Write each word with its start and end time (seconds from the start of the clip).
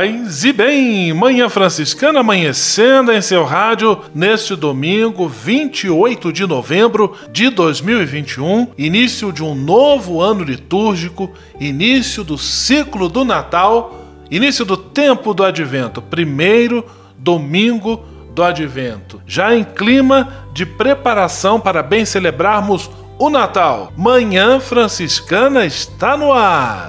Paz 0.00 0.44
e 0.44 0.52
bem, 0.54 1.12
Manhã 1.12 1.46
Franciscana 1.50 2.20
amanhecendo 2.20 3.12
em 3.12 3.20
seu 3.20 3.44
rádio 3.44 4.00
neste 4.14 4.56
domingo 4.56 5.28
28 5.28 6.32
de 6.32 6.46
novembro 6.46 7.14
de 7.30 7.50
2021, 7.50 8.68
início 8.78 9.30
de 9.30 9.44
um 9.44 9.54
novo 9.54 10.22
ano 10.22 10.42
litúrgico, 10.42 11.30
início 11.60 12.24
do 12.24 12.38
ciclo 12.38 13.10
do 13.10 13.26
Natal, 13.26 13.94
início 14.30 14.64
do 14.64 14.74
tempo 14.74 15.34
do 15.34 15.44
Advento, 15.44 16.00
primeiro 16.00 16.82
domingo 17.18 18.02
do 18.34 18.42
Advento, 18.42 19.20
já 19.26 19.54
em 19.54 19.62
clima 19.62 20.46
de 20.54 20.64
preparação 20.64 21.60
para 21.60 21.82
bem 21.82 22.06
celebrarmos 22.06 22.90
o 23.18 23.28
Natal. 23.28 23.92
Manhã 23.98 24.60
Franciscana 24.60 25.66
está 25.66 26.16
no 26.16 26.32
ar. 26.32 26.88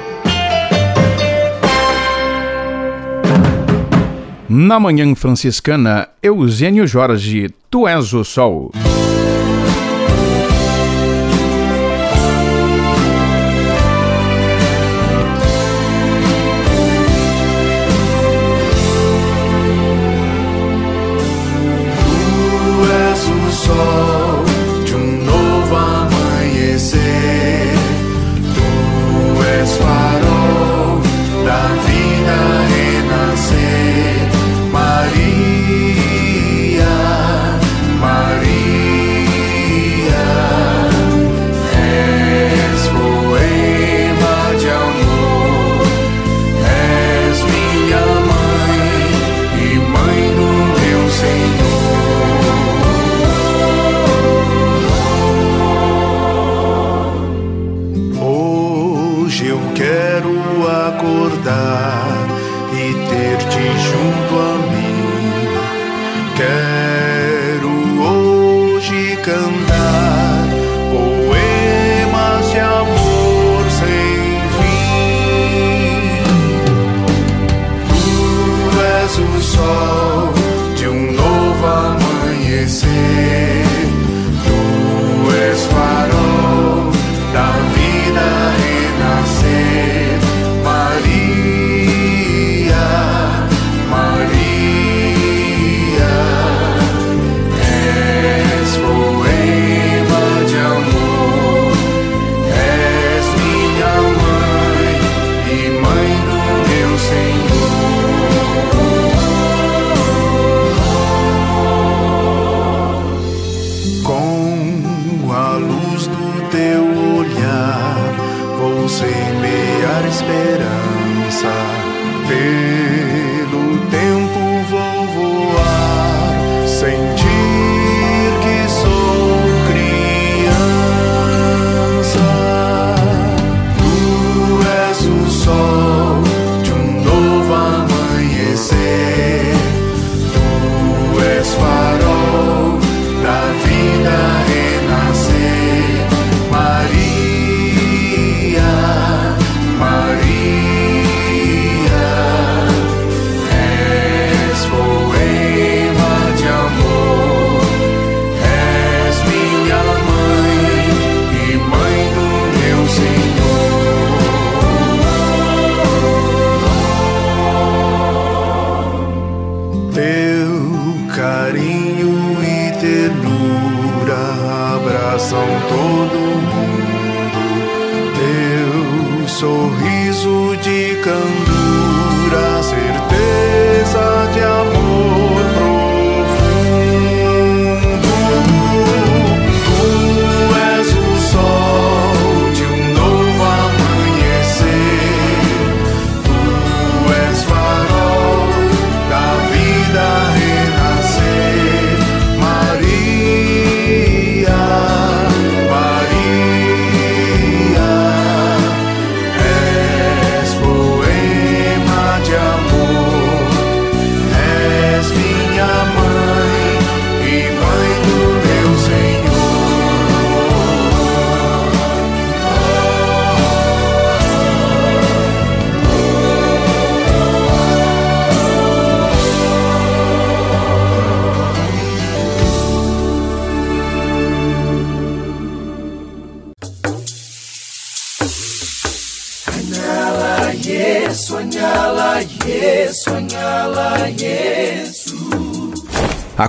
Na 4.53 4.81
Manhã 4.81 5.15
Franciscana, 5.15 6.09
Eugênio 6.21 6.85
Jorge, 6.85 7.49
Tu 7.69 7.87
és 7.87 8.11
o 8.11 8.21
Sol. 8.25 8.69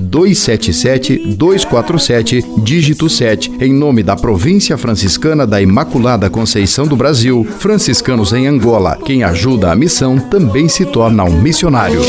277-247, 0.00 2.62
dígito 2.62 3.08
7, 3.08 3.52
em 3.60 3.72
nome 3.72 4.02
da 4.02 4.16
Província 4.16 4.76
Franciscana 4.76 5.46
da 5.46 5.60
Imaculada 5.60 6.30
Conceição 6.30 6.86
do 6.86 6.96
Brasil, 6.96 7.46
franciscanos 7.58 8.32
em 8.32 8.46
Angola. 8.46 8.98
Quem 9.04 9.22
ajuda 9.22 9.72
a 9.72 9.76
missão 9.76 10.18
também 10.18 10.68
se 10.68 10.84
torna 10.84 11.24
um 11.24 11.40
missionário. 11.40 12.00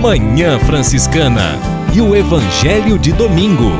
Manhã 0.00 0.58
Franciscana 0.60 1.58
e 1.94 2.00
o 2.00 2.14
Evangelho 2.14 2.98
de 2.98 3.12
Domingo. 3.12 3.72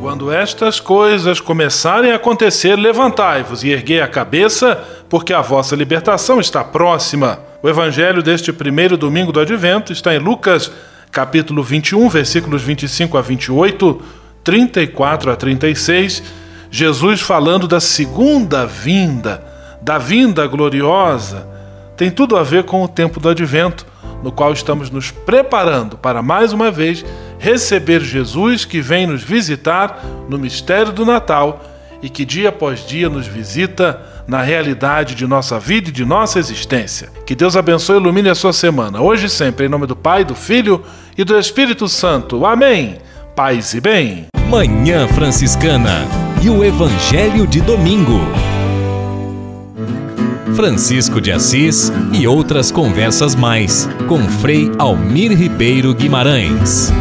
Quando 0.00 0.32
estas 0.32 0.80
coisas 0.80 1.40
começarem 1.40 2.12
a 2.12 2.16
acontecer, 2.16 2.76
levantai-vos 2.76 3.64
e 3.64 3.70
erguei 3.70 4.00
a 4.00 4.08
cabeça, 4.08 4.82
porque 5.08 5.32
a 5.32 5.40
vossa 5.40 5.76
libertação 5.76 6.40
está 6.40 6.62
próxima. 6.62 7.49
O 7.62 7.68
evangelho 7.68 8.22
deste 8.22 8.54
primeiro 8.54 8.96
domingo 8.96 9.32
do 9.32 9.38
advento 9.38 9.92
está 9.92 10.14
em 10.14 10.18
Lucas, 10.18 10.72
capítulo 11.12 11.62
21, 11.62 12.08
versículos 12.08 12.62
25 12.62 13.18
a 13.18 13.20
28, 13.20 14.02
34 14.42 15.30
a 15.30 15.36
36. 15.36 16.22
Jesus 16.70 17.20
falando 17.20 17.68
da 17.68 17.78
segunda 17.78 18.64
vinda, 18.64 19.44
da 19.82 19.98
vinda 19.98 20.46
gloriosa, 20.46 21.46
tem 21.98 22.10
tudo 22.10 22.38
a 22.38 22.42
ver 22.42 22.64
com 22.64 22.82
o 22.82 22.88
tempo 22.88 23.20
do 23.20 23.28
advento, 23.28 23.84
no 24.22 24.32
qual 24.32 24.54
estamos 24.54 24.88
nos 24.88 25.10
preparando 25.10 25.98
para 25.98 26.22
mais 26.22 26.54
uma 26.54 26.70
vez 26.70 27.04
receber 27.38 28.00
Jesus 28.00 28.64
que 28.64 28.80
vem 28.80 29.06
nos 29.06 29.22
visitar 29.22 30.02
no 30.30 30.38
mistério 30.38 30.92
do 30.92 31.04
Natal 31.04 31.62
e 32.00 32.08
que 32.08 32.24
dia 32.24 32.48
após 32.48 32.86
dia 32.86 33.10
nos 33.10 33.26
visita 33.26 34.00
na 34.30 34.42
realidade 34.42 35.16
de 35.16 35.26
nossa 35.26 35.58
vida 35.58 35.88
e 35.88 35.92
de 35.92 36.04
nossa 36.04 36.38
existência. 36.38 37.10
Que 37.26 37.34
Deus 37.34 37.56
abençoe 37.56 37.96
e 37.96 38.00
ilumine 38.00 38.28
a 38.28 38.34
sua 38.34 38.52
semana, 38.52 39.02
hoje 39.02 39.26
e 39.26 39.28
sempre, 39.28 39.66
em 39.66 39.68
nome 39.68 39.88
do 39.88 39.96
Pai, 39.96 40.24
do 40.24 40.36
Filho 40.36 40.84
e 41.18 41.24
do 41.24 41.36
Espírito 41.36 41.88
Santo. 41.88 42.46
Amém. 42.46 42.98
Paz 43.34 43.74
e 43.74 43.80
bem. 43.80 44.26
Manhã 44.48 45.08
Franciscana 45.08 46.06
e 46.40 46.48
o 46.48 46.64
Evangelho 46.64 47.44
de 47.44 47.60
Domingo. 47.60 48.20
Francisco 50.54 51.20
de 51.20 51.32
Assis 51.32 51.92
e 52.12 52.24
outras 52.24 52.70
conversas 52.70 53.34
mais 53.34 53.88
com 54.06 54.20
Frei 54.28 54.70
Almir 54.78 55.36
Ribeiro 55.36 55.92
Guimarães. 55.92 56.92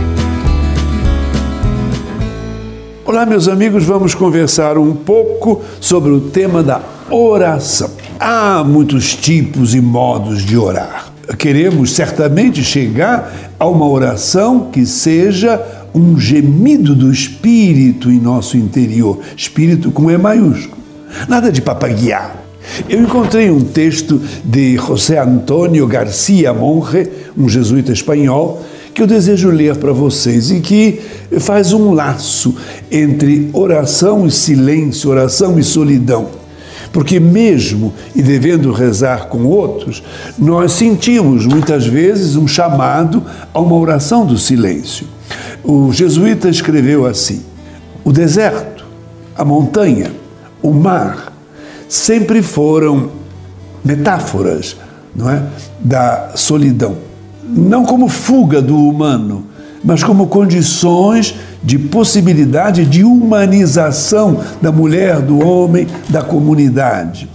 Olá, 3.06 3.24
meus 3.24 3.48
amigos, 3.48 3.86
vamos 3.86 4.16
conversar 4.16 4.80
um 4.80 4.96
pouco 4.96 5.64
sobre 5.80 6.12
o 6.12 6.22
tema 6.22 6.64
da 6.64 6.80
oração. 7.12 7.92
Há 8.20 8.64
muitos 8.64 9.16
tipos 9.16 9.74
e 9.74 9.82
modos 9.82 10.44
de 10.44 10.58
orar. 10.58 11.12
Queremos 11.38 11.92
certamente 11.92 12.64
chegar 12.64 13.52
a 13.60 13.68
uma 13.68 13.88
oração 13.88 14.70
que 14.72 14.86
seja 14.86 15.62
um 15.94 16.20
gemido 16.20 16.96
do 16.96 17.12
espírito 17.12 18.10
em 18.10 18.20
nosso 18.20 18.58
interior, 18.58 19.20
espírito 19.36 19.92
com 19.92 20.10
E 20.10 20.18
maiúsculo. 20.18 20.78
Nada 21.28 21.52
de 21.52 21.62
papaguear. 21.62 22.36
Eu 22.88 23.02
encontrei 23.02 23.50
um 23.50 23.62
texto 23.62 24.22
de 24.44 24.78
José 24.78 25.20
Antônio 25.20 25.88
Garcia 25.88 26.54
Monge, 26.54 27.10
um 27.38 27.50
jesuíta 27.50 27.92
espanhol, 27.92 28.64
que 28.94 29.02
eu 29.02 29.08
desejo 29.08 29.50
ler 29.50 29.76
para 29.78 29.92
vocês 29.92 30.52
e 30.52 30.60
que 30.60 31.00
faz 31.40 31.74
um 31.74 31.94
laço 31.94 32.56
entre 32.92 33.50
oração 33.54 34.28
e 34.28 34.32
silêncio, 34.32 35.10
oração 35.10 35.58
e 35.58 35.64
solidão. 35.64 36.39
Porque, 36.92 37.20
mesmo 37.20 37.94
e 38.16 38.22
devendo 38.22 38.72
rezar 38.72 39.28
com 39.28 39.46
outros, 39.46 40.02
nós 40.38 40.72
sentimos 40.72 41.46
muitas 41.46 41.86
vezes 41.86 42.36
um 42.36 42.48
chamado 42.48 43.24
a 43.54 43.60
uma 43.60 43.76
oração 43.76 44.26
do 44.26 44.38
silêncio. 44.38 45.08
O 45.64 45.92
jesuíta 45.92 46.50
escreveu 46.50 47.06
assim: 47.06 47.44
o 48.04 48.12
deserto, 48.12 48.86
a 49.36 49.46
montanha, 49.46 50.12
o 50.62 50.74
mar, 50.74 51.32
sempre 51.88 52.42
foram 52.42 53.12
metáforas 53.84 54.76
não 55.16 55.30
é, 55.30 55.44
da 55.80 56.32
solidão. 56.36 56.98
Não 57.44 57.84
como 57.84 58.08
fuga 58.08 58.62
do 58.62 58.78
humano, 58.78 59.46
mas 59.84 60.04
como 60.04 60.28
condições 60.28 61.36
de 61.64 61.78
possibilidade 61.78 62.86
de 62.86 63.04
humanização 63.04 64.40
da 64.62 64.72
mulher, 64.72 65.22
do 65.22 65.46
homem, 65.46 65.88
da 66.10 66.22
comunidade. 66.22 67.30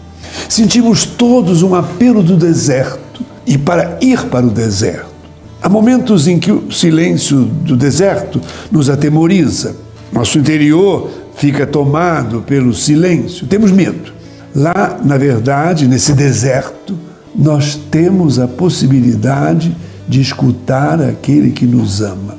Sentimos 0.49 1.05
todos 1.05 1.63
um 1.63 1.75
apelo 1.75 2.23
do 2.23 2.37
deserto 2.37 3.23
e 3.47 3.57
para 3.57 3.99
ir 4.01 4.25
para 4.27 4.47
o 4.47 4.51
deserto. 4.51 5.15
Há 5.63 5.69
momentos 5.69 6.29
em 6.29 6.39
que 6.39 6.53
o 6.53 6.71
silêncio 6.71 7.45
do 7.45 7.77
deserto 7.77 8.41
nos 8.71 8.91
atemoriza. 8.91 9.77
Nosso 10.13 10.39
interior 10.39 11.11
fica 11.37 11.67
tomado 11.67 12.43
pelo 12.43 12.75
silêncio. 12.75 13.47
Temos 13.47 13.71
medo. 13.71 14.13
Lá, 14.55 15.01
na 15.03 15.17
verdade, 15.17 15.89
nesse 15.89 16.13
deserto, 16.13 16.97
nós 17.35 17.79
temos 17.91 18.39
a 18.39 18.47
possibilidade 18.47 19.71
de 19.71 19.94
escutar 20.09 21.01
aquele 21.01 21.51
que 21.51 21.67
nos 21.67 22.01
ama. 22.01 22.37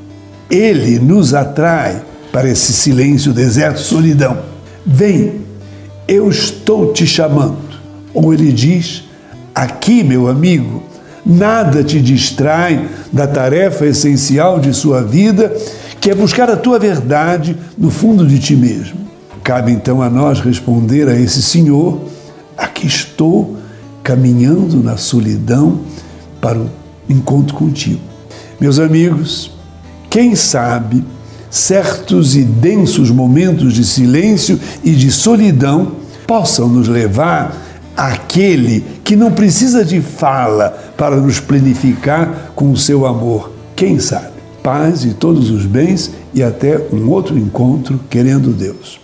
Ele 0.49 0.99
nos 0.99 1.33
atrai 1.33 2.01
para 2.31 2.49
esse 2.49 2.73
silêncio, 2.73 3.33
deserto, 3.33 3.79
solidão. 3.79 4.37
Vem, 4.85 5.41
eu 6.07 6.29
estou 6.29 6.93
te 6.93 7.07
chamando. 7.07 7.57
Ou 8.13 8.33
ele 8.33 8.51
diz: 8.51 9.03
aqui, 9.53 10.03
meu 10.03 10.27
amigo, 10.27 10.83
nada 11.25 11.83
te 11.83 11.99
distrai 11.99 12.87
da 13.11 13.25
tarefa 13.25 13.85
essencial 13.85 14.59
de 14.59 14.73
sua 14.73 15.01
vida, 15.01 15.55
que 15.99 16.11
é 16.11 16.15
buscar 16.15 16.49
a 16.49 16.57
tua 16.57 16.77
verdade 16.77 17.57
no 17.77 17.89
fundo 17.89 18.27
de 18.27 18.37
ti 18.37 18.55
mesmo. 18.55 18.99
Cabe 19.43 19.71
então 19.71 20.01
a 20.01 20.09
nós 20.09 20.39
responder 20.39 21.07
a 21.07 21.19
esse 21.19 21.41
Senhor: 21.41 22.01
aqui 22.57 22.85
estou 22.85 23.57
caminhando 24.03 24.83
na 24.83 24.97
solidão 24.97 25.79
para 26.39 26.59
o 26.59 26.69
encontro 27.09 27.55
contigo. 27.55 28.01
Meus 28.59 28.79
amigos, 28.79 29.51
quem 30.09 30.35
sabe 30.35 31.03
certos 31.49 32.35
e 32.35 32.43
densos 32.43 33.09
momentos 33.09 33.73
de 33.73 33.85
silêncio 33.85 34.59
e 34.83 34.91
de 34.91 35.11
solidão 35.11 35.93
possam 36.27 36.67
nos 36.67 36.87
levar 36.87 37.55
àquele 37.95 38.83
que 39.03 39.15
não 39.15 39.31
precisa 39.31 39.85
de 39.85 40.01
fala 40.01 40.69
para 40.97 41.15
nos 41.15 41.39
plenificar 41.39 42.51
com 42.55 42.71
o 42.71 42.77
seu 42.77 43.05
amor. 43.05 43.51
Quem 43.75 43.99
sabe? 43.99 44.35
Paz 44.63 45.05
e 45.05 45.13
todos 45.13 45.49
os 45.49 45.65
bens 45.65 46.11
e 46.33 46.41
até 46.41 46.81
um 46.91 47.09
outro 47.09 47.37
encontro, 47.37 47.99
querendo 48.09 48.51
Deus. 48.51 48.99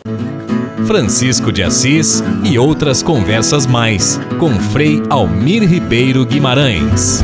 Francisco 0.86 1.52
de 1.52 1.62
Assis 1.62 2.24
e 2.44 2.58
outras 2.58 3.04
conversas 3.04 3.66
mais 3.66 4.20
com 4.40 4.50
Frei 4.50 5.02
Almir 5.10 5.64
Ribeiro 5.64 6.26
Guimarães. 6.26 7.24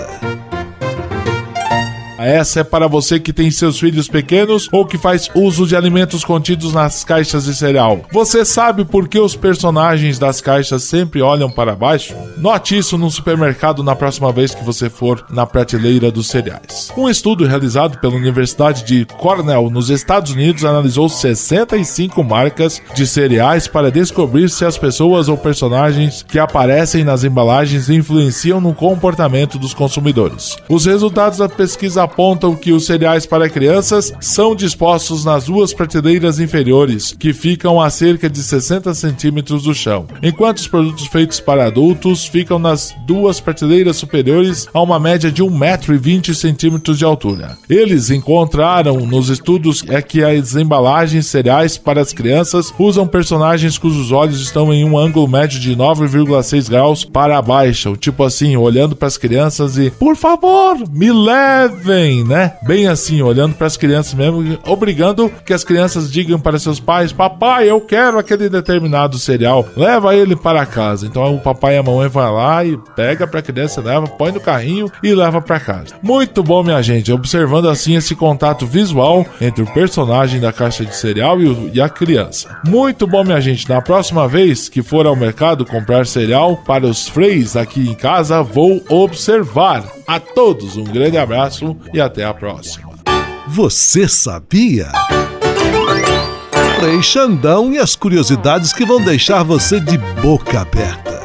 Essa 2.23 2.59
é 2.59 2.63
para 2.63 2.87
você 2.87 3.19
que 3.19 3.33
tem 3.33 3.49
seus 3.49 3.79
filhos 3.79 4.07
pequenos 4.07 4.69
ou 4.71 4.85
que 4.85 4.97
faz 4.97 5.29
uso 5.33 5.65
de 5.65 5.75
alimentos 5.75 6.23
contidos 6.23 6.73
nas 6.73 7.03
caixas 7.03 7.45
de 7.45 7.55
cereal. 7.55 8.01
Você 8.11 8.45
sabe 8.45 8.85
por 8.85 9.07
que 9.07 9.19
os 9.19 9.35
personagens 9.35 10.19
das 10.19 10.39
caixas 10.39 10.83
sempre 10.83 11.21
olham 11.21 11.49
para 11.49 11.75
baixo? 11.75 12.13
Note 12.37 12.77
isso 12.77 12.97
num 12.97 13.09
supermercado 13.09 13.83
na 13.83 13.95
próxima 13.95 14.31
vez 14.31 14.53
que 14.53 14.63
você 14.63 14.89
for 14.89 15.25
na 15.29 15.45
prateleira 15.45 16.11
dos 16.11 16.27
cereais. 16.27 16.91
Um 16.95 17.09
estudo 17.09 17.45
realizado 17.45 17.97
pela 17.99 18.15
Universidade 18.15 18.83
de 18.83 19.05
Cornell, 19.05 19.69
nos 19.69 19.89
Estados 19.89 20.31
Unidos, 20.31 20.63
analisou 20.63 21.09
65 21.09 22.23
marcas 22.23 22.81
de 22.93 23.07
cereais 23.07 23.67
para 23.67 23.91
descobrir 23.91 24.49
se 24.49 24.63
as 24.63 24.77
pessoas 24.77 25.27
ou 25.27 25.37
personagens 25.37 26.23
que 26.27 26.37
aparecem 26.37 27.03
nas 27.03 27.23
embalagens 27.23 27.89
influenciam 27.89 28.61
no 28.61 28.73
comportamento 28.73 29.57
dos 29.57 29.73
consumidores. 29.73 30.57
Os 30.69 30.85
resultados 30.85 31.39
da 31.39 31.49
pesquisa 31.49 32.03
apontam 32.11 32.55
que 32.55 32.73
os 32.73 32.85
cereais 32.85 33.25
para 33.25 33.49
crianças 33.49 34.13
são 34.19 34.53
dispostos 34.53 35.23
nas 35.23 35.45
duas 35.45 35.73
prateleiras 35.73 36.39
inferiores, 36.39 37.15
que 37.17 37.31
ficam 37.31 37.79
a 37.79 37.89
cerca 37.89 38.29
de 38.29 38.39
60 38.39 38.93
centímetros 38.93 39.63
do 39.63 39.73
chão, 39.73 40.05
enquanto 40.21 40.57
os 40.57 40.67
produtos 40.67 41.07
feitos 41.07 41.39
para 41.39 41.67
adultos 41.67 42.25
ficam 42.25 42.59
nas 42.59 42.93
duas 43.07 43.39
prateleiras 43.39 43.95
superiores 43.95 44.67
a 44.73 44.81
uma 44.81 44.99
média 44.99 45.31
de 45.31 45.41
1,20m 45.41 46.93
de 46.93 47.05
altura. 47.05 47.57
Eles 47.69 48.09
encontraram 48.09 49.05
nos 49.05 49.29
estudos 49.29 49.83
é 49.87 50.01
que 50.01 50.23
as 50.23 50.55
embalagens 50.55 51.27
cereais 51.27 51.77
para 51.77 52.01
as 52.01 52.11
crianças 52.11 52.73
usam 52.77 53.07
personagens 53.07 53.77
cujos 53.77 54.11
olhos 54.11 54.41
estão 54.41 54.73
em 54.73 54.83
um 54.83 54.97
ângulo 54.97 55.27
médio 55.27 55.59
de 55.59 55.75
9,6 55.75 56.69
graus 56.69 57.05
para 57.05 57.41
baixo, 57.41 57.95
tipo 57.95 58.23
assim, 58.23 58.57
olhando 58.57 58.95
para 58.95 59.07
as 59.07 59.17
crianças 59.17 59.77
e 59.77 59.89
por 59.91 60.15
favor, 60.15 60.77
me 60.91 61.11
levem 61.11 62.00
né? 62.25 62.53
Bem 62.63 62.87
assim, 62.87 63.21
olhando 63.21 63.55
para 63.55 63.67
as 63.67 63.77
crianças 63.77 64.13
mesmo, 64.13 64.57
obrigando 64.65 65.31
que 65.45 65.53
as 65.53 65.63
crianças 65.63 66.11
digam 66.11 66.39
para 66.39 66.59
seus 66.59 66.79
pais: 66.79 67.11
Papai, 67.11 67.69
eu 67.69 67.79
quero 67.81 68.17
aquele 68.17 68.49
determinado 68.49 69.17
cereal, 69.17 69.67
leva 69.75 70.15
ele 70.15 70.35
para 70.35 70.65
casa. 70.65 71.05
Então 71.05 71.35
o 71.35 71.39
papai 71.39 71.75
e 71.75 71.77
a 71.77 71.83
mamãe 71.83 72.07
vai 72.07 72.31
lá 72.31 72.65
e 72.65 72.77
pega 72.95 73.27
para 73.27 73.39
a 73.39 73.43
criança, 73.43 73.81
leva, 73.81 74.07
põe 74.07 74.31
no 74.31 74.39
carrinho 74.39 74.91
e 75.03 75.13
leva 75.13 75.41
para 75.41 75.59
casa. 75.59 75.95
Muito 76.01 76.43
bom, 76.43 76.63
minha 76.63 76.81
gente, 76.81 77.11
observando 77.11 77.69
assim 77.69 77.95
esse 77.95 78.15
contato 78.15 78.65
visual 78.65 79.25
entre 79.39 79.63
o 79.63 79.73
personagem 79.73 80.39
da 80.39 80.51
caixa 80.51 80.85
de 80.85 80.95
cereal 80.95 81.39
e, 81.39 81.47
o, 81.47 81.71
e 81.73 81.81
a 81.81 81.89
criança. 81.89 82.59
Muito 82.65 83.05
bom, 83.05 83.23
minha 83.23 83.41
gente. 83.41 83.69
Na 83.69 83.81
próxima 83.81 84.27
vez 84.27 84.69
que 84.69 84.81
for 84.81 85.05
ao 85.05 85.15
mercado 85.15 85.65
comprar 85.65 86.05
cereal 86.05 86.57
para 86.57 86.85
os 86.85 87.07
freis 87.07 87.55
aqui 87.55 87.81
em 87.89 87.93
casa, 87.93 88.41
vou 88.41 88.83
observar. 88.89 89.83
A 90.07 90.19
todos 90.19 90.75
um 90.75 90.83
grande 90.83 91.17
abraço 91.17 91.75
e 91.93 91.99
até 91.99 92.23
a 92.23 92.33
próxima. 92.33 92.91
Você 93.47 94.07
sabia? 94.07 94.91
Frei 96.79 97.01
Xandão 97.01 97.71
e 97.71 97.77
as 97.77 97.95
curiosidades 97.95 98.73
que 98.73 98.85
vão 98.85 99.03
deixar 99.03 99.43
você 99.43 99.79
de 99.79 99.97
boca 100.21 100.61
aberta. 100.61 101.21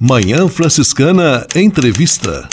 Manhã 0.00 0.48
Franciscana 0.48 1.46
Entrevista. 1.54 2.48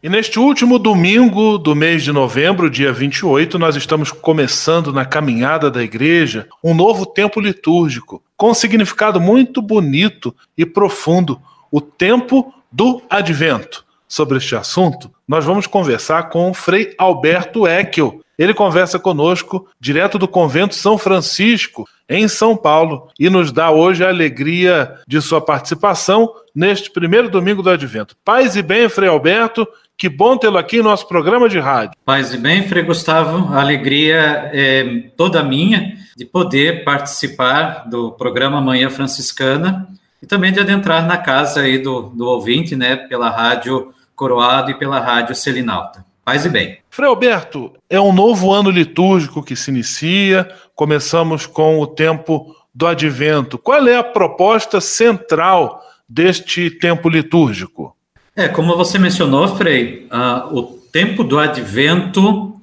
E 0.00 0.08
neste 0.08 0.38
último 0.38 0.78
domingo 0.78 1.58
do 1.58 1.74
mês 1.74 2.04
de 2.04 2.12
novembro, 2.12 2.70
dia 2.70 2.92
28, 2.92 3.58
nós 3.58 3.74
estamos 3.74 4.12
começando 4.12 4.92
na 4.92 5.04
caminhada 5.04 5.70
da 5.70 5.82
igreja 5.82 6.46
um 6.62 6.72
novo 6.72 7.04
tempo 7.04 7.40
litúrgico, 7.40 8.22
com 8.36 8.50
um 8.50 8.54
significado 8.54 9.20
muito 9.20 9.60
bonito 9.60 10.34
e 10.56 10.64
profundo, 10.64 11.40
o 11.70 11.80
tempo 11.80 12.54
do 12.70 13.02
advento. 13.08 13.84
Sobre 14.06 14.38
este 14.38 14.56
assunto, 14.56 15.10
nós 15.26 15.44
vamos 15.44 15.66
conversar 15.66 16.30
com 16.30 16.50
o 16.50 16.54
Frei 16.54 16.94
Alberto 16.96 17.66
Eckel. 17.66 18.22
Ele 18.38 18.54
conversa 18.54 18.98
conosco 18.98 19.68
direto 19.78 20.18
do 20.18 20.26
convento 20.26 20.74
São 20.74 20.96
Francisco, 20.96 21.86
em 22.08 22.26
São 22.26 22.56
Paulo, 22.56 23.08
e 23.18 23.28
nos 23.28 23.52
dá 23.52 23.70
hoje 23.70 24.02
a 24.02 24.08
alegria 24.08 24.94
de 25.06 25.20
sua 25.20 25.42
participação 25.42 26.32
neste 26.54 26.90
primeiro 26.90 27.28
domingo 27.28 27.62
do 27.62 27.68
advento. 27.68 28.16
Paz 28.24 28.56
e 28.56 28.62
bem, 28.62 28.88
Frei 28.88 29.10
Alberto, 29.10 29.68
que 29.96 30.08
bom 30.08 30.38
tê-lo 30.38 30.56
aqui 30.56 30.78
em 30.78 30.82
nosso 30.82 31.06
programa 31.06 31.48
de 31.48 31.58
rádio. 31.58 31.98
Paz 32.04 32.32
e 32.32 32.38
bem, 32.38 32.66
Frei 32.66 32.84
Gustavo, 32.84 33.52
a 33.52 33.60
alegria 33.60 34.50
é 34.54 35.10
toda 35.16 35.42
minha 35.42 35.96
de 36.16 36.24
poder 36.24 36.84
participar 36.84 37.88
do 37.90 38.12
programa 38.12 38.60
Manhã 38.60 38.88
Franciscana 38.88 39.86
e 40.22 40.26
também 40.26 40.52
de 40.52 40.60
adentrar 40.60 41.06
na 41.06 41.16
casa 41.16 41.60
aí 41.60 41.78
do, 41.78 42.02
do 42.02 42.26
ouvinte, 42.26 42.74
né, 42.74 42.96
pela 42.96 43.30
rádio 43.30 43.92
Coroado 44.14 44.70
e 44.70 44.74
pela 44.74 44.98
rádio 44.98 45.34
Selinalta. 45.34 46.04
Paz 46.24 46.44
e 46.44 46.48
bem. 46.48 46.78
Frei 46.90 47.08
Alberto, 47.08 47.72
é 47.88 48.00
um 48.00 48.12
novo 48.12 48.52
ano 48.52 48.68
litúrgico 48.68 49.42
que 49.42 49.56
se 49.56 49.70
inicia, 49.70 50.48
começamos 50.74 51.46
com 51.46 51.80
o 51.80 51.86
tempo 51.86 52.54
do 52.74 52.86
advento. 52.86 53.56
Qual 53.56 53.86
é 53.88 53.96
a 53.96 54.04
proposta 54.04 54.80
central 54.80 55.82
deste 56.08 56.70
tempo 56.70 57.08
litúrgico? 57.08 57.96
É, 58.36 58.46
como 58.46 58.76
você 58.76 58.98
mencionou, 58.98 59.56
Frei, 59.56 60.06
uh, 60.12 60.56
o 60.56 60.62
tempo 60.92 61.24
do 61.24 61.38
advento, 61.38 62.54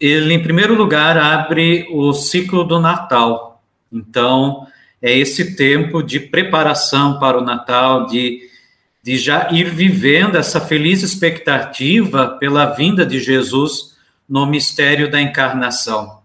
ele, 0.00 0.34
em 0.34 0.42
primeiro 0.42 0.74
lugar, 0.74 1.16
abre 1.16 1.86
o 1.92 2.12
ciclo 2.12 2.64
do 2.64 2.80
Natal. 2.80 3.62
Então, 3.92 4.66
é 5.02 5.12
esse 5.12 5.56
tempo 5.56 6.00
de 6.00 6.20
preparação 6.20 7.18
para 7.18 7.36
o 7.36 7.44
Natal, 7.44 8.06
de, 8.06 8.48
de 9.02 9.18
já 9.18 9.48
ir 9.50 9.68
vivendo 9.68 10.36
essa 10.36 10.60
feliz 10.60 11.02
expectativa 11.02 12.38
pela 12.38 12.66
vinda 12.66 13.04
de 13.04 13.18
Jesus 13.18 13.96
no 14.28 14.46
mistério 14.46 15.10
da 15.10 15.20
encarnação. 15.20 16.20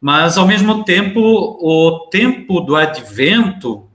Mas, 0.00 0.38
ao 0.38 0.46
mesmo 0.46 0.84
tempo, 0.84 1.20
o 1.20 2.08
tempo 2.08 2.60
do 2.60 2.76
advento, 2.76 3.88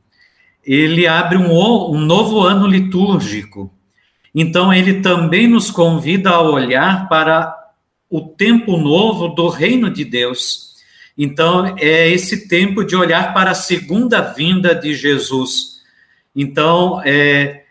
ele 0.65 1.07
abre 1.07 1.37
um, 1.37 1.51
um 1.51 1.99
novo 1.99 2.41
ano 2.41 2.67
litúrgico. 2.67 3.71
Então, 4.35 4.73
ele 4.73 5.01
também 5.01 5.47
nos 5.47 5.71
convida 5.71 6.31
a 6.31 6.41
olhar 6.41 7.07
para 7.07 7.55
o 8.09 8.21
tempo 8.21 8.75
novo 8.75 9.29
do 9.29 9.47
reino 9.47 9.89
de 9.89 10.03
Deus. 10.03 10.70
Então, 11.23 11.75
é 11.77 12.09
esse 12.09 12.47
tempo 12.47 12.83
de 12.83 12.95
olhar 12.95 13.31
para 13.31 13.51
a 13.51 13.53
segunda 13.53 14.21
vinda 14.21 14.73
de 14.73 14.95
Jesus. 14.95 15.79
Então, 16.35 16.99
é, 17.05 17.65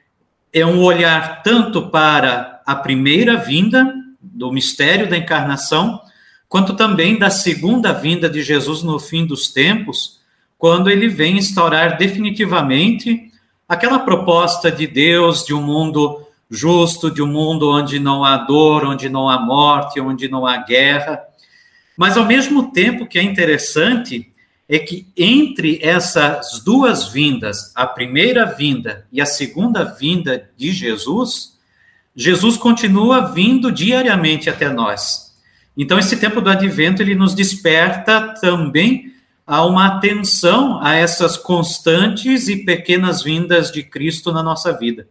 é 0.52 0.64
um 0.64 0.80
olhar 0.80 1.42
tanto 1.42 1.88
para 1.88 2.62
a 2.64 2.76
primeira 2.76 3.36
vinda, 3.36 3.92
do 4.20 4.52
mistério 4.52 5.10
da 5.10 5.16
encarnação, 5.16 6.00
quanto 6.48 6.74
também 6.74 7.18
da 7.18 7.28
segunda 7.28 7.92
vinda 7.92 8.30
de 8.30 8.40
Jesus 8.40 8.84
no 8.84 9.00
fim 9.00 9.26
dos 9.26 9.48
tempos, 9.48 10.20
quando 10.56 10.88
ele 10.88 11.08
vem 11.08 11.36
instaurar 11.36 11.98
definitivamente 11.98 13.32
aquela 13.68 13.98
proposta 13.98 14.70
de 14.70 14.86
Deus 14.86 15.44
de 15.44 15.52
um 15.52 15.62
mundo 15.62 16.24
justo, 16.48 17.10
de 17.10 17.20
um 17.20 17.26
mundo 17.26 17.68
onde 17.68 17.98
não 17.98 18.24
há 18.24 18.36
dor, 18.36 18.84
onde 18.84 19.08
não 19.08 19.28
há 19.28 19.40
morte, 19.40 20.00
onde 20.00 20.28
não 20.28 20.46
há 20.46 20.58
guerra. 20.58 21.20
Mas, 22.00 22.16
ao 22.16 22.24
mesmo 22.24 22.72
tempo 22.72 23.04
que 23.04 23.18
é 23.18 23.22
interessante, 23.22 24.32
é 24.66 24.78
que 24.78 25.06
entre 25.14 25.78
essas 25.82 26.62
duas 26.64 27.08
vindas, 27.08 27.72
a 27.76 27.86
primeira 27.86 28.46
vinda 28.46 29.06
e 29.12 29.20
a 29.20 29.26
segunda 29.26 29.84
vinda 29.84 30.48
de 30.56 30.72
Jesus, 30.72 31.58
Jesus 32.16 32.56
continua 32.56 33.30
vindo 33.34 33.70
diariamente 33.70 34.48
até 34.48 34.70
nós. 34.70 35.36
Então, 35.76 35.98
esse 35.98 36.16
tempo 36.16 36.40
do 36.40 36.48
advento, 36.48 37.02
ele 37.02 37.14
nos 37.14 37.34
desperta 37.34 38.32
também 38.40 39.12
a 39.46 39.66
uma 39.66 39.84
atenção 39.88 40.82
a 40.82 40.94
essas 40.94 41.36
constantes 41.36 42.48
e 42.48 42.64
pequenas 42.64 43.22
vindas 43.22 43.70
de 43.70 43.82
Cristo 43.82 44.32
na 44.32 44.42
nossa 44.42 44.72
vida. 44.72 45.06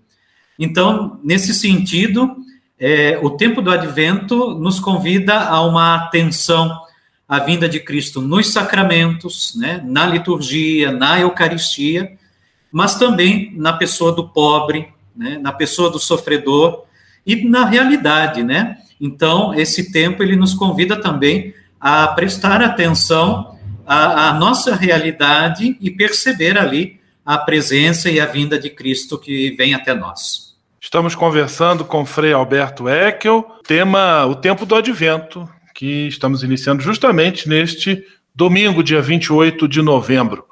Então, 0.58 1.20
nesse 1.24 1.54
sentido, 1.54 2.36
é, 2.80 3.20
o 3.22 3.32
tempo 3.32 3.62
do 3.62 3.70
advento 3.70 4.52
nos 4.56 4.80
convida 4.80 5.40
a 5.40 5.62
uma 5.62 5.96
atenção 5.96 6.80
a 7.28 7.38
vinda 7.38 7.70
de 7.70 7.80
Cristo 7.80 8.22
nos 8.22 8.52
sacramentos, 8.52 9.54
né, 9.56 9.84
na 9.86 10.08
liturgia, 10.08 10.92
na 10.92 11.20
Eucaristia, 11.20 12.18
mas 12.72 12.96
também 12.96 13.54
na 13.56 13.74
pessoa 13.74 14.12
do 14.12 14.28
pobre, 14.28 14.88
né, 15.16 15.38
na 15.38 15.52
pessoa 15.52 15.92
do 15.92 16.00
sofredor 16.00 16.86
e 17.24 17.48
na 17.48 17.66
realidade, 17.66 18.44
né? 18.44 18.78
Então, 19.00 19.54
esse 19.54 19.92
tempo 19.92 20.24
ele 20.24 20.36
nos 20.36 20.56
convida 20.56 20.96
também 20.96 21.54
a 21.80 22.08
prestar 22.08 22.62
atenção 22.64 23.58
à, 23.86 24.30
à 24.30 24.34
nossa 24.34 24.76
realidade 24.76 25.78
e 25.80 25.92
perceber 25.92 26.58
ali 26.58 27.00
a 27.24 27.38
presença 27.38 28.10
e 28.10 28.20
a 28.20 28.26
vinda 28.26 28.58
de 28.58 28.72
Cristo 28.72 29.20
que 29.20 29.52
vem 29.52 29.76
até 29.76 29.94
nós. 29.94 30.49
Estamos 30.82 31.14
conversando 31.14 31.84
com 31.84 32.06
Frei 32.06 32.32
Alberto 32.32 32.88
Eckel, 32.88 33.46
tema 33.68 34.26
o 34.26 34.34
tempo 34.34 34.66
do 34.66 34.76
advento, 34.76 35.48
que 35.76 36.08
estamos 36.08 36.42
iniciando 36.42 36.82
justamente 36.82 37.50
neste 37.50 38.04
domingo, 38.34 38.82
dia 38.82 39.02
28 39.02 39.68
de 39.68 39.82
novembro. 39.82 40.46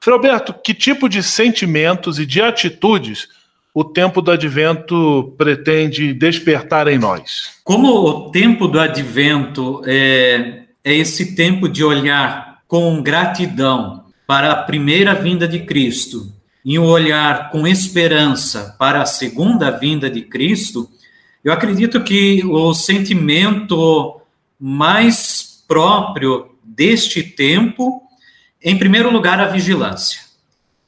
Frei 0.00 0.14
Alberto, 0.14 0.54
que 0.54 0.72
tipo 0.72 1.06
de 1.06 1.22
sentimentos 1.22 2.18
e 2.18 2.24
de 2.24 2.40
atitudes 2.40 3.28
o 3.74 3.84
tempo 3.84 4.22
do 4.22 4.30
advento 4.30 5.34
pretende 5.36 6.14
despertar 6.14 6.88
em 6.88 6.98
nós? 6.98 7.60
Como 7.62 7.88
o 7.88 8.30
tempo 8.30 8.66
do 8.66 8.80
advento 8.80 9.82
é, 9.84 10.64
é 10.82 10.94
esse 10.94 11.36
tempo 11.36 11.68
de 11.68 11.84
olhar 11.84 12.62
com 12.66 13.02
gratidão 13.02 14.04
para 14.26 14.50
a 14.50 14.62
primeira 14.62 15.14
vinda 15.14 15.46
de 15.46 15.60
Cristo 15.60 16.37
e 16.68 16.78
um 16.78 16.84
olhar 16.84 17.48
com 17.48 17.66
esperança 17.66 18.76
para 18.78 19.00
a 19.00 19.06
segunda 19.06 19.70
vinda 19.70 20.10
de 20.10 20.20
Cristo, 20.20 20.86
eu 21.42 21.50
acredito 21.50 22.04
que 22.04 22.44
o 22.44 22.74
sentimento 22.74 24.20
mais 24.60 25.64
próprio 25.66 26.50
deste 26.62 27.22
tempo, 27.22 28.02
em 28.62 28.76
primeiro 28.76 29.10
lugar, 29.10 29.40
a 29.40 29.46
vigilância. 29.46 30.20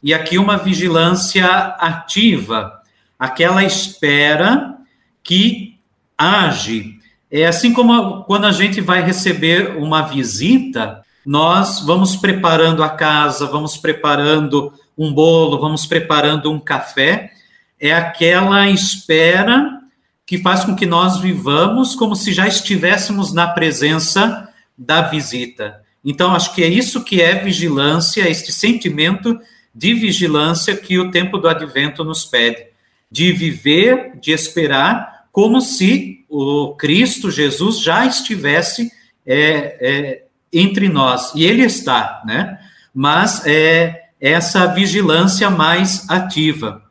E 0.02 0.12
aqui 0.12 0.36
uma 0.36 0.58
vigilância 0.58 1.46
ativa, 1.46 2.82
aquela 3.18 3.64
espera 3.64 4.76
que 5.22 5.78
age. 6.18 6.98
É 7.30 7.46
assim 7.46 7.72
como 7.72 8.22
quando 8.24 8.44
a 8.44 8.52
gente 8.52 8.82
vai 8.82 9.00
receber 9.00 9.78
uma 9.78 10.02
visita, 10.02 11.02
nós 11.24 11.80
vamos 11.80 12.16
preparando 12.16 12.82
a 12.82 12.90
casa, 12.90 13.46
vamos 13.46 13.78
preparando 13.78 14.74
um 14.96 15.12
bolo, 15.12 15.60
vamos 15.60 15.86
preparando 15.86 16.52
um 16.52 16.60
café. 16.60 17.32
É 17.78 17.92
aquela 17.92 18.68
espera 18.68 19.80
que 20.26 20.38
faz 20.38 20.64
com 20.64 20.76
que 20.76 20.86
nós 20.86 21.18
vivamos 21.18 21.94
como 21.94 22.14
se 22.14 22.32
já 22.32 22.46
estivéssemos 22.46 23.32
na 23.32 23.48
presença 23.48 24.48
da 24.76 25.02
visita. 25.02 25.82
Então, 26.04 26.34
acho 26.34 26.54
que 26.54 26.62
é 26.62 26.68
isso 26.68 27.04
que 27.04 27.20
é 27.20 27.34
vigilância, 27.34 28.28
este 28.28 28.52
sentimento 28.52 29.38
de 29.74 29.94
vigilância 29.94 30.76
que 30.76 30.98
o 30.98 31.10
tempo 31.10 31.38
do 31.38 31.48
advento 31.48 32.04
nos 32.04 32.24
pede, 32.24 32.66
de 33.10 33.32
viver, 33.32 34.18
de 34.20 34.32
esperar, 34.32 35.26
como 35.32 35.60
se 35.60 36.24
o 36.28 36.74
Cristo 36.74 37.30
Jesus 37.30 37.80
já 37.80 38.06
estivesse 38.06 38.90
é, 39.26 39.36
é, 39.80 40.24
entre 40.52 40.88
nós, 40.88 41.32
e 41.34 41.44
ele 41.44 41.62
está, 41.62 42.22
né? 42.24 42.58
Mas 42.94 43.46
é 43.46 44.09
essa 44.20 44.66
vigilância 44.66 45.48
mais 45.48 46.08
ativa. 46.08 46.82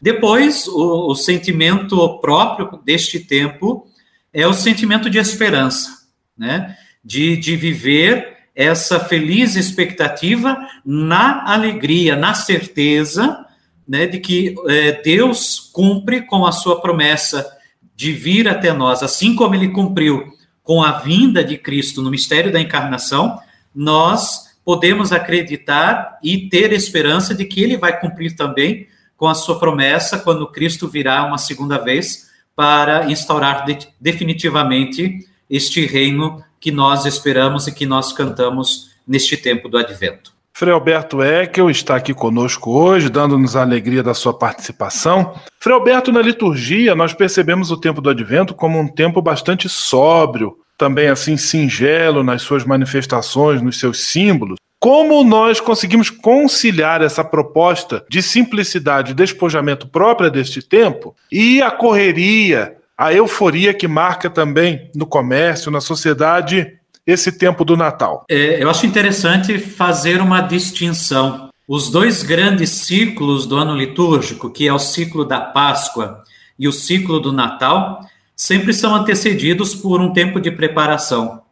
Depois, 0.00 0.66
o, 0.68 1.10
o 1.10 1.14
sentimento 1.14 2.18
próprio 2.20 2.80
deste 2.84 3.18
tempo 3.18 3.86
é 4.32 4.46
o 4.46 4.54
sentimento 4.54 5.10
de 5.10 5.18
esperança, 5.18 5.90
né? 6.36 6.76
De, 7.04 7.36
de 7.36 7.56
viver 7.56 8.36
essa 8.54 8.98
feliz 8.98 9.54
expectativa 9.54 10.56
na 10.84 11.44
alegria, 11.52 12.16
na 12.16 12.34
certeza 12.34 13.44
né, 13.86 14.06
de 14.06 14.18
que 14.18 14.54
é, 14.66 15.00
Deus 15.02 15.70
cumpre 15.72 16.22
com 16.22 16.44
a 16.46 16.52
sua 16.52 16.80
promessa 16.80 17.46
de 17.94 18.12
vir 18.12 18.48
até 18.48 18.72
nós, 18.72 19.02
assim 19.02 19.34
como 19.34 19.54
ele 19.54 19.68
cumpriu 19.68 20.32
com 20.62 20.82
a 20.82 20.98
vinda 20.98 21.44
de 21.44 21.56
Cristo 21.56 22.02
no 22.02 22.10
mistério 22.10 22.52
da 22.52 22.60
encarnação, 22.60 23.38
nós 23.74 24.45
podemos 24.66 25.12
acreditar 25.12 26.18
e 26.20 26.48
ter 26.48 26.72
esperança 26.72 27.32
de 27.32 27.44
que 27.44 27.62
ele 27.62 27.76
vai 27.76 28.00
cumprir 28.00 28.34
também 28.34 28.88
com 29.16 29.28
a 29.28 29.34
sua 29.34 29.60
promessa 29.60 30.18
quando 30.18 30.50
Cristo 30.50 30.88
virá 30.88 31.24
uma 31.24 31.38
segunda 31.38 31.78
vez 31.78 32.28
para 32.56 33.08
instaurar 33.08 33.64
de, 33.64 33.78
definitivamente 34.00 35.20
este 35.48 35.86
reino 35.86 36.42
que 36.58 36.72
nós 36.72 37.06
esperamos 37.06 37.68
e 37.68 37.72
que 37.72 37.86
nós 37.86 38.12
cantamos 38.12 38.90
neste 39.06 39.36
tempo 39.36 39.68
do 39.68 39.78
advento. 39.78 40.34
Frei 40.52 40.72
Alberto 40.72 41.22
Eckel 41.22 41.70
está 41.70 41.94
aqui 41.94 42.12
conosco 42.12 42.72
hoje, 42.72 43.08
dando-nos 43.08 43.54
a 43.54 43.62
alegria 43.62 44.02
da 44.02 44.14
sua 44.14 44.36
participação. 44.36 45.38
Frei 45.60 45.76
Alberto, 45.76 46.10
na 46.10 46.20
liturgia, 46.20 46.96
nós 46.96 47.12
percebemos 47.12 47.70
o 47.70 47.76
tempo 47.76 48.00
do 48.00 48.10
advento 48.10 48.52
como 48.52 48.80
um 48.80 48.88
tempo 48.88 49.22
bastante 49.22 49.68
sóbrio, 49.68 50.56
também 50.76 51.08
assim 51.08 51.36
singelo 51.36 52.22
nas 52.22 52.42
suas 52.42 52.64
manifestações, 52.64 53.62
nos 53.62 53.78
seus 53.78 54.04
símbolos. 54.04 54.58
Como 54.78 55.24
nós 55.24 55.58
conseguimos 55.58 56.10
conciliar 56.10 57.02
essa 57.02 57.24
proposta 57.24 58.04
de 58.08 58.22
simplicidade 58.22 59.12
e 59.12 59.14
despojamento 59.14 59.88
própria 59.88 60.30
deste 60.30 60.60
tempo 60.60 61.16
e 61.32 61.62
a 61.62 61.70
correria, 61.70 62.76
a 62.96 63.12
euforia 63.12 63.72
que 63.72 63.88
marca 63.88 64.28
também 64.28 64.90
no 64.94 65.06
comércio, 65.06 65.70
na 65.70 65.80
sociedade, 65.80 66.74
esse 67.06 67.32
tempo 67.32 67.64
do 67.64 67.76
Natal? 67.76 68.24
É, 68.28 68.62
eu 68.62 68.68
acho 68.68 68.86
interessante 68.86 69.58
fazer 69.58 70.20
uma 70.20 70.40
distinção. 70.40 71.48
Os 71.66 71.90
dois 71.90 72.22
grandes 72.22 72.70
ciclos 72.70 73.46
do 73.46 73.56
ano 73.56 73.74
litúrgico, 73.74 74.50
que 74.50 74.68
é 74.68 74.72
o 74.72 74.78
ciclo 74.78 75.24
da 75.24 75.40
Páscoa 75.40 76.22
e 76.58 76.68
o 76.68 76.72
ciclo 76.72 77.18
do 77.18 77.32
Natal, 77.32 78.06
sempre 78.36 78.74
são 78.74 78.94
antecedidos 78.94 79.74
por 79.74 80.00
um 80.00 80.12
tempo 80.12 80.38
de 80.38 80.50
preparação. 80.50 81.42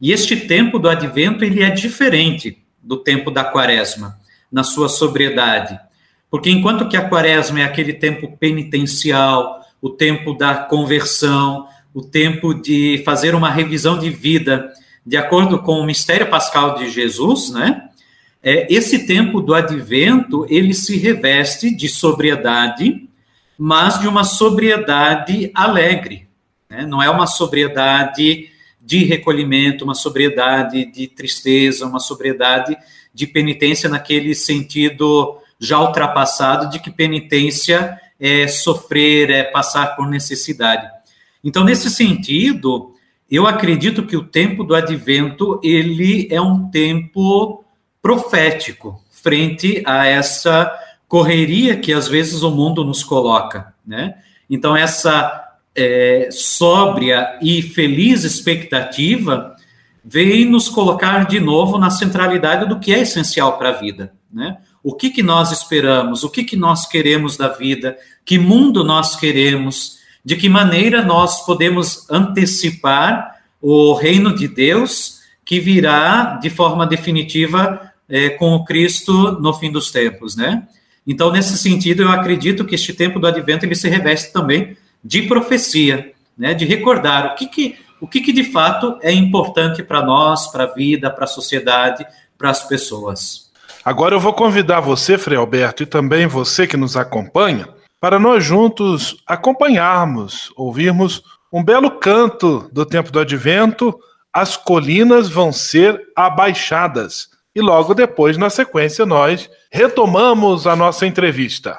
E 0.00 0.10
este 0.10 0.34
tempo 0.34 0.78
do 0.78 0.88
advento 0.88 1.44
ele 1.44 1.62
é 1.62 1.70
diferente 1.70 2.58
do 2.82 2.96
tempo 2.96 3.30
da 3.30 3.44
quaresma, 3.44 4.18
na 4.50 4.64
sua 4.64 4.88
sobriedade. 4.88 5.78
Porque 6.30 6.50
enquanto 6.50 6.88
que 6.88 6.96
a 6.96 7.08
quaresma 7.08 7.60
é 7.60 7.64
aquele 7.64 7.92
tempo 7.92 8.36
penitencial, 8.38 9.60
o 9.80 9.90
tempo 9.90 10.32
da 10.32 10.54
conversão, 10.54 11.68
o 11.92 12.02
tempo 12.02 12.54
de 12.54 13.02
fazer 13.04 13.34
uma 13.34 13.50
revisão 13.50 13.98
de 13.98 14.08
vida 14.08 14.72
de 15.04 15.16
acordo 15.16 15.58
com 15.58 15.80
o 15.80 15.84
mistério 15.84 16.30
pascal 16.30 16.76
de 16.76 16.88
Jesus, 16.88 17.50
né? 17.50 17.88
É, 18.42 18.72
esse 18.72 19.06
tempo 19.06 19.40
do 19.40 19.54
advento 19.54 20.46
ele 20.48 20.74
se 20.74 20.96
reveste 20.96 21.70
de 21.70 21.88
sobriedade, 21.88 23.08
mas 23.64 24.00
de 24.00 24.08
uma 24.08 24.24
sobriedade 24.24 25.48
alegre, 25.54 26.26
né? 26.68 26.84
não 26.84 27.00
é 27.00 27.08
uma 27.08 27.28
sobriedade 27.28 28.50
de 28.80 29.04
recolhimento, 29.04 29.84
uma 29.84 29.94
sobriedade 29.94 30.84
de 30.86 31.06
tristeza, 31.06 31.86
uma 31.86 32.00
sobriedade 32.00 32.76
de 33.14 33.24
penitência 33.24 33.88
naquele 33.88 34.34
sentido 34.34 35.38
já 35.60 35.78
ultrapassado 35.78 36.70
de 36.70 36.80
que 36.80 36.90
penitência 36.90 38.00
é 38.18 38.48
sofrer, 38.48 39.30
é 39.30 39.44
passar 39.44 39.94
por 39.94 40.08
necessidade. 40.08 40.90
Então, 41.44 41.62
nesse 41.62 41.88
sentido, 41.88 42.96
eu 43.30 43.46
acredito 43.46 44.04
que 44.04 44.16
o 44.16 44.24
tempo 44.24 44.64
do 44.64 44.74
advento, 44.74 45.60
ele 45.62 46.26
é 46.32 46.40
um 46.40 46.68
tempo 46.68 47.64
profético 48.02 49.00
frente 49.08 49.84
a 49.86 50.04
essa 50.04 50.76
correria 51.12 51.76
que 51.76 51.92
às 51.92 52.08
vezes 52.08 52.42
o 52.42 52.50
mundo 52.50 52.82
nos 52.82 53.04
coloca, 53.04 53.74
né? 53.86 54.14
Então, 54.48 54.74
essa 54.74 55.46
é, 55.76 56.30
sóbria 56.32 57.38
e 57.42 57.60
feliz 57.60 58.24
expectativa 58.24 59.54
vem 60.02 60.46
nos 60.46 60.70
colocar 60.70 61.26
de 61.26 61.38
novo 61.38 61.76
na 61.76 61.90
centralidade 61.90 62.66
do 62.66 62.80
que 62.80 62.94
é 62.94 63.00
essencial 63.00 63.58
para 63.58 63.68
a 63.68 63.72
vida, 63.72 64.14
né? 64.32 64.56
o 64.82 64.94
que, 64.94 65.10
que 65.10 65.22
nós 65.22 65.52
esperamos, 65.52 66.24
o 66.24 66.30
que, 66.30 66.44
que 66.44 66.56
nós 66.56 66.88
queremos 66.88 67.36
da 67.36 67.48
vida, 67.48 67.94
que 68.24 68.38
mundo 68.38 68.82
nós 68.82 69.14
queremos, 69.14 69.98
de 70.24 70.34
que 70.34 70.48
maneira 70.48 71.02
nós 71.02 71.44
podemos 71.44 72.08
antecipar 72.10 73.36
o 73.60 73.92
reino 73.92 74.34
de 74.34 74.48
Deus 74.48 75.20
que 75.44 75.60
virá 75.60 76.38
de 76.40 76.48
forma 76.48 76.86
definitiva 76.86 77.92
é, 78.08 78.30
com 78.30 78.54
o 78.54 78.64
Cristo 78.64 79.32
no 79.42 79.52
fim 79.52 79.70
dos 79.70 79.90
tempos, 79.90 80.34
né? 80.34 80.66
Então, 81.06 81.32
nesse 81.32 81.58
sentido, 81.58 82.02
eu 82.02 82.10
acredito 82.10 82.64
que 82.64 82.74
este 82.74 82.92
tempo 82.92 83.18
do 83.18 83.26
Advento 83.26 83.64
ele 83.64 83.74
se 83.74 83.88
reveste 83.88 84.32
também 84.32 84.76
de 85.02 85.22
profecia, 85.22 86.12
né? 86.36 86.54
De 86.54 86.64
recordar 86.64 87.32
o 87.32 87.34
que 87.34 87.46
que 87.46 87.76
o 88.02 88.06
que, 88.08 88.20
que 88.20 88.32
de 88.32 88.42
fato 88.42 88.98
é 89.00 89.12
importante 89.12 89.80
para 89.80 90.04
nós, 90.04 90.48
para 90.48 90.64
a 90.64 90.74
vida, 90.74 91.08
para 91.08 91.22
a 91.22 91.28
sociedade, 91.28 92.04
para 92.36 92.50
as 92.50 92.66
pessoas. 92.66 93.52
Agora 93.84 94.16
eu 94.16 94.20
vou 94.20 94.32
convidar 94.32 94.80
você, 94.80 95.16
Frei 95.16 95.38
Alberto, 95.38 95.84
e 95.84 95.86
também 95.86 96.26
você 96.26 96.66
que 96.66 96.76
nos 96.76 96.96
acompanha, 96.96 97.68
para 98.00 98.18
nós 98.18 98.44
juntos 98.44 99.22
acompanharmos, 99.24 100.52
ouvirmos 100.56 101.22
um 101.52 101.62
belo 101.62 101.92
canto 101.92 102.68
do 102.72 102.84
tempo 102.84 103.12
do 103.12 103.20
advento, 103.20 103.96
as 104.32 104.56
colinas 104.56 105.28
vão 105.28 105.52
ser 105.52 106.00
abaixadas. 106.16 107.28
E 107.54 107.60
logo 107.60 107.92
depois, 107.92 108.38
na 108.38 108.48
sequência, 108.48 109.04
nós 109.04 109.50
retomamos 109.70 110.66
a 110.66 110.74
nossa 110.74 111.06
entrevista. 111.06 111.76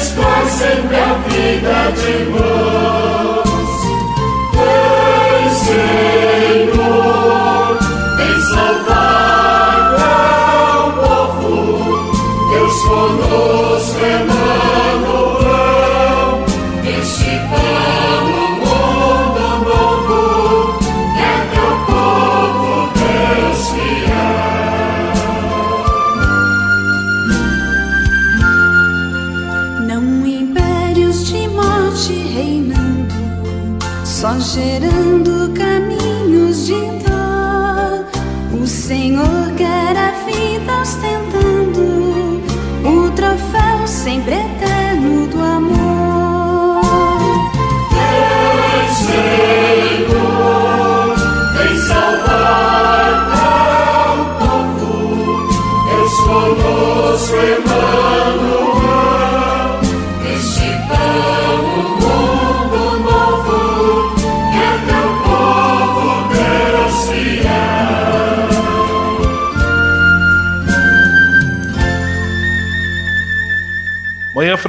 Destrói 0.00 0.48
sempre 0.48 0.96
a 0.96 1.12
vida 1.28 1.92
de 1.92 2.10
irmãos. 2.10 2.99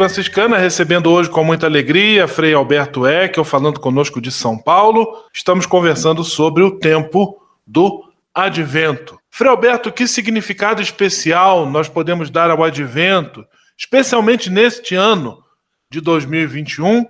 Franciscana 0.01 0.57
recebendo 0.57 1.11
hoje 1.11 1.29
com 1.29 1.43
muita 1.43 1.67
alegria 1.67 2.27
Frei 2.27 2.55
Alberto 2.55 3.05
Eckel 3.05 3.43
falando 3.43 3.79
conosco 3.79 4.19
de 4.19 4.31
São 4.31 4.57
Paulo. 4.57 5.25
Estamos 5.31 5.67
conversando 5.67 6.23
sobre 6.23 6.63
o 6.63 6.79
tempo 6.79 7.39
do 7.67 8.11
Advento. 8.33 9.19
Frei 9.29 9.51
Alberto, 9.51 9.91
que 9.91 10.07
significado 10.07 10.81
especial 10.81 11.69
nós 11.69 11.87
podemos 11.87 12.31
dar 12.31 12.49
ao 12.49 12.63
Advento, 12.63 13.45
especialmente 13.77 14.49
neste 14.49 14.95
ano 14.95 15.43
de 15.87 16.01
2021, 16.01 17.05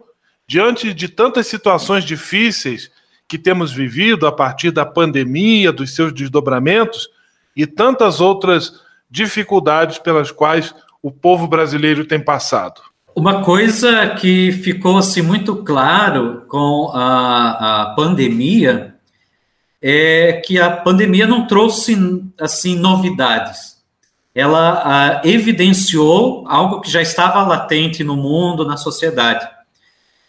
diante 0.46 0.94
de 0.94 1.08
tantas 1.08 1.48
situações 1.48 2.04
difíceis 2.04 2.92
que 3.26 3.38
temos 3.38 3.72
vivido 3.72 4.28
a 4.28 4.34
partir 4.34 4.70
da 4.70 4.86
pandemia, 4.86 5.72
dos 5.72 5.96
seus 5.96 6.12
desdobramentos 6.12 7.08
e 7.56 7.66
tantas 7.66 8.20
outras 8.20 8.82
dificuldades 9.10 9.98
pelas 9.98 10.30
quais 10.30 10.76
o 11.02 11.12
povo 11.12 11.48
brasileiro 11.48 12.06
tem 12.06 12.20
passado? 12.20 12.82
Uma 13.16 13.44
coisa 13.44 14.10
que 14.16 14.52
ficou 14.52 14.98
assim 14.98 15.22
muito 15.22 15.58
claro 15.58 16.46
com 16.48 16.92
a, 16.94 17.82
a 17.82 17.86
pandemia 17.96 18.96
é 19.82 20.42
que 20.46 20.60
a 20.60 20.70
pandemia 20.70 21.28
não 21.28 21.48
trouxe 21.48 21.98
assim 22.40 22.78
novidades. 22.78 23.78
Ela 24.34 24.82
ah, 24.86 25.22
evidenciou 25.26 26.46
algo 26.48 26.80
que 26.80 26.90
já 26.90 27.02
estava 27.02 27.44
latente 27.44 28.04
no 28.04 28.16
mundo, 28.16 28.66
na 28.66 28.78
sociedade. 28.78 29.46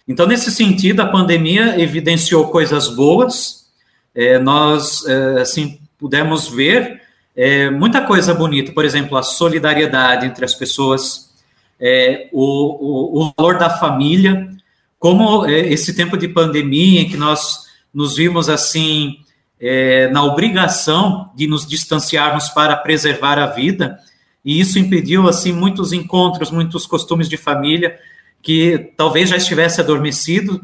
Então, 0.08 0.26
nesse 0.26 0.50
sentido, 0.50 1.00
a 1.00 1.06
pandemia 1.06 1.80
evidenciou 1.80 2.48
coisas 2.48 2.88
boas. 2.88 3.70
É, 4.12 4.38
nós, 4.38 5.06
é, 5.06 5.42
assim, 5.42 5.78
pudemos 5.96 6.48
ver 6.48 7.01
é, 7.34 7.70
muita 7.70 8.02
coisa 8.02 8.34
bonita, 8.34 8.72
por 8.72 8.84
exemplo, 8.84 9.16
a 9.16 9.22
solidariedade 9.22 10.26
entre 10.26 10.44
as 10.44 10.54
pessoas, 10.54 11.32
é, 11.80 12.28
o, 12.32 12.42
o, 12.42 13.22
o, 13.22 13.32
valor 13.36 13.58
da 13.58 13.70
família, 13.70 14.50
como 14.98 15.46
é, 15.46 15.60
esse 15.72 15.94
tempo 15.94 16.16
de 16.16 16.28
pandemia 16.28 17.00
em 17.00 17.08
que 17.08 17.16
nós 17.16 17.66
nos 17.92 18.16
vimos 18.16 18.48
assim 18.48 19.16
é, 19.58 20.08
na 20.08 20.22
obrigação 20.22 21.30
de 21.34 21.46
nos 21.46 21.66
distanciarmos 21.66 22.48
para 22.50 22.76
preservar 22.76 23.38
a 23.38 23.46
vida, 23.46 23.98
e 24.44 24.60
isso 24.60 24.78
impediu 24.78 25.26
assim 25.26 25.52
muitos 25.52 25.92
encontros, 25.92 26.50
muitos 26.50 26.86
costumes 26.86 27.28
de 27.28 27.36
família 27.36 27.98
que 28.42 28.92
talvez 28.96 29.30
já 29.30 29.36
estivesse 29.36 29.80
adormecido, 29.80 30.60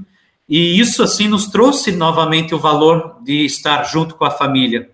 e 0.49 0.79
isso 0.79 1.03
assim 1.03 1.29
nos 1.29 1.47
trouxe 1.47 1.93
novamente 1.93 2.55
o 2.55 2.59
valor 2.59 3.19
de 3.23 3.45
estar 3.45 3.85
junto 3.85 4.17
com 4.17 4.25
a 4.25 4.31
família. 4.31 4.91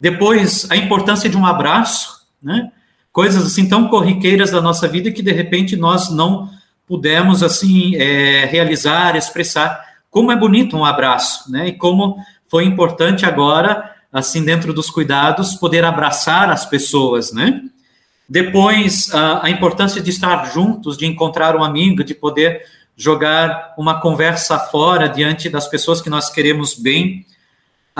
Depois, 0.00 0.70
a 0.70 0.76
importância 0.76 1.28
de 1.28 1.36
um 1.36 1.44
abraço, 1.44 2.22
né? 2.42 2.72
Coisas 3.12 3.44
assim 3.44 3.68
tão 3.68 3.88
corriqueiras 3.88 4.50
da 4.50 4.60
nossa 4.60 4.88
vida 4.88 5.10
que 5.10 5.22
de 5.22 5.32
repente 5.32 5.76
nós 5.76 6.10
não 6.10 6.48
pudemos 6.86 7.42
assim 7.42 7.96
é, 7.96 8.46
realizar, 8.46 9.16
expressar. 9.16 9.84
Como 10.10 10.32
é 10.32 10.36
bonito 10.36 10.76
um 10.76 10.84
abraço, 10.84 11.50
né? 11.50 11.68
E 11.68 11.72
como 11.72 12.16
foi 12.48 12.64
importante 12.64 13.26
agora 13.26 13.94
assim, 14.12 14.44
dentro 14.44 14.72
dos 14.72 14.90
cuidados, 14.90 15.54
poder 15.54 15.84
abraçar 15.84 16.50
as 16.50 16.66
pessoas, 16.66 17.32
né? 17.32 17.62
Depois, 18.28 19.12
a, 19.14 19.46
a 19.46 19.50
importância 19.50 20.00
de 20.00 20.10
estar 20.10 20.52
juntos, 20.52 20.96
de 20.96 21.06
encontrar 21.06 21.56
um 21.56 21.62
amigo, 21.64 22.02
de 22.02 22.14
poder 22.14 22.62
jogar 22.96 23.74
uma 23.78 24.00
conversa 24.00 24.58
fora 24.58 25.08
diante 25.08 25.48
das 25.48 25.66
pessoas 25.66 26.00
que 26.00 26.10
nós 26.10 26.30
queremos 26.30 26.74
bem, 26.74 27.24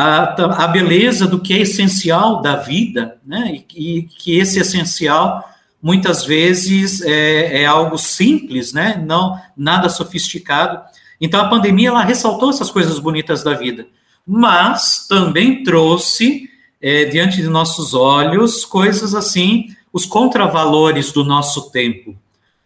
a, 0.01 0.65
a 0.65 0.67
beleza 0.69 1.27
do 1.27 1.41
que 1.41 1.53
é 1.53 1.61
essencial 1.61 2.41
da 2.41 2.57
vida, 2.57 3.19
né? 3.25 3.63
E, 3.75 3.99
e 3.99 4.03
que 4.03 4.39
esse 4.39 4.59
essencial 4.59 5.47
muitas 5.83 6.25
vezes 6.25 7.03
é, 7.03 7.63
é, 7.63 7.67
algo 7.67 7.99
simples, 7.99 8.73
né? 8.73 9.03
Não 9.07 9.39
nada 9.57 9.89
sofisticado. 9.89 10.81
Então 11.21 11.41
a 11.41 11.49
pandemia 11.49 11.89
ela 11.89 12.03
ressaltou 12.03 12.51
essas 12.51 12.71
coisas 12.71 12.99
bonitas 12.99 13.43
da 13.43 13.53
vida, 13.53 13.87
mas 14.27 15.07
também 15.07 15.63
trouxe 15.63 16.49
é, 16.81 17.05
diante 17.05 17.37
de 17.37 17.49
nossos 17.49 17.93
olhos 17.93 18.65
coisas 18.65 19.15
assim, 19.15 19.67
os 19.93 20.07
contravalores 20.07 21.13
do 21.13 21.25
nosso 21.25 21.71
tempo. 21.71 22.17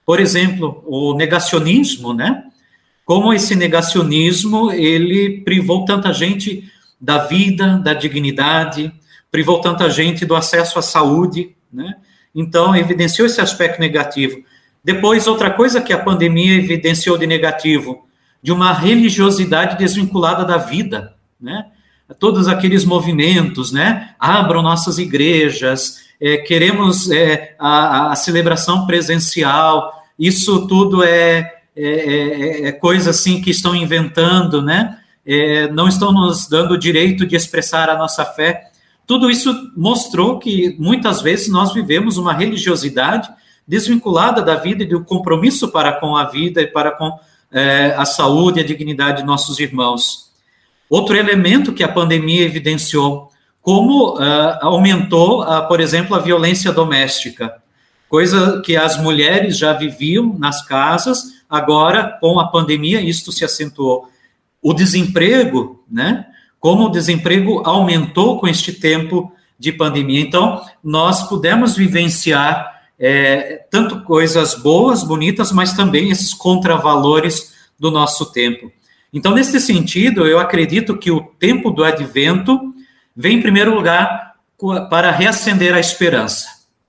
Por 0.07 0.21
exemplo, 0.21 0.85
o 0.87 1.15
negacionismo, 1.15 2.13
né? 2.13 2.45
Como 3.05 3.33
esse 3.33 3.57
negacionismo 3.57 4.71
ele 4.71 5.41
privou 5.41 5.85
tanta 5.85 6.13
gente 6.13 6.73
da 7.05 7.19
vida, 7.19 7.77
da 7.85 7.93
dignidade, 7.93 8.91
privou 9.31 9.61
tanta 9.61 9.91
gente 9.91 10.25
do 10.25 10.35
acesso 10.35 10.79
à 10.79 10.83
saúde, 10.83 11.55
né? 11.71 11.97
Então, 12.35 12.75
evidenciou 12.75 13.27
esse 13.27 13.43
aspecto 13.43 13.79
negativo. 13.79 14.43
Depois, 14.83 15.27
outra 15.27 15.51
coisa 15.51 15.83
que 15.83 15.93
a 15.93 15.99
pandemia 15.99 16.55
evidenciou 16.55 17.19
de 17.19 17.27
negativo, 17.27 18.07
de 18.43 18.51
uma 18.51 18.73
religiosidade 18.73 19.77
desvinculada 19.77 20.47
da 20.47 20.57
vida, 20.57 21.15
né? 21.39 21.67
Todos 22.19 22.49
aqueles 22.49 22.87
movimentos, 22.87 23.71
né? 23.71 24.15
Abram 24.19 24.63
nossas 24.63 24.97
igrejas, 24.97 25.99
é, 26.19 26.39
queremos 26.39 27.11
é, 27.11 27.55
a, 27.59 28.13
a, 28.13 28.17
celebração 28.17 28.87
presencial, 28.87 29.93
isso 30.19 30.67
tudo 30.67 31.03
é, 31.03 31.55
é, 31.77 31.87
é, 31.87 32.67
é 32.69 32.73
coisa 32.73 33.11
assim 33.11 33.43
que 33.43 33.51
estão 33.51 33.75
inventando, 33.75 34.63
né? 34.63 34.99
É, 35.27 35.69
não 35.69 35.89
estão 35.89 36.13
nos 36.13 36.49
dando 36.49 36.75
o 36.75 36.79
direito 36.79 37.27
de 37.27 37.37
expressar 37.37 37.89
a 37.89 37.97
nossa 37.97 38.25
fé. 38.25 38.71
Tudo 39.07 39.31
isso 39.31 39.73
mostrou 39.77 40.39
que 40.39 40.77
muitas 40.79 41.23
vezes 41.23 41.49
nós 41.49 41.73
vivemos 41.73 42.17
uma 42.17 42.33
religiosidade 42.33 43.29
desvinculada 43.67 44.43
da 44.43 44.55
vida 44.57 44.83
e 44.83 44.87
do 44.87 45.05
compromisso 45.05 45.69
para 45.69 45.93
com 45.93 46.17
a 46.17 46.25
vida 46.25 46.61
e 46.61 46.67
para 46.67 46.91
com 46.91 47.19
é, 47.51 47.95
a 47.97 48.05
saúde 48.05 48.61
e 48.61 48.63
a 48.63 48.67
dignidade 48.67 49.23
de 49.23 49.27
nossos 49.27 49.59
irmãos. 49.59 50.31
Outro 50.89 51.17
elemento 51.17 51.73
que 51.73 51.83
a 51.83 51.89
pandemia 51.89 52.45
evidenciou, 52.45 53.31
como 53.63 54.17
uh, 54.17 54.59
aumentou, 54.61 55.43
uh, 55.43 55.67
por 55.67 55.81
exemplo, 55.81 56.15
a 56.15 56.19
violência 56.19 56.71
doméstica, 56.71 57.55
coisa 58.09 58.61
que 58.61 58.77
as 58.77 59.01
mulheres 59.01 59.57
já 59.57 59.73
viviam 59.73 60.37
nas 60.39 60.65
casas, 60.67 61.23
agora, 61.49 62.19
com 62.21 62.39
a 62.39 62.49
pandemia, 62.49 63.01
isto 63.01 63.33
se 63.33 63.45
acentuou. 63.45 64.11
O 64.65 64.73
desemprego, 64.73 65.85
né? 65.91 66.25
Como 66.59 66.87
o 66.87 66.91
desemprego 66.91 67.61
aumentou 67.67 68.41
com 68.41 68.49
este 68.49 68.73
tempo 68.73 69.31
de 69.59 69.71
pandemia. 69.71 70.21
Então, 70.21 70.65
nós 70.83 71.29
pudemos 71.29 71.77
vivenciar 71.77 72.81
é, 72.99 73.67
tanto 73.71 74.01
coisas 74.05 74.55
boas, 74.55 75.05
bonitas, 75.05 75.53
mas 75.53 75.75
também 75.75 76.11
esses 76.11 76.33
contravalores 76.33 77.53
do 77.79 77.91
nosso 77.91 78.33
tempo. 78.33 78.73
Então, 79.13 79.35
nesse 79.35 79.61
sentido, 79.61 80.27
eu 80.27 80.39
acredito 80.39 80.97
que 80.97 81.11
o 81.11 81.21
tempo 81.21 81.71
do 81.71 81.85
advento 81.85 82.75
vem, 83.15 83.37
em 83.37 83.43
primeiro 83.43 83.75
lugar, 83.75 84.35
para 84.89 85.11
reacender 85.11 85.75
a 85.75 85.81
esperança, 85.81 86.47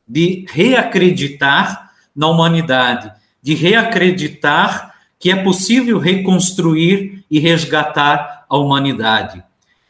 de 0.08 0.46
reacreditar 0.50 1.92
na 2.16 2.28
humanidade, 2.30 3.12
de 3.44 3.54
reacreditar 3.54 4.96
que 5.20 5.32
é 5.32 5.36
possível 5.36 5.98
reconstruir 5.98 7.25
e 7.36 7.40
resgatar 7.40 8.46
a 8.50 8.58
humanidade. 8.58 9.44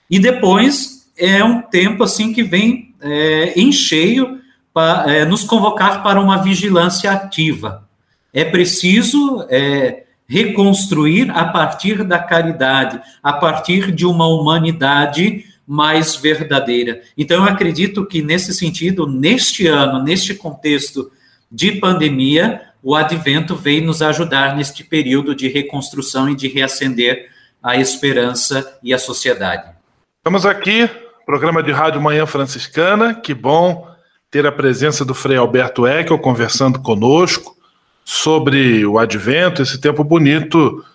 E 0.09 0.17
depois 0.17 1.11
é 1.15 1.43
um 1.43 1.61
tempo 1.61 2.01
assim 2.01 2.33
que 2.33 2.41
vem 2.41 2.95
é, 2.99 3.53
em 3.55 3.71
cheio 3.71 4.39
para 4.73 5.13
é, 5.13 5.25
nos 5.25 5.43
convocar 5.43 6.01
para 6.01 6.19
uma 6.19 6.41
vigilância 6.41 7.11
ativa. 7.11 7.87
É 8.33 8.43
preciso 8.43 9.45
é, 9.47 10.05
reconstruir 10.27 11.29
a 11.29 11.45
partir 11.45 12.03
da 12.03 12.17
caridade, 12.17 12.99
a 13.21 13.33
partir 13.33 13.91
de 13.91 14.07
uma 14.07 14.27
humanidade 14.27 15.45
mais 15.67 16.15
verdadeira. 16.15 17.03
Então, 17.15 17.43
eu 17.43 17.43
acredito 17.43 18.07
que, 18.07 18.23
nesse 18.23 18.55
sentido, 18.55 19.05
neste 19.05 19.67
ano, 19.67 20.03
neste 20.03 20.33
contexto 20.33 21.11
de 21.51 21.73
pandemia, 21.73 22.61
o 22.81 22.95
advento 22.95 23.55
veio 23.55 23.85
nos 23.85 24.01
ajudar 24.01 24.55
neste 24.55 24.83
período 24.83 25.35
de 25.35 25.47
reconstrução 25.47 26.27
e 26.27 26.35
de 26.35 26.47
reacender 26.47 27.34
a 27.65 27.75
esperança 27.77 28.77
e 28.83 28.93
a 28.93 28.99
sociedade. 28.99 29.71
Estamos 30.19 30.45
aqui, 30.45 30.87
programa 31.25 31.63
de 31.63 31.71
Rádio 31.71 31.99
Manhã 31.99 32.27
Franciscana. 32.27 33.15
Que 33.15 33.33
bom 33.33 33.89
ter 34.29 34.45
a 34.45 34.51
presença 34.51 35.03
do 35.03 35.15
Frei 35.15 35.35
Alberto 35.35 35.87
Eckel 35.87 36.19
conversando 36.19 36.79
conosco 36.79 37.57
sobre 38.03 38.85
o 38.85 38.99
advento, 38.99 39.63
esse 39.63 39.81
tempo 39.81 40.03
bonito, 40.03 40.85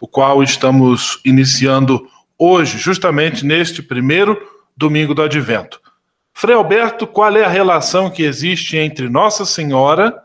o 0.00 0.06
qual 0.06 0.44
estamos 0.44 1.20
iniciando 1.24 2.08
hoje, 2.38 2.78
justamente 2.78 3.44
neste 3.44 3.82
primeiro 3.82 4.40
domingo 4.76 5.14
do 5.14 5.22
advento. 5.22 5.80
Frei 6.32 6.54
Alberto, 6.54 7.04
qual 7.04 7.36
é 7.36 7.44
a 7.44 7.48
relação 7.48 8.08
que 8.08 8.22
existe 8.22 8.76
entre 8.76 9.08
Nossa 9.08 9.44
Senhora 9.44 10.22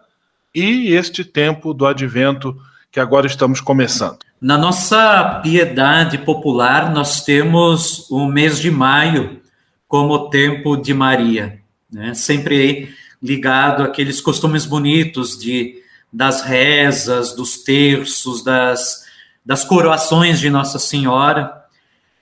e 0.54 0.94
este 0.94 1.26
tempo 1.26 1.74
do 1.74 1.88
advento 1.88 2.56
que 2.92 3.00
agora 3.00 3.26
estamos 3.26 3.60
começando. 3.60 4.27
Na 4.40 4.56
nossa 4.56 5.40
piedade 5.42 6.20
popular, 6.20 6.92
nós 6.92 7.24
temos 7.24 8.08
o 8.12 8.28
mês 8.28 8.60
de 8.60 8.70
maio 8.70 9.42
como 9.88 10.30
tempo 10.30 10.78
de 10.78 10.94
Maria, 10.94 11.60
né? 11.92 12.14
sempre 12.14 12.94
ligado 13.22 13.82
àqueles 13.82 14.22
costumes 14.22 14.64
bonitos 14.64 15.40
de, 15.40 15.82
das 16.14 16.44
rezas, 16.44 17.36
dos 17.36 17.64
terços, 17.64 18.44
das, 18.44 19.06
das 19.44 19.64
coroações 19.64 20.40
de 20.40 20.52
Nossa 20.52 20.78
Senhora. 20.78 21.66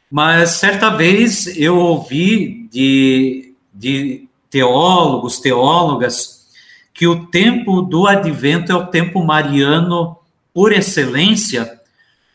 Mas 0.09 0.51
certa 0.51 0.89
vez 0.89 1.47
eu 1.57 1.77
ouvi 1.77 2.69
de, 2.71 3.53
de 3.73 4.29
teólogos, 4.49 5.39
teólogas, 5.39 6.47
que 6.93 7.07
o 7.07 7.25
tempo 7.25 7.81
do 7.81 8.07
advento 8.07 8.71
é 8.71 8.75
o 8.75 8.87
tempo 8.87 9.21
mariano 9.21 10.17
por 10.53 10.71
excelência, 10.71 11.74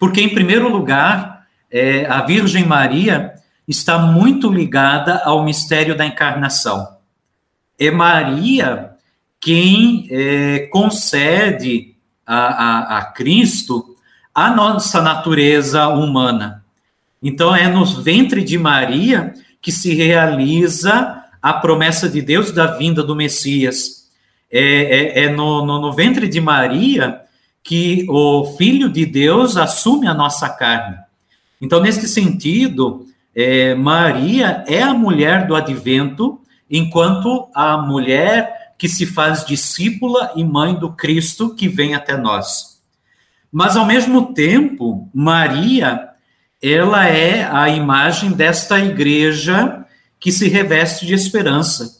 porque, 0.01 0.21
em 0.21 0.31
primeiro 0.31 0.69
lugar, 0.69 1.47
é, 1.71 2.07
a 2.07 2.23
Virgem 2.23 2.65
Maria 2.65 3.35
está 3.69 3.99
muito 3.99 4.51
ligada 4.51 5.23
ao 5.25 5.45
mistério 5.45 5.97
da 5.97 6.05
encarnação. 6.05 6.97
É 7.79 7.91
Maria 7.91 8.91
quem 9.39 10.09
é, 10.11 10.69
concede 10.73 11.95
a, 12.27 12.37
a, 12.37 12.99
a 12.99 13.05
Cristo 13.13 13.95
a 14.35 14.51
nossa 14.51 15.01
natureza 15.03 15.87
humana. 15.89 16.65
Então, 17.23 17.55
é 17.55 17.69
no 17.69 17.85
ventre 17.85 18.43
de 18.43 18.59
Maria 18.59 19.35
que 19.61 19.71
se 19.71 19.95
realiza 19.95 21.23
a 21.43 21.53
promessa 21.53 22.09
de 22.09 22.23
Deus 22.23 22.51
da 22.51 22.67
vinda 22.67 23.03
do 23.03 23.15
Messias 23.15 24.01
é, 24.51 24.63
é, 24.63 25.25
é 25.25 25.29
no, 25.29 25.65
no, 25.65 25.81
no, 25.81 25.93
ventre 25.93 26.27
de 26.27 26.41
Maria 26.41 27.21
que 27.62 28.07
o 28.09 28.57
Filho 28.57 28.88
de 28.88 29.05
Deus 29.05 29.57
assume 29.57 30.07
a 30.07 30.14
nossa 30.14 30.49
carne. 30.49 30.96
Então, 31.61 31.81
nesse 31.81 32.09
sentido, 32.09 33.07
é, 33.35 33.75
Maria 33.75 34.64
é 34.66 34.83
a 34.83 34.94
mulher 34.94 35.46
do 35.46 35.55
advento, 35.55 36.40
enquanto 36.70 37.49
a 37.55 37.77
mulher 37.77 38.75
que 38.79 38.88
se 38.88 39.05
faz 39.05 39.44
discípula 39.44 40.33
e 40.35 40.42
mãe 40.42 40.75
do 40.75 40.92
Cristo 40.92 41.55
que 41.55 41.68
vem 41.68 41.94
até 41.94 42.16
nós. 42.16 42.81
Mas, 43.53 43.77
ao 43.77 43.85
mesmo 43.85 44.33
tempo, 44.33 45.09
Maria, 45.12 46.09
ela 46.62 47.07
é 47.07 47.44
a 47.44 47.68
imagem 47.68 48.33
desta 48.33 48.79
igreja 48.79 49.85
que 50.18 50.33
se 50.33 50.49
reveste 50.49 51.07
de 51.07 51.14
esperança 51.14 52.00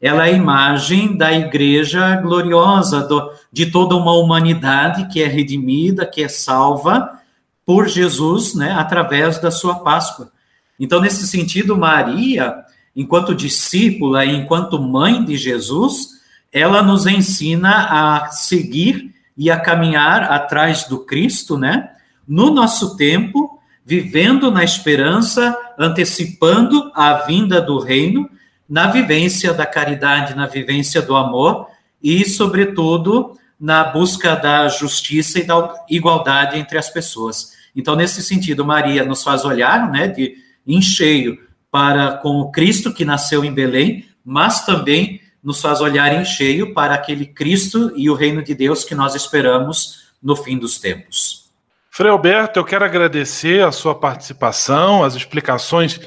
ela 0.00 0.26
é 0.26 0.30
a 0.30 0.34
imagem 0.34 1.14
da 1.16 1.30
igreja 1.30 2.16
gloriosa, 2.16 3.02
do, 3.02 3.30
de 3.52 3.66
toda 3.66 3.94
uma 3.94 4.14
humanidade 4.14 5.06
que 5.08 5.22
é 5.22 5.26
redimida, 5.26 6.06
que 6.06 6.22
é 6.22 6.28
salva 6.28 7.20
por 7.66 7.86
Jesus, 7.86 8.54
né, 8.54 8.72
através 8.72 9.38
da 9.38 9.50
sua 9.50 9.80
Páscoa. 9.80 10.32
Então, 10.78 11.00
nesse 11.00 11.26
sentido, 11.28 11.76
Maria, 11.76 12.54
enquanto 12.96 13.34
discípula 13.34 14.24
e 14.24 14.34
enquanto 14.34 14.80
mãe 14.80 15.22
de 15.22 15.36
Jesus, 15.36 16.20
ela 16.50 16.82
nos 16.82 17.06
ensina 17.06 17.86
a 17.90 18.30
seguir 18.30 19.14
e 19.36 19.50
a 19.50 19.60
caminhar 19.60 20.24
atrás 20.24 20.84
do 20.84 21.00
Cristo, 21.00 21.58
né, 21.58 21.90
no 22.26 22.50
nosso 22.50 22.96
tempo, 22.96 23.60
vivendo 23.84 24.50
na 24.50 24.64
esperança, 24.64 25.56
antecipando 25.78 26.90
a 26.94 27.14
vinda 27.14 27.60
do 27.60 27.78
reino, 27.78 28.28
na 28.70 28.86
vivência 28.86 29.52
da 29.52 29.66
caridade, 29.66 30.36
na 30.36 30.46
vivência 30.46 31.02
do 31.02 31.16
amor 31.16 31.66
e, 32.00 32.24
sobretudo, 32.24 33.36
na 33.58 33.82
busca 33.82 34.36
da 34.36 34.68
justiça 34.68 35.40
e 35.40 35.42
da 35.42 35.84
igualdade 35.90 36.56
entre 36.56 36.78
as 36.78 36.88
pessoas. 36.88 37.52
Então, 37.74 37.96
nesse 37.96 38.22
sentido, 38.22 38.64
Maria 38.64 39.04
nos 39.04 39.24
faz 39.24 39.44
olhar, 39.44 39.90
né, 39.90 40.06
de 40.06 40.36
em 40.64 40.80
cheio 40.80 41.36
para 41.70 42.12
com 42.18 42.40
o 42.40 42.52
Cristo 42.52 42.94
que 42.94 43.04
nasceu 43.04 43.44
em 43.44 43.52
Belém, 43.52 44.06
mas 44.24 44.64
também 44.64 45.20
nos 45.42 45.60
faz 45.60 45.80
olhar 45.80 46.12
em 46.14 46.24
cheio 46.24 46.72
para 46.72 46.94
aquele 46.94 47.26
Cristo 47.26 47.92
e 47.96 48.08
o 48.08 48.14
reino 48.14 48.42
de 48.42 48.54
Deus 48.54 48.84
que 48.84 48.94
nós 48.94 49.16
esperamos 49.16 50.10
no 50.22 50.36
fim 50.36 50.56
dos 50.56 50.78
tempos. 50.78 51.50
Frei 51.90 52.10
Alberto, 52.10 52.60
eu 52.60 52.64
quero 52.64 52.84
agradecer 52.84 53.64
a 53.64 53.72
sua 53.72 53.94
participação, 53.94 55.02
as 55.02 55.14
explicações 55.14 56.00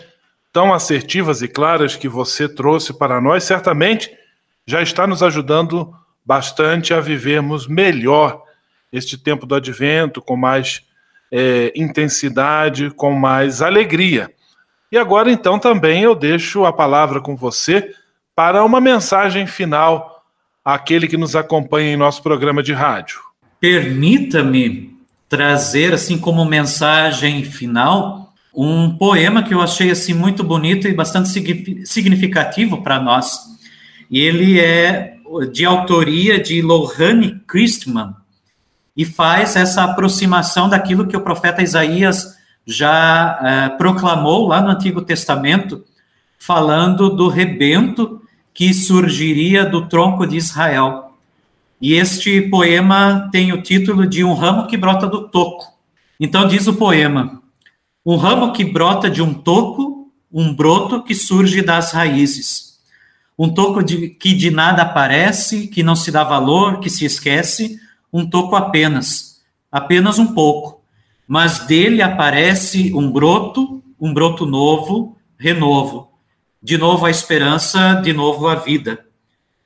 tão 0.54 0.72
assertivas 0.72 1.42
e 1.42 1.48
claras 1.48 1.96
que 1.96 2.08
você 2.08 2.48
trouxe 2.48 2.94
para 2.94 3.20
nós. 3.20 3.44
Certamente 3.44 4.10
já 4.66 4.82
está 4.82 5.08
nos 5.08 5.24
ajudando 5.24 5.94
bastante 6.24 6.94
a 6.94 7.02
vivermos 7.02 7.68
melhor 7.68 8.44
este 8.92 9.18
tempo 9.18 9.48
do 9.48 9.56
advento, 9.56 10.22
com 10.22 10.38
mais 10.38 10.84
é, 11.32 11.74
intensidade, 11.76 12.92
com 12.92 13.12
mais 13.14 13.62
alegria. 13.62 14.32
E 14.92 14.98
agora, 14.98 15.32
então, 15.32 15.58
também 15.58 16.04
eu 16.04 16.14
deixo 16.14 16.64
a 16.66 16.72
palavra 16.72 17.20
com 17.20 17.36
você 17.36 17.92
para 18.36 18.64
uma 18.64 18.80
mensagem 18.80 19.48
final 19.48 20.24
àquele 20.64 21.08
que 21.08 21.18
nos 21.18 21.36
acompanha 21.36 21.92
em 21.92 21.98
nosso 21.98 22.22
programa 22.22 22.62
de 22.62 22.74
rádio. 22.74 23.20
Permita-me 23.60 24.96
trazer, 25.28 25.94
assim 25.94 26.20
como 26.20 26.46
mensagem 26.46 27.44
final, 27.44 28.23
um 28.54 28.96
poema 28.96 29.42
que 29.44 29.54
eu 29.54 29.62
achei 29.62 29.90
assim 29.90 30.14
muito 30.14 30.44
bonito 30.44 30.88
e 30.88 30.94
bastante 30.94 31.30
significativo 31.86 32.84
para 32.84 33.00
nós. 33.00 33.40
E 34.10 34.20
ele 34.20 34.60
é 34.60 35.18
de 35.52 35.66
autoria 35.66 36.40
de 36.40 36.62
Lohane 36.62 37.42
Christman 37.48 38.14
e 38.96 39.04
faz 39.04 39.56
essa 39.56 39.84
aproximação 39.84 40.70
daquilo 40.70 41.08
que 41.08 41.18
o 41.18 41.22
profeta 41.22 41.64
Isaías 41.64 42.38
já 42.66 43.40
eh, 43.42 43.70
proclamou 43.78 44.48
lá 44.48 44.62
no 44.62 44.70
Antigo 44.70 45.02
Testamento, 45.02 45.84
falando 46.38 47.10
do 47.10 47.28
rebento 47.28 48.22
que 48.54 48.74
surgiria 48.74 49.66
do 49.66 49.88
tronco 49.88 50.28
de 50.28 50.38
Israel. 50.38 51.18
E 51.82 51.96
este 51.96 52.42
poema 52.44 53.28
tem 53.32 53.52
o 53.52 53.62
título 53.62 54.06
de 54.08 54.24
Um 54.24 54.34
ramo 54.34 54.68
que 54.68 54.78
brota 54.78 55.08
do 55.08 55.28
toco. 55.28 55.66
Então 56.20 56.48
diz 56.48 56.68
o 56.68 56.76
poema: 56.76 57.42
Um 58.06 58.18
ramo 58.18 58.52
que 58.54 58.64
brota 58.66 59.10
de 59.10 59.22
um 59.22 59.34
toco, 59.34 60.12
um 60.32 60.54
broto 60.54 61.04
que 61.04 61.16
surge 61.16 61.62
das 61.62 61.92
raízes. 61.92 62.80
Um 63.38 63.54
toco 63.54 63.84
de, 63.84 64.10
que 64.10 64.34
de 64.34 64.52
nada 64.52 64.84
aparece, 64.84 65.68
que 65.68 65.84
não 65.84 65.96
se 65.96 66.12
dá 66.12 66.24
valor, 66.24 66.80
que 66.80 66.90
se 66.90 67.06
esquece, 67.06 67.80
um 68.12 68.30
toco 68.30 68.56
apenas, 68.56 69.42
apenas 69.72 70.20
um 70.20 70.34
pouco 70.34 70.84
mas 71.28 71.66
dele 71.66 72.02
aparece 72.02 72.94
um 72.94 73.12
broto, 73.12 73.82
um 74.00 74.14
broto 74.14 74.46
novo, 74.46 75.18
renovo. 75.38 76.10
De 76.62 76.78
novo 76.78 77.06
a 77.06 77.10
esperança, 77.10 77.96
de 77.96 78.14
novo 78.14 78.48
a 78.48 78.56
vida. 78.56 79.06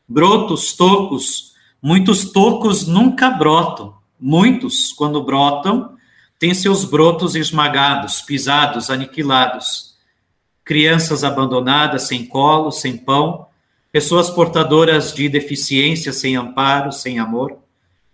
Brotos, 0.08 0.73
tocos, 0.73 1.54
muitos 1.82 2.32
tocos 2.32 2.88
nunca 2.88 3.30
brotam. 3.30 3.95
Muitos, 4.19 4.93
quando 4.93 5.23
brotam, 5.23 5.96
têm 6.39 6.54
seus 6.54 6.86
brotos 6.86 7.36
esmagados, 7.36 8.21
pisados, 8.21 8.89
aniquilados. 8.89 9.95
Crianças 10.63 11.23
abandonadas, 11.23 12.04
sem 12.04 12.26
colo, 12.26 12.71
sem 12.71 12.97
pão, 12.97 13.47
pessoas 13.91 14.30
portadoras 14.30 15.13
de 15.13 15.30
deficiência, 15.30 16.12
sem 16.12 16.36
amparo, 16.36 16.91
sem 16.91 17.19
amor, 17.19 17.58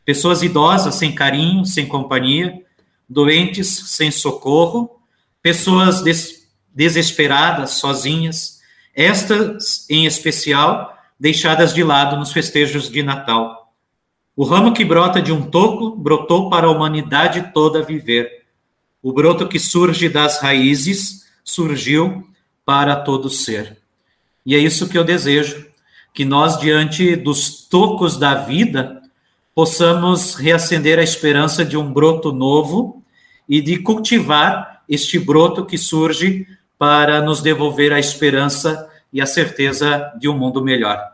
pessoas 0.06 0.44
idosas, 0.44 0.96
sem 0.96 1.14
carinho, 1.14 1.66
sem 1.66 1.88
companhia, 1.88 2.62
doentes 3.10 3.68
sem 3.88 4.12
socorro, 4.12 5.00
pessoas 5.42 6.02
des 6.02 6.44
desesperadas, 6.74 7.72
sozinhas, 7.72 8.62
estas, 8.96 9.88
em 9.90 10.06
especial, 10.06 10.98
deixadas 11.20 11.74
de 11.74 11.84
lado 11.84 12.18
nos 12.18 12.32
festejos 12.32 12.90
de 12.90 13.04
Natal. 13.04 13.63
O 14.36 14.44
ramo 14.44 14.74
que 14.74 14.84
brota 14.84 15.22
de 15.22 15.32
um 15.32 15.44
toco 15.44 15.96
brotou 15.96 16.50
para 16.50 16.66
a 16.66 16.72
humanidade 16.72 17.52
toda 17.54 17.84
viver. 17.84 18.46
O 19.02 19.14
broto 19.14 19.48
que 19.48 19.60
surge 19.60 20.10
das 20.10 20.42
raízes 20.42 21.26
surgiu 21.44 22.28
para 22.66 22.96
todo 22.96 23.30
ser. 23.30 23.78
E 24.44 24.56
é 24.56 24.58
isso 24.58 24.90
que 24.90 24.98
eu 24.98 25.04
desejo, 25.04 25.68
que 26.14 26.26
nós, 26.26 26.60
diante 26.60 27.16
dos 27.16 27.68
tocos 27.68 28.18
da 28.18 28.34
vida, 28.34 29.04
possamos 29.54 30.34
reacender 30.34 30.98
a 30.98 31.04
esperança 31.04 31.64
de 31.64 31.78
um 31.78 31.94
broto 31.94 32.32
novo 32.32 33.04
e 33.48 33.62
de 33.62 33.78
cultivar 33.78 34.84
este 34.90 35.20
broto 35.20 35.64
que 35.64 35.78
surge 35.78 36.48
para 36.80 37.22
nos 37.22 37.40
devolver 37.40 37.94
a 37.94 38.00
esperança 38.00 38.90
e 39.12 39.22
a 39.22 39.28
certeza 39.28 40.12
de 40.20 40.28
um 40.28 40.36
mundo 40.36 40.64
melhor. 40.64 41.13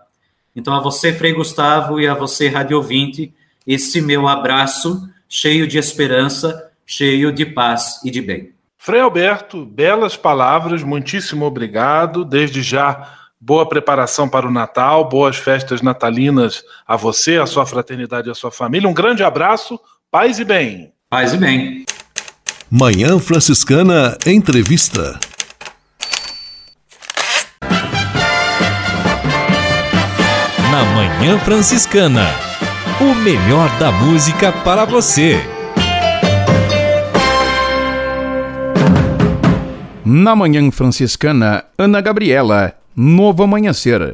Então, 0.60 0.76
a 0.76 0.82
você, 0.82 1.14
Frei 1.14 1.34
Gustavo, 1.34 2.00
e 2.00 2.08
a 2.08 2.14
você, 2.14 2.50
Rádio 2.50 2.78
Ouvinte, 2.78 3.34
esse 3.66 4.02
meu 4.02 4.28
abraço 4.28 5.10
cheio 5.28 5.66
de 5.66 5.78
esperança, 5.78 6.70
cheio 6.86 7.32
de 7.32 7.46
paz 7.46 8.02
e 8.04 8.12
de 8.12 8.22
bem. 8.22 8.52
Frei 8.78 9.00
Alberto, 9.00 9.66
belas 9.66 10.18
palavras, 10.18 10.84
muitíssimo 10.84 11.46
obrigado. 11.46 12.26
Desde 12.26 12.62
já, 12.62 13.14
boa 13.40 13.68
preparação 13.68 14.28
para 14.28 14.48
o 14.48 14.52
Natal, 14.52 15.08
boas 15.08 15.38
festas 15.38 15.82
natalinas 15.82 16.64
a 16.86 16.98
você, 16.98 17.38
a 17.38 17.46
sua 17.46 17.66
fraternidade 17.66 18.28
e 18.28 18.32
a 18.32 18.36
sua 18.36 18.52
família. 18.52 18.90
Um 18.90 18.94
grande 18.94 19.24
abraço, 19.24 19.80
paz 20.12 20.40
e 20.40 20.46
bem. 20.46 20.92
Paz 21.10 21.34
e 21.34 21.38
bem. 21.38 21.86
Manhã 22.70 23.18
Franciscana 23.18 24.18
Entrevista. 24.26 25.20
Na 30.80 30.86
Manhã 30.96 31.38
Franciscana, 31.40 32.26
o 33.02 33.14
melhor 33.14 33.70
da 33.80 33.92
música 33.92 34.50
para 34.50 34.86
você. 34.86 35.38
Na 40.06 40.34
Manhã 40.38 40.72
Franciscana, 40.72 41.66
Ana 41.78 42.00
Gabriela, 42.00 42.76
Novo 42.96 43.44
Amanhecer. 43.44 44.14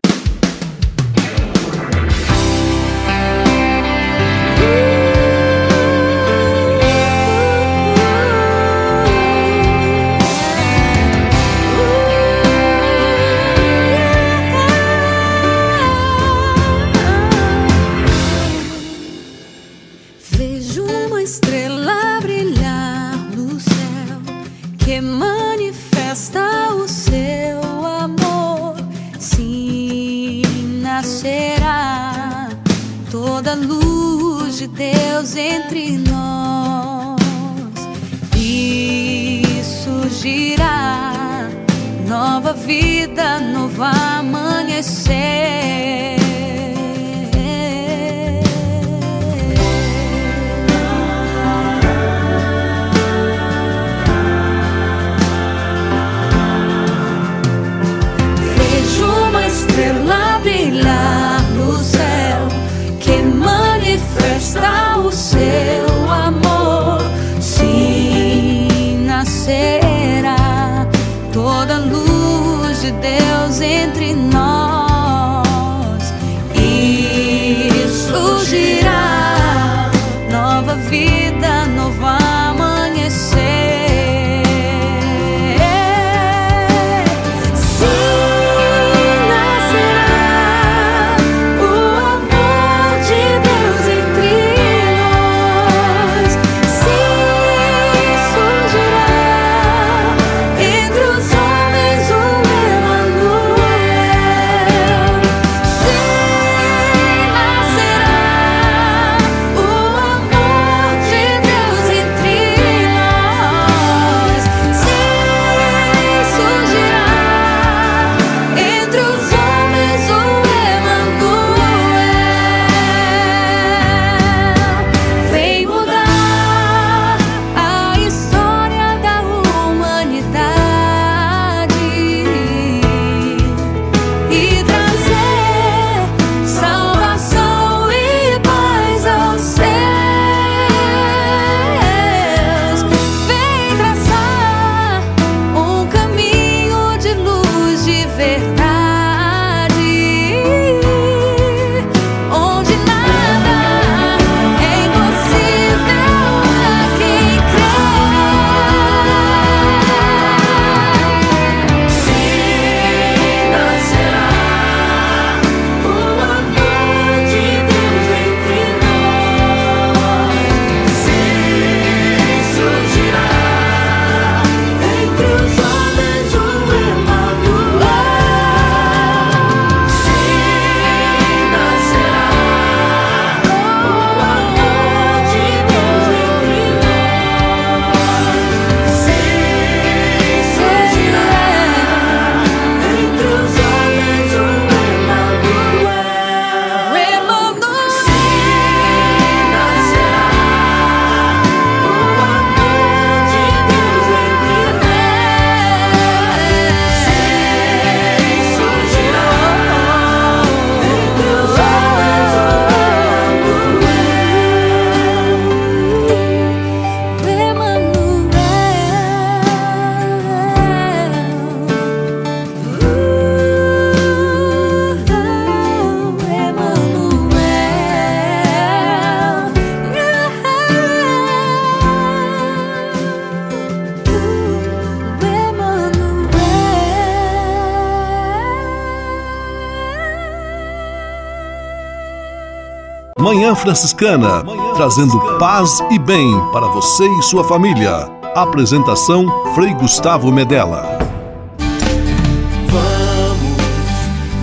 Franciscana, 243.65 244.43
trazendo 244.75 245.19
paz 245.39 245.79
e 245.89 245.97
bem 245.97 246.29
para 246.53 246.67
você 246.67 247.03
e 247.03 247.21
sua 247.23 247.43
família. 247.43 248.07
Apresentação 248.35 249.25
Frei 249.55 249.73
Gustavo 249.73 250.31
Medella. 250.31 250.99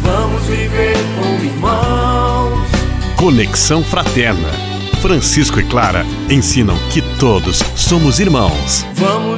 Vamos 0.02 0.42
viver 0.42 0.96
como 1.14 1.44
irmãos. 1.44 2.68
Conexão 3.16 3.84
Fraterna. 3.84 4.48
Francisco 5.00 5.60
e 5.60 5.62
Clara 5.68 6.04
ensinam 6.28 6.76
que 6.90 7.00
todos 7.20 7.62
somos 7.76 8.18
irmãos. 8.18 8.84
Vamos 8.94 9.31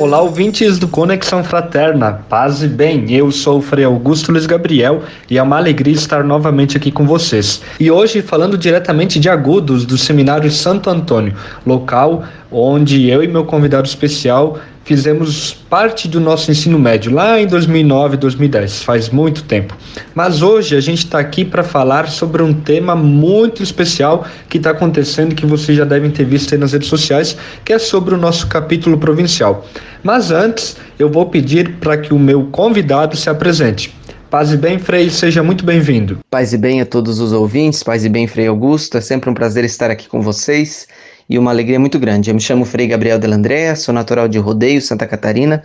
Olá, 0.00 0.18
ouvintes 0.22 0.78
do 0.78 0.88
Conexão 0.88 1.44
Fraterna, 1.44 2.24
paz 2.26 2.62
e 2.62 2.68
bem. 2.68 3.12
Eu 3.12 3.30
sou 3.30 3.58
o 3.58 3.60
Frei 3.60 3.84
Augusto 3.84 4.32
Luiz 4.32 4.46
Gabriel 4.46 5.02
e 5.28 5.36
é 5.36 5.42
uma 5.42 5.58
alegria 5.58 5.92
estar 5.92 6.24
novamente 6.24 6.74
aqui 6.74 6.90
com 6.90 7.06
vocês. 7.06 7.60
E 7.78 7.90
hoje 7.90 8.22
falando 8.22 8.56
diretamente 8.56 9.20
de 9.20 9.28
Agudos, 9.28 9.84
do 9.84 9.98
Seminário 9.98 10.50
Santo 10.50 10.88
Antônio, 10.88 11.36
local 11.66 12.24
onde 12.50 13.10
eu 13.10 13.22
e 13.22 13.28
meu 13.28 13.44
convidado 13.44 13.86
especial 13.86 14.58
fizemos 14.84 15.52
parte 15.68 16.08
do 16.08 16.20
nosso 16.20 16.50
ensino 16.50 16.78
médio 16.78 17.12
lá 17.12 17.40
em 17.40 17.46
2009, 17.46 18.16
2010, 18.16 18.82
faz 18.82 19.08
muito 19.08 19.44
tempo. 19.44 19.76
Mas 20.14 20.42
hoje 20.42 20.76
a 20.76 20.80
gente 20.80 21.04
está 21.04 21.18
aqui 21.18 21.44
para 21.44 21.62
falar 21.62 22.08
sobre 22.08 22.42
um 22.42 22.52
tema 22.52 22.96
muito 22.96 23.62
especial 23.62 24.26
que 24.48 24.58
está 24.58 24.70
acontecendo 24.70 25.34
que 25.34 25.46
vocês 25.46 25.76
já 25.76 25.84
devem 25.84 26.10
ter 26.10 26.24
visto 26.24 26.54
aí 26.54 26.58
nas 26.58 26.72
redes 26.72 26.88
sociais, 26.88 27.36
que 27.64 27.72
é 27.72 27.78
sobre 27.78 28.14
o 28.14 28.18
nosso 28.18 28.46
capítulo 28.48 28.98
provincial. 28.98 29.66
Mas 30.02 30.30
antes, 30.30 30.76
eu 30.98 31.10
vou 31.10 31.26
pedir 31.26 31.76
para 31.76 31.96
que 31.96 32.12
o 32.12 32.18
meu 32.18 32.44
convidado 32.46 33.16
se 33.16 33.28
apresente. 33.28 33.94
Paz 34.30 34.52
e 34.52 34.56
bem, 34.56 34.78
Frei, 34.78 35.10
seja 35.10 35.42
muito 35.42 35.64
bem-vindo. 35.64 36.18
Paz 36.30 36.52
e 36.52 36.58
bem 36.58 36.80
a 36.80 36.86
todos 36.86 37.18
os 37.18 37.32
ouvintes, 37.32 37.82
paz 37.82 38.04
e 38.04 38.08
bem, 38.08 38.28
Frei 38.28 38.46
Augusto, 38.46 38.96
é 38.96 39.00
sempre 39.00 39.28
um 39.28 39.34
prazer 39.34 39.64
estar 39.64 39.90
aqui 39.90 40.08
com 40.08 40.20
vocês 40.22 40.86
e 41.30 41.38
uma 41.38 41.52
alegria 41.52 41.78
muito 41.78 41.96
grande. 41.96 42.28
Eu 42.28 42.34
me 42.34 42.40
chamo 42.40 42.64
Frei 42.64 42.88
Gabriel 42.88 43.16
Delandrea, 43.16 43.76
sou 43.76 43.94
natural 43.94 44.26
de 44.26 44.36
Rodeio, 44.36 44.82
Santa 44.82 45.06
Catarina, 45.06 45.62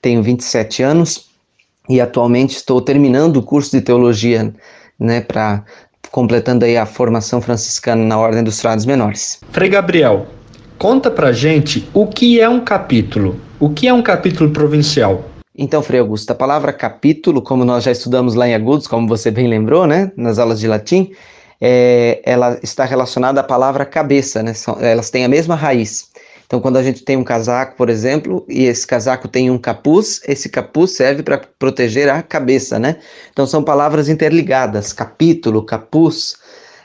tenho 0.00 0.22
27 0.22 0.84
anos 0.84 1.28
e 1.88 2.00
atualmente 2.00 2.54
estou 2.54 2.80
terminando 2.80 3.38
o 3.38 3.42
curso 3.42 3.72
de 3.72 3.80
teologia, 3.80 4.54
né, 4.98 5.20
para 5.20 5.64
completando 6.12 6.64
aí 6.64 6.76
a 6.76 6.86
formação 6.86 7.42
franciscana 7.42 8.02
na 8.04 8.16
Ordem 8.16 8.44
dos 8.44 8.60
Frades 8.60 8.86
Menores. 8.86 9.40
Frei 9.50 9.68
Gabriel, 9.68 10.28
conta 10.78 11.10
pra 11.10 11.32
gente 11.32 11.88
o 11.92 12.06
que 12.06 12.40
é 12.40 12.48
um 12.48 12.60
capítulo. 12.60 13.40
O 13.58 13.68
que 13.70 13.88
é 13.88 13.92
um 13.92 14.00
capítulo 14.00 14.50
provincial? 14.50 15.24
Então, 15.56 15.82
Frei 15.82 15.98
Augusto, 15.98 16.30
a 16.30 16.34
palavra 16.36 16.72
capítulo, 16.72 17.42
como 17.42 17.64
nós 17.64 17.82
já 17.82 17.90
estudamos 17.90 18.36
lá 18.36 18.48
em 18.48 18.54
Agudos, 18.54 18.86
como 18.86 19.08
você 19.08 19.32
bem 19.32 19.48
lembrou, 19.48 19.84
né, 19.84 20.12
nas 20.16 20.38
aulas 20.38 20.60
de 20.60 20.68
latim, 20.68 21.10
é, 21.60 22.20
ela 22.24 22.58
está 22.62 22.84
relacionada 22.84 23.40
à 23.40 23.44
palavra 23.44 23.84
cabeça, 23.84 24.42
né? 24.42 24.54
São, 24.54 24.78
elas 24.80 25.10
têm 25.10 25.24
a 25.24 25.28
mesma 25.28 25.54
raiz. 25.54 26.08
Então, 26.46 26.60
quando 26.60 26.78
a 26.78 26.82
gente 26.82 27.04
tem 27.04 27.16
um 27.16 27.24
casaco, 27.24 27.76
por 27.76 27.90
exemplo, 27.90 28.44
e 28.48 28.64
esse 28.64 28.86
casaco 28.86 29.28
tem 29.28 29.50
um 29.50 29.58
capuz, 29.58 30.20
esse 30.26 30.48
capuz 30.48 30.92
serve 30.92 31.22
para 31.22 31.38
proteger 31.58 32.08
a 32.08 32.22
cabeça, 32.22 32.78
né? 32.78 32.96
Então, 33.30 33.46
são 33.46 33.62
palavras 33.62 34.08
interligadas: 34.08 34.92
capítulo, 34.92 35.62
capuz. 35.62 36.36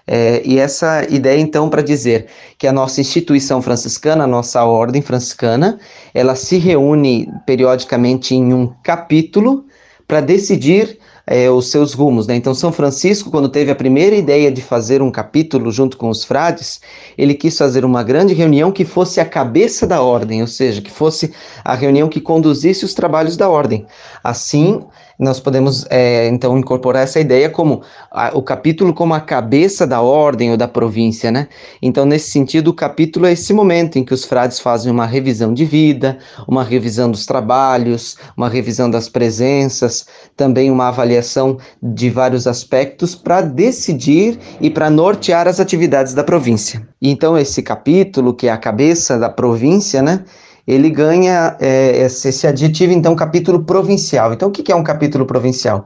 É, 0.06 0.42
e 0.44 0.60
essa 0.60 1.08
ideia, 1.10 1.40
então, 1.40 1.70
para 1.70 1.82
dizer 1.82 2.26
que 2.58 2.68
a 2.68 2.74
nossa 2.74 3.00
instituição 3.00 3.62
franciscana, 3.62 4.26
a 4.26 4.28
nossa 4.28 4.62
ordem 4.66 5.02
franciscana, 5.02 5.80
ela 6.14 6.36
se 6.36 6.58
reúne 6.58 7.30
periodicamente 7.46 8.36
em 8.36 8.54
um 8.54 8.68
capítulo 8.84 9.66
para 10.06 10.20
decidir 10.20 11.00
é, 11.26 11.50
os 11.50 11.72
seus 11.72 11.94
rumos. 11.94 12.28
Né? 12.28 12.36
Então, 12.36 12.54
São 12.54 12.72
Francisco, 12.72 13.32
quando 13.32 13.50
teve 13.50 13.72
a 13.72 13.76
primeira 13.76 14.16
ideia 14.16 14.52
de 14.52 14.62
fazer 14.62 15.02
um 15.02 15.12
capítulo 15.12 15.72
junto 15.72 15.98
com 15.98 16.10
os 16.10 16.24
frades, 16.24 16.82
ele 17.18 17.34
quis 17.34 17.58
fazer 17.58 17.86
uma 17.86 18.04
grande 18.04 18.34
reunião 18.34 18.72
que 18.72 18.86
fosse 18.86 19.20
a 19.20 19.26
cabeça 19.26 19.88
da 19.88 20.02
ordem, 20.02 20.42
ou 20.42 20.48
seja, 20.48 20.82
que 20.82 20.92
fosse 20.92 21.34
a 21.64 21.74
reunião 21.76 22.10
que 22.10 22.22
conduzisse 22.22 22.86
os 22.86 22.94
trabalhos 22.94 23.38
da 23.38 23.50
ordem. 23.50 23.86
Assim, 24.24 24.82
nós 25.20 25.40
podemos 25.40 25.86
é, 25.90 26.28
então 26.28 26.58
incorporar 26.58 27.04
essa 27.04 27.20
ideia 27.20 27.50
como 27.50 27.82
a, 28.12 28.36
o 28.36 28.42
capítulo 28.42 28.94
como 28.94 29.14
a 29.14 29.20
cabeça 29.20 29.86
da 29.86 30.02
ordem 30.02 30.52
ou 30.52 30.58
da 30.58 30.68
província, 30.68 31.32
né? 31.32 31.48
Então, 31.82 32.06
nesse 32.06 32.32
sentido, 32.32 32.70
o 32.70 32.74
capítulo 32.74 33.26
é 33.26 33.34
esse 33.34 33.54
momento 33.54 33.98
em 33.98 34.04
que 34.04 34.14
os 34.14 34.26
frades 34.26 34.60
fazem 34.60 34.92
uma 34.92 35.06
revisão 35.06 35.54
de 35.54 35.66
vida, 35.66 36.18
uma 36.48 36.64
revisão 36.64 37.10
dos 37.10 37.26
trabalhos, 37.26 38.18
uma 38.36 38.50
revisão 38.50 38.90
das 38.90 39.08
presenças, 39.08 40.06
também 40.36 40.72
uma 40.72 40.88
avaliação 40.88 41.58
de 41.82 42.10
vários 42.10 42.48
aspectos 42.48 43.16
para 43.16 43.42
decidir 43.42 44.40
e 44.60 44.70
para 44.70 44.90
nortear 44.90 45.48
as 45.48 45.60
atividades 45.60 46.14
da 46.14 46.24
província. 46.24 46.88
Então, 47.02 47.38
esse 47.38 47.62
capítulo, 47.62 48.34
que 48.34 48.48
é 48.48 48.52
a 48.52 48.58
cabeça 48.58 49.18
da 49.18 49.30
província, 49.30 50.02
né? 50.02 50.24
Ele 50.68 50.90
ganha 50.90 51.58
é, 51.60 51.98
esse, 52.06 52.48
adjetivo, 52.48 52.94
então, 52.94 53.16
capítulo 53.16 53.64
provincial. 53.64 54.34
Então, 54.34 54.50
o 54.50 54.52
que 54.52 54.72
é 54.72 54.76
um 54.76 54.84
capítulo 54.84 55.26
provincial? 55.26 55.86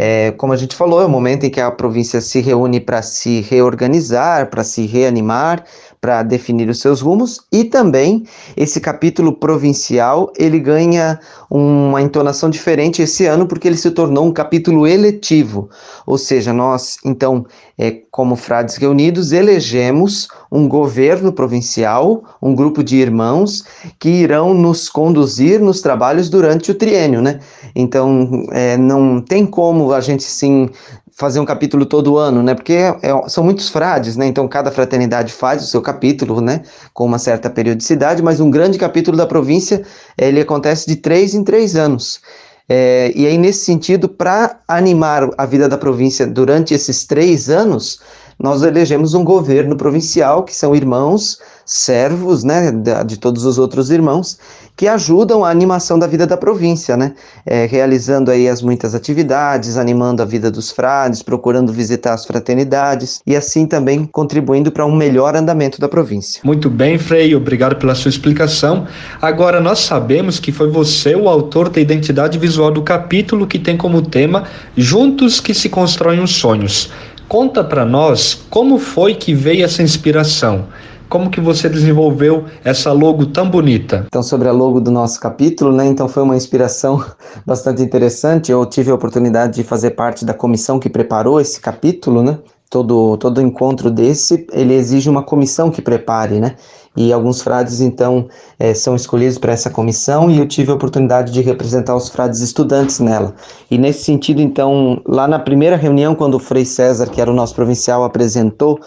É, 0.00 0.30
como 0.32 0.52
a 0.52 0.56
gente 0.56 0.76
falou, 0.76 1.02
é 1.02 1.06
o 1.06 1.08
momento 1.08 1.44
em 1.44 1.50
que 1.50 1.60
a 1.60 1.72
província 1.72 2.20
se 2.20 2.40
reúne 2.40 2.78
para 2.78 3.02
se 3.02 3.40
reorganizar, 3.40 4.48
para 4.48 4.62
se 4.62 4.86
reanimar, 4.86 5.64
para 6.00 6.22
definir 6.22 6.68
os 6.68 6.78
seus 6.80 7.00
rumos 7.00 7.40
e 7.52 7.64
também 7.64 8.24
esse 8.56 8.80
capítulo 8.80 9.32
provincial 9.32 10.32
ele 10.38 10.60
ganha 10.60 11.18
uma 11.50 12.00
entonação 12.00 12.48
diferente 12.48 13.02
esse 13.02 13.26
ano 13.26 13.46
porque 13.46 13.66
ele 13.66 13.76
se 13.76 13.90
tornou 13.90 14.24
um 14.24 14.32
capítulo 14.32 14.86
eletivo, 14.86 15.68
ou 16.06 16.16
seja, 16.16 16.52
nós 16.52 16.98
então 17.04 17.44
é, 17.76 17.90
como 18.10 18.36
frades 18.36 18.76
reunidos 18.76 19.32
elegemos 19.32 20.28
um 20.50 20.68
governo 20.68 21.32
provincial, 21.32 22.24
um 22.40 22.54
grupo 22.54 22.82
de 22.82 22.96
irmãos 22.96 23.64
que 23.98 24.08
irão 24.08 24.54
nos 24.54 24.88
conduzir 24.88 25.60
nos 25.60 25.80
trabalhos 25.80 26.28
durante 26.28 26.70
o 26.70 26.74
triênio, 26.74 27.20
né? 27.20 27.40
Então 27.74 28.46
é, 28.52 28.76
não 28.76 29.20
tem 29.20 29.44
como 29.44 29.92
a 29.92 30.00
gente 30.00 30.22
sim 30.22 30.70
fazer 31.18 31.40
um 31.40 31.44
capítulo 31.44 31.84
todo 31.84 32.16
ano, 32.16 32.42
né? 32.44 32.54
Porque 32.54 32.72
é, 32.72 32.96
é, 33.02 33.28
são 33.28 33.42
muitos 33.42 33.68
frades, 33.68 34.16
né? 34.16 34.26
Então 34.26 34.46
cada 34.46 34.70
fraternidade 34.70 35.32
faz 35.32 35.62
o 35.64 35.66
seu 35.66 35.82
capítulo, 35.82 36.40
né? 36.40 36.62
Com 36.94 37.04
uma 37.04 37.18
certa 37.18 37.50
periodicidade, 37.50 38.22
mas 38.22 38.40
um 38.40 38.50
grande 38.50 38.78
capítulo 38.78 39.16
da 39.16 39.26
província 39.26 39.82
ele 40.16 40.40
acontece 40.40 40.86
de 40.86 40.96
três 40.96 41.34
em 41.34 41.42
três 41.42 41.74
anos. 41.74 42.20
É, 42.68 43.12
e 43.16 43.26
aí 43.26 43.36
nesse 43.36 43.64
sentido, 43.64 44.08
para 44.08 44.60
animar 44.68 45.28
a 45.36 45.44
vida 45.44 45.68
da 45.68 45.78
província 45.78 46.26
durante 46.26 46.72
esses 46.74 47.04
três 47.04 47.48
anos, 47.50 47.98
nós 48.38 48.62
elegemos 48.62 49.14
um 49.14 49.24
governo 49.24 49.76
provincial 49.76 50.44
que 50.44 50.54
são 50.54 50.74
irmãos 50.74 51.38
servos, 51.68 52.44
né, 52.44 52.72
de 53.06 53.18
todos 53.18 53.44
os 53.44 53.58
outros 53.58 53.90
irmãos, 53.90 54.38
que 54.74 54.88
ajudam 54.88 55.44
a 55.44 55.50
animação 55.50 55.98
da 55.98 56.06
vida 56.06 56.26
da 56.26 56.36
província, 56.36 56.96
né, 56.96 57.12
é, 57.44 57.66
realizando 57.66 58.30
aí 58.30 58.48
as 58.48 58.62
muitas 58.62 58.94
atividades, 58.94 59.76
animando 59.76 60.22
a 60.22 60.24
vida 60.24 60.50
dos 60.50 60.70
frades, 60.70 61.22
procurando 61.22 61.70
visitar 61.70 62.14
as 62.14 62.24
fraternidades 62.24 63.20
e 63.26 63.36
assim 63.36 63.66
também 63.66 64.06
contribuindo 64.06 64.72
para 64.72 64.86
um 64.86 64.96
melhor 64.96 65.36
andamento 65.36 65.78
da 65.78 65.88
província. 65.88 66.40
Muito 66.42 66.70
bem, 66.70 66.96
Frei, 66.96 67.34
obrigado 67.34 67.76
pela 67.76 67.94
sua 67.94 68.08
explicação. 68.08 68.86
Agora 69.20 69.60
nós 69.60 69.80
sabemos 69.80 70.40
que 70.40 70.50
foi 70.50 70.70
você 70.70 71.14
o 71.14 71.28
autor 71.28 71.68
da 71.68 71.80
identidade 71.80 72.38
visual 72.38 72.70
do 72.70 72.82
capítulo 72.82 73.46
que 73.46 73.58
tem 73.58 73.76
como 73.76 74.00
tema 74.00 74.44
Juntos 74.74 75.38
que 75.38 75.52
se 75.52 75.68
constroem 75.68 76.20
os 76.20 76.30
sonhos. 76.36 76.90
Conta 77.28 77.62
para 77.62 77.84
nós 77.84 78.32
como 78.48 78.78
foi 78.78 79.14
que 79.14 79.34
veio 79.34 79.62
essa 79.62 79.82
inspiração. 79.82 80.64
Como 81.10 81.28
que 81.28 81.42
você 81.42 81.68
desenvolveu 81.68 82.46
essa 82.64 82.90
logo 82.90 83.26
tão 83.26 83.50
bonita? 83.50 84.06
Então, 84.06 84.22
sobre 84.22 84.48
a 84.48 84.52
logo 84.52 84.80
do 84.80 84.90
nosso 84.90 85.20
capítulo, 85.20 85.70
né? 85.70 85.86
Então 85.86 86.08
foi 86.08 86.22
uma 86.22 86.36
inspiração 86.36 87.04
bastante 87.44 87.82
interessante. 87.82 88.50
Eu 88.50 88.64
tive 88.64 88.90
a 88.90 88.94
oportunidade 88.94 89.56
de 89.56 89.62
fazer 89.62 89.90
parte 89.90 90.24
da 90.24 90.32
comissão 90.32 90.80
que 90.80 90.88
preparou 90.88 91.38
esse 91.38 91.60
capítulo, 91.60 92.22
né? 92.22 92.38
Todo, 92.70 93.18
todo 93.18 93.42
encontro 93.42 93.90
desse, 93.90 94.46
ele 94.50 94.72
exige 94.72 95.10
uma 95.10 95.22
comissão 95.22 95.70
que 95.70 95.82
prepare, 95.82 96.40
né? 96.40 96.56
E 96.96 97.12
alguns 97.12 97.40
frades, 97.40 97.80
então, 97.80 98.28
é, 98.58 98.74
são 98.74 98.96
escolhidos 98.96 99.38
para 99.38 99.52
essa 99.52 99.70
comissão 99.70 100.30
e 100.30 100.38
eu 100.38 100.48
tive 100.48 100.70
a 100.70 100.74
oportunidade 100.74 101.32
de 101.32 101.40
representar 101.40 101.94
os 101.94 102.08
frades 102.08 102.40
estudantes 102.40 102.98
nela. 102.98 103.34
E 103.70 103.78
nesse 103.78 104.04
sentido, 104.04 104.40
então, 104.40 105.00
lá 105.06 105.28
na 105.28 105.38
primeira 105.38 105.76
reunião, 105.76 106.14
quando 106.14 106.34
o 106.34 106.40
Frei 106.40 106.64
César, 106.64 107.06
que 107.08 107.20
era 107.20 107.30
o 107.30 107.34
nosso 107.34 107.54
provincial, 107.54 108.02
apresentou 108.04 108.80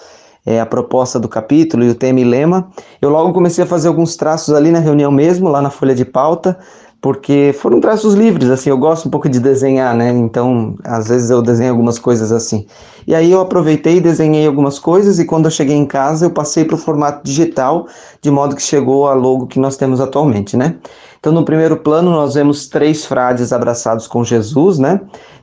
é, 0.45 0.59
a 0.59 0.65
proposta 0.65 1.19
do 1.19 1.29
capítulo 1.29 1.83
e 1.83 1.89
o 1.89 1.95
tema 1.95 2.19
e 2.19 2.23
lema. 2.23 2.69
Eu 3.01 3.09
logo 3.09 3.33
comecei 3.33 3.63
a 3.63 3.67
fazer 3.67 3.87
alguns 3.87 4.15
traços 4.15 4.53
ali 4.53 4.71
na 4.71 4.79
reunião 4.79 5.11
mesmo, 5.11 5.47
lá 5.47 5.61
na 5.61 5.69
folha 5.69 5.95
de 5.95 6.05
pauta, 6.05 6.57
porque 7.01 7.51
foram 7.57 7.81
traços 7.81 8.13
livres, 8.13 8.51
assim, 8.51 8.69
eu 8.69 8.77
gosto 8.77 9.07
um 9.07 9.11
pouco 9.11 9.27
de 9.27 9.39
desenhar, 9.39 9.95
né? 9.95 10.11
Então, 10.11 10.75
às 10.83 11.07
vezes 11.07 11.31
eu 11.31 11.41
desenho 11.41 11.71
algumas 11.71 11.97
coisas 11.97 12.31
assim. 12.31 12.67
E 13.07 13.15
aí 13.15 13.31
eu 13.31 13.41
aproveitei 13.41 13.97
e 13.97 14.01
desenhei 14.01 14.45
algumas 14.45 14.77
coisas 14.77 15.17
e 15.17 15.25
quando 15.25 15.45
eu 15.45 15.51
cheguei 15.51 15.75
em 15.75 15.85
casa 15.85 16.27
eu 16.27 16.29
passei 16.29 16.63
para 16.63 16.75
o 16.75 16.77
formato 16.77 17.23
digital, 17.23 17.87
de 18.21 18.29
modo 18.29 18.55
que 18.55 18.61
chegou 18.61 19.07
a 19.07 19.15
logo 19.15 19.47
que 19.47 19.59
nós 19.59 19.75
temos 19.77 19.99
atualmente, 19.99 20.55
né? 20.55 20.75
Então, 21.19 21.33
no 21.33 21.43
primeiro 21.43 21.77
plano 21.77 22.11
nós 22.11 22.35
vemos 22.35 22.67
três 22.67 23.03
frades 23.03 23.51
abraçados 23.51 24.05
com 24.07 24.23
Jesus, 24.23 24.77
né? 24.77 25.01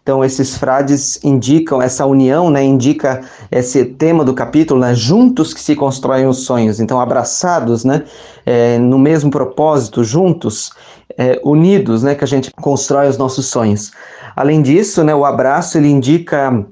Então, 0.09 0.25
esses 0.25 0.57
frades 0.57 1.23
indicam 1.23 1.83
essa 1.83 2.07
união, 2.07 2.49
né? 2.49 2.65
Indica 2.65 3.21
esse 3.53 3.85
tema 3.85 4.25
do 4.25 4.33
capítulo, 4.33 4.81
né? 4.81 4.95
Juntos 4.95 5.53
que 5.53 5.61
se 5.61 5.77
constroem 5.77 6.27
os 6.27 6.47
sonhos. 6.47 6.81
Então, 6.81 6.99
abraçados, 6.99 7.85
né? 7.85 8.05
É, 8.47 8.79
no 8.79 8.99
mesmo 8.99 9.31
propósito, 9.31 10.03
juntos, 10.03 10.73
é, 11.19 11.39
unidos, 11.45 12.03
né? 12.03 12.15
Que 12.15 12.25
a 12.25 12.27
gente 12.27 12.51
constrói 12.59 13.07
os 13.07 13.19
nossos 13.19 13.49
sonhos. 13.49 13.91
Além 14.35 14.63
disso, 14.63 15.05
né? 15.05 15.15
O 15.15 15.27
abraço 15.27 15.77
ele 15.77 15.89
indica 15.89 16.65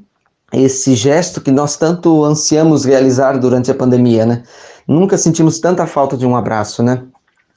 esse 0.50 0.94
gesto 0.94 1.38
que 1.42 1.50
nós 1.50 1.76
tanto 1.76 2.24
ansiamos 2.24 2.86
realizar 2.86 3.38
durante 3.38 3.70
a 3.70 3.74
pandemia, 3.74 4.24
né? 4.24 4.44
Nunca 4.88 5.18
sentimos 5.18 5.60
tanta 5.60 5.86
falta 5.86 6.16
de 6.16 6.24
um 6.24 6.34
abraço, 6.34 6.82
né? 6.82 7.02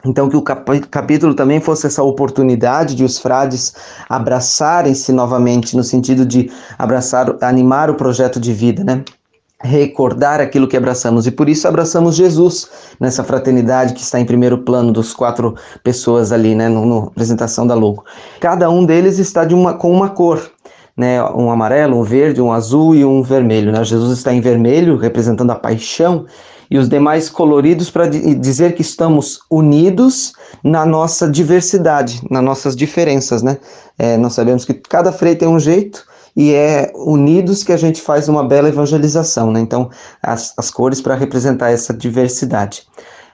Então, 0.06 0.30
que 0.30 0.38
o 0.38 0.42
capítulo 0.42 1.34
também 1.34 1.60
fosse 1.60 1.86
essa 1.86 2.02
oportunidade 2.02 2.96
de 2.96 3.04
os 3.04 3.20
frades 3.20 3.74
abraçarem-se 4.08 5.12
novamente, 5.12 5.76
no 5.76 5.84
sentido 5.84 6.26
de 6.26 6.50
abraçar, 6.78 7.36
animar 7.42 7.90
o 7.90 7.96
projeto 7.96 8.40
de 8.40 8.54
vida, 8.54 8.82
né? 8.82 9.04
Recordar 9.62 10.40
aquilo 10.40 10.70
que 10.70 10.78
abraçamos, 10.78 11.28
e 11.28 11.32
por 11.32 11.50
isso 11.50 11.68
abraçamos 11.68 12.16
Jesus 12.16 12.70
nessa 12.98 13.26
fraternidade 13.26 13.94
que 13.94 14.00
está 14.00 14.18
em 14.18 14.26
primeiro 14.26 14.60
plano 14.60 14.94
dos 14.94 15.14
quatro 15.14 15.54
pessoas 15.84 16.32
ali, 16.32 16.56
né, 16.56 16.70
na 16.70 17.00
apresentação 17.00 17.68
da 17.68 17.76
logo. 17.76 18.06
Cada 18.40 18.70
um 18.70 18.86
deles 18.86 19.20
está 19.20 19.44
de 19.44 19.54
uma, 19.54 19.74
com 19.74 19.92
uma 19.92 20.08
cor, 20.08 20.50
né, 20.96 21.22
um 21.32 21.52
amarelo, 21.52 21.98
um 21.98 22.04
verde, 22.04 22.42
um 22.42 22.54
azul 22.54 22.96
e 22.96 23.04
um 23.04 23.22
vermelho. 23.22 23.74
Né? 23.74 23.84
Jesus 23.84 24.18
está 24.18 24.34
em 24.34 24.40
vermelho, 24.40 24.96
representando 24.96 25.52
a 25.52 25.56
paixão, 25.56 26.26
e 26.70 26.78
os 26.78 26.88
demais 26.88 27.30
coloridos 27.30 27.90
para 27.90 28.08
dizer 28.08 28.76
que 28.76 28.82
estamos 28.82 29.40
unidos 29.50 30.34
na 30.64 30.86
nossa 30.86 31.30
diversidade, 31.30 32.22
nas 32.30 32.44
nossas 32.44 32.76
diferenças, 32.76 33.42
né? 33.42 33.58
É, 33.98 34.18
nós 34.18 34.34
sabemos 34.34 34.66
que 34.66 34.74
cada 34.74 35.12
freio 35.12 35.38
tem 35.38 35.48
um 35.48 35.60
jeito 35.60 36.06
e 36.36 36.54
é 36.54 36.92
unidos 36.96 37.64
que 37.64 37.74
a 37.74 37.78
gente 37.78 38.02
faz 38.02 38.30
uma 38.30 38.48
bela 38.48 38.70
evangelização, 38.70 39.52
né? 39.52 39.60
Então, 39.60 39.90
as, 40.22 40.54
as 40.58 40.70
cores 40.70 41.02
para 41.02 41.16
representar 41.16 41.72
essa 41.72 41.94
diversidade. 41.94 42.84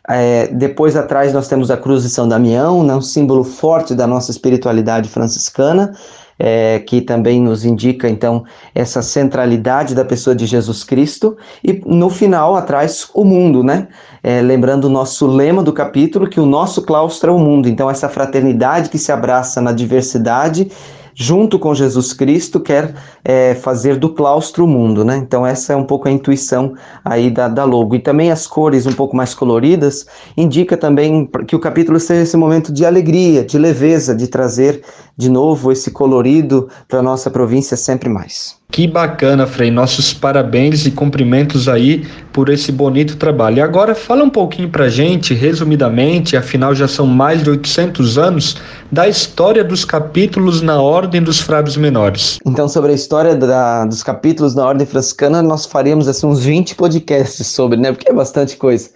É, 0.07 0.47
depois 0.47 0.95
atrás 0.95 1.33
nós 1.33 1.47
temos 1.47 1.71
a 1.71 1.77
cruz 1.77 2.03
de 2.03 2.09
São 2.09 2.27
Damião, 2.27 2.83
né, 2.83 2.95
um 2.95 3.01
símbolo 3.01 3.43
forte 3.43 3.95
da 3.95 4.05
nossa 4.05 4.29
espiritualidade 4.29 5.09
franciscana, 5.09 5.95
é, 6.37 6.79
que 6.79 7.01
também 7.01 7.41
nos 7.41 7.65
indica 7.65 8.09
então 8.09 8.43
essa 8.73 9.01
centralidade 9.01 9.95
da 9.95 10.03
pessoa 10.03 10.35
de 10.35 10.45
Jesus 10.45 10.83
Cristo 10.83 11.37
e 11.63 11.81
no 11.85 12.09
final 12.09 12.55
atrás 12.55 13.09
o 13.13 13.23
mundo, 13.23 13.63
né? 13.63 13.87
É, 14.21 14.41
lembrando 14.41 14.85
o 14.85 14.89
nosso 14.89 15.27
lema 15.27 15.63
do 15.63 15.71
capítulo 15.71 16.27
que 16.27 16.39
o 16.39 16.45
nosso 16.45 16.81
claustro 16.81 17.31
é 17.31 17.33
o 17.35 17.39
mundo. 17.39 17.69
Então 17.69 17.89
essa 17.89 18.09
fraternidade 18.09 18.89
que 18.89 18.97
se 18.97 19.11
abraça 19.11 19.61
na 19.61 19.71
diversidade 19.71 20.71
junto 21.15 21.57
com 21.57 21.73
Jesus 21.73 22.11
Cristo, 22.11 22.59
quer 22.59 22.93
é, 23.23 23.55
fazer 23.55 23.97
do 23.97 24.09
claustro 24.09 24.65
o 24.65 24.67
mundo, 24.67 25.05
né? 25.05 25.15
Então 25.17 25.45
essa 25.45 25.73
é 25.73 25.75
um 25.75 25.85
pouco 25.85 26.07
a 26.07 26.11
intuição 26.11 26.75
aí 27.03 27.31
da, 27.31 27.47
da 27.47 27.63
logo. 27.63 27.95
E 27.95 27.99
também 27.99 28.31
as 28.31 28.45
cores 28.45 28.85
um 28.85 28.93
pouco 28.93 29.15
mais 29.15 29.33
coloridas 29.33 30.05
indica 30.35 30.75
também 30.75 31.27
que 31.47 31.55
o 31.55 31.59
capítulo 31.59 31.99
seja 31.99 32.23
esse 32.23 32.35
momento 32.37 32.73
de 32.73 32.85
alegria, 32.85 33.45
de 33.45 33.57
leveza, 33.57 34.13
de 34.13 34.27
trazer 34.27 34.83
de 35.17 35.29
novo 35.29 35.71
esse 35.71 35.91
colorido 35.91 36.67
para 36.87 37.01
nossa 37.01 37.31
província 37.31 37.77
sempre 37.77 38.09
mais. 38.09 38.57
Que 38.75 38.85
bacana, 38.85 39.47
Frei. 39.47 39.71
Nossos 39.71 40.13
parabéns 40.13 40.85
e 40.85 40.91
cumprimentos 40.91 41.69
aí 41.69 42.05
por 42.33 42.49
esse 42.49 42.73
bonito 42.73 43.15
trabalho. 43.15 43.59
E 43.59 43.61
agora 43.61 43.95
fala 43.95 44.21
um 44.21 44.29
pouquinho 44.29 44.67
pra 44.67 44.89
gente, 44.89 45.33
resumidamente, 45.33 46.35
afinal 46.35 46.75
já 46.75 46.85
são 46.85 47.07
mais 47.07 47.41
de 47.41 47.49
800 47.51 48.17
anos, 48.17 48.57
da 48.91 49.07
história 49.07 49.63
dos 49.63 49.85
capítulos 49.85 50.61
na 50.61 50.81
Ordem 50.81 51.23
dos 51.23 51.39
Frades 51.39 51.77
Menores. 51.77 52.37
Então, 52.45 52.67
sobre 52.67 52.91
a 52.91 52.95
história 52.95 53.33
da, 53.33 53.85
dos 53.85 54.03
capítulos 54.03 54.53
na 54.53 54.65
Ordem 54.65 54.85
Franciscana, 54.85 55.41
nós 55.41 55.65
faríamos 55.65 56.09
assim, 56.09 56.27
uns 56.27 56.43
20 56.43 56.75
podcasts 56.75 57.47
sobre, 57.47 57.79
né? 57.79 57.93
Porque 57.93 58.09
é 58.09 58.13
bastante 58.13 58.57
coisa. 58.57 58.89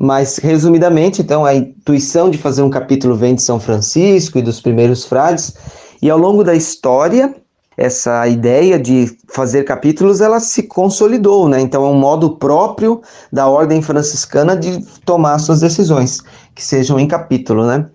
Mas, 0.00 0.38
resumidamente, 0.38 1.22
então, 1.22 1.44
a 1.44 1.54
intuição 1.54 2.28
de 2.28 2.38
fazer 2.38 2.62
um 2.62 2.70
capítulo 2.70 3.14
vem 3.14 3.36
de 3.36 3.42
São 3.42 3.60
Francisco 3.60 4.36
e 4.36 4.42
dos 4.42 4.60
primeiros 4.60 5.04
frades, 5.04 5.54
e 6.02 6.10
ao 6.10 6.18
longo 6.18 6.42
da 6.42 6.56
história, 6.56 7.32
essa 7.76 8.26
ideia 8.28 8.78
de 8.78 9.16
fazer 9.28 9.64
capítulos 9.64 10.20
ela 10.20 10.40
se 10.40 10.64
consolidou, 10.64 11.48
né? 11.48 11.60
Então 11.60 11.84
é 11.84 11.88
um 11.88 11.98
modo 11.98 12.36
próprio 12.36 13.00
da 13.32 13.48
ordem 13.48 13.80
franciscana 13.80 14.56
de 14.56 14.84
tomar 15.04 15.38
suas 15.38 15.60
decisões, 15.60 16.22
que 16.54 16.64
sejam 16.64 16.98
em 16.98 17.08
capítulo, 17.08 17.66
né? 17.66 17.86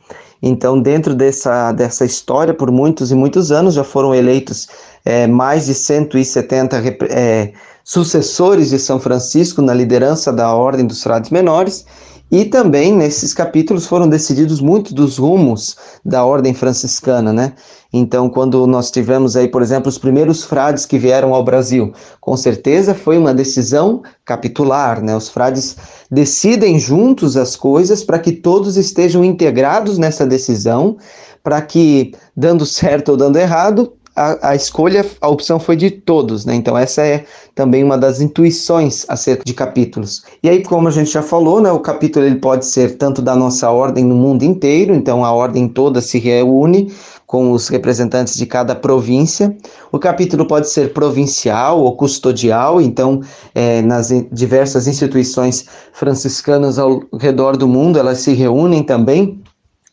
Então, 0.41 0.79
dentro 0.79 1.15
dessa, 1.15 1.71
dessa 1.71 2.05
história, 2.05 2.53
por 2.53 2.71
muitos 2.71 3.11
e 3.11 3.15
muitos 3.15 3.51
anos, 3.51 3.73
já 3.73 3.83
foram 3.83 4.13
eleitos 4.13 4.67
é, 5.03 5.25
mais 5.25 5.65
de 5.65 5.73
170 5.73 6.77
é, 7.09 7.53
sucessores 7.83 8.69
de 8.69 8.77
São 8.77 8.99
Francisco 8.99 9.61
na 9.61 9.73
liderança 9.73 10.31
da 10.31 10.53
Ordem 10.53 10.85
dos 10.85 11.01
Frades 11.01 11.31
Menores, 11.31 11.85
e 12.29 12.45
também 12.45 12.93
nesses 12.93 13.33
capítulos 13.33 13.87
foram 13.87 14.07
decididos 14.07 14.59
muito 14.59 14.93
dos 14.93 15.17
rumos 15.17 15.77
da 16.03 16.25
ordem 16.25 16.53
franciscana, 16.53 17.31
né? 17.31 17.53
Então, 17.91 18.29
quando 18.29 18.67
nós 18.67 18.91
tivemos 18.91 19.37
aí, 19.37 19.47
por 19.47 19.61
exemplo, 19.61 19.87
os 19.87 19.97
primeiros 19.97 20.43
frades 20.43 20.85
que 20.85 20.99
vieram 20.99 21.33
ao 21.33 21.43
Brasil, 21.43 21.93
com 22.19 22.35
certeza 22.35 22.93
foi 22.93 23.17
uma 23.17 23.33
decisão 23.33 24.01
capitular, 24.25 25.01
né? 25.01 25.15
Os 25.15 25.29
frades 25.29 25.77
decidem 26.11 26.77
juntos 26.77 27.37
as 27.37 27.55
coisas 27.55 28.03
para 28.03 28.19
que 28.19 28.33
todos 28.33 28.75
estejam 28.75 29.23
integrados 29.23 29.97
nessa 29.97 30.25
decisão, 30.25 30.97
para 31.41 31.61
que, 31.61 32.13
dando 32.35 32.65
certo 32.65 33.09
ou 33.09 33.17
dando 33.17 33.37
errado, 33.37 33.93
a, 34.17 34.49
a, 34.49 34.55
escolha, 34.55 35.05
a 35.21 35.29
opção 35.29 35.59
foi 35.59 35.75
de 35.75 35.91
todos, 35.91 36.43
né? 36.43 36.55
Então 36.55 36.75
essa 36.75 37.03
é 37.03 37.25
também 37.53 37.83
uma 37.83 37.97
das 37.97 38.19
intuições 38.19 39.05
acerca 39.07 39.43
de 39.45 39.53
capítulos. 39.53 40.23
E 40.41 40.49
aí, 40.49 40.63
como 40.63 40.87
a 40.87 40.91
gente 40.91 41.11
já 41.11 41.21
falou, 41.21 41.61
né, 41.61 41.71
o 41.71 41.79
capítulo 41.79 42.25
ele 42.25 42.37
pode 42.37 42.65
ser 42.65 42.97
tanto 42.97 43.21
da 43.21 43.35
nossa 43.35 43.69
ordem 43.69 44.03
no 44.03 44.15
mundo 44.15 44.41
inteiro, 44.43 44.95
então 44.95 45.23
a 45.23 45.31
ordem 45.31 45.67
toda 45.67 46.01
se 46.01 46.17
reúne 46.17 46.91
com 47.27 47.51
os 47.51 47.67
representantes 47.67 48.35
de 48.35 48.45
cada 48.47 48.73
província. 48.73 49.55
O 49.91 49.99
capítulo 49.99 50.47
pode 50.47 50.69
ser 50.69 50.93
provincial 50.93 51.79
ou 51.79 51.95
custodial, 51.95 52.81
então 52.81 53.21
é, 53.53 53.83
nas 53.83 54.09
diversas 54.31 54.87
instituições 54.87 55.65
franciscanas 55.93 56.79
ao 56.79 57.03
redor 57.19 57.55
do 57.55 57.67
mundo 57.67 57.99
elas 57.99 58.19
se 58.19 58.33
reúnem 58.33 58.81
também 58.81 59.43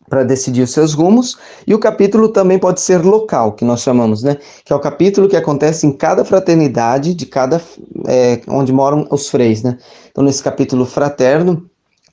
para 0.09 0.23
decidir 0.23 0.61
os 0.61 0.71
seus 0.71 0.93
rumos, 0.93 1.37
e 1.65 1.73
o 1.73 1.79
capítulo 1.79 2.29
também 2.29 2.59
pode 2.59 2.79
ser 2.81 3.03
local, 3.03 3.53
que 3.53 3.65
nós 3.65 3.81
chamamos, 3.81 4.21
né? 4.23 4.37
Que 4.63 4.71
é 4.71 4.75
o 4.75 4.79
capítulo 4.79 5.27
que 5.27 5.35
acontece 5.35 5.87
em 5.87 5.91
cada 5.91 6.23
fraternidade 6.23 7.13
de 7.13 7.25
cada 7.25 7.61
é, 8.07 8.41
onde 8.47 8.71
moram 8.71 9.07
os 9.09 9.29
freis, 9.29 9.63
né? 9.63 9.77
Então 10.11 10.23
nesse 10.23 10.43
capítulo 10.43 10.85
fraterno 10.85 11.69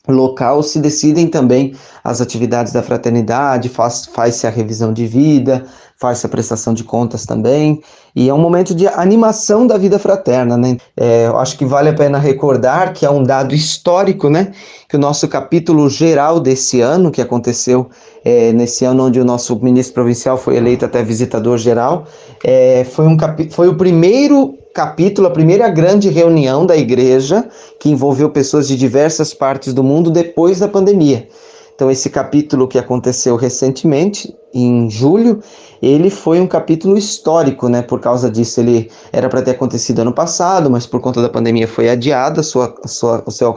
local 0.09 0.63
se 0.63 0.81
decidem 0.81 1.29
também 1.29 1.77
as 2.03 2.21
atividades 2.21 2.73
da 2.73 2.83
fraternidade, 2.83 3.69
faz-se 3.69 4.11
faz 4.11 4.45
a 4.45 4.51
revisão 4.51 4.93
de 4.93 5.07
vida, 5.07 5.65
faz-se 6.03 6.27
a 6.27 6.29
prestação 6.29 6.75
de 6.75 6.83
contas 6.83 7.25
também, 7.25 7.81
e 8.15 8.29
é 8.29 8.35
um 8.35 8.39
momento 8.39 8.75
de 8.75 8.89
animação 8.89 9.69
da 9.69 9.79
vida 9.79 10.01
fraterna, 10.01 10.57
né? 10.57 10.77
É, 10.97 11.29
eu 11.29 11.39
acho 11.39 11.57
que 11.57 11.65
vale 11.65 11.91
a 11.91 11.95
pena 11.95 12.19
recordar 12.19 12.93
que 12.93 13.07
é 13.07 13.11
um 13.11 13.23
dado 13.23 13.55
histórico, 13.55 14.29
né? 14.29 14.51
Que 14.89 14.97
o 14.97 14.99
nosso 14.99 15.29
capítulo 15.29 15.89
geral 15.89 16.41
desse 16.41 16.81
ano, 16.81 17.13
que 17.13 17.23
aconteceu 17.23 17.89
é, 18.25 18.53
nesse 18.53 18.85
ano 18.85 19.07
onde 19.07 19.21
o 19.21 19.25
nosso 19.25 19.57
ministro 19.63 19.95
provincial 19.95 20.37
foi 20.37 20.57
eleito 20.57 20.85
até 20.85 21.05
visitador 21.05 21.57
geral, 21.57 22.05
é, 22.45 22.83
foi, 22.83 23.07
um 23.07 23.17
foi 23.51 23.69
o 23.69 23.77
primeiro 23.77 24.59
capítulo, 24.75 25.29
a 25.29 25.31
primeira 25.31 25.69
grande 25.69 26.09
reunião 26.09 26.67
da 26.67 26.77
igreja 26.77 27.49
que 27.79 27.89
envolveu 27.89 28.29
pessoas 28.29 28.67
de 28.67 28.77
diversas 28.77 29.33
partes 29.33 29.73
do 29.73 29.85
mundo 29.85 30.11
depois 30.11 30.59
da 30.59 30.67
pandemia. 30.67 31.29
Então, 31.75 31.91
esse 31.91 32.11
capítulo 32.11 32.69
que 32.69 32.79
aconteceu 32.79 33.35
recentemente, 33.37 34.33
em 34.55 34.91
julho, 34.91 35.41
ele 35.83 36.09
foi 36.09 36.41
um 36.41 36.47
capítulo 36.47 36.97
histórico, 36.97 37.69
né? 37.69 37.83
Por 37.83 37.99
causa 37.99 38.31
disso, 38.31 38.61
ele 38.61 38.89
era 39.13 39.29
para 39.29 39.43
ter 39.43 39.51
acontecido 39.51 39.99
ano 39.99 40.13
passado, 40.13 40.71
mas 40.71 40.87
por 40.87 41.01
conta 41.01 41.21
da 41.21 41.29
pandemia 41.29 41.67
foi 41.67 41.89
adiado 41.91 42.41
a 42.41 42.43
sua, 42.45 42.73
a 42.85 42.89
sua, 42.89 43.23
o 43.27 43.31
seu 43.33 43.53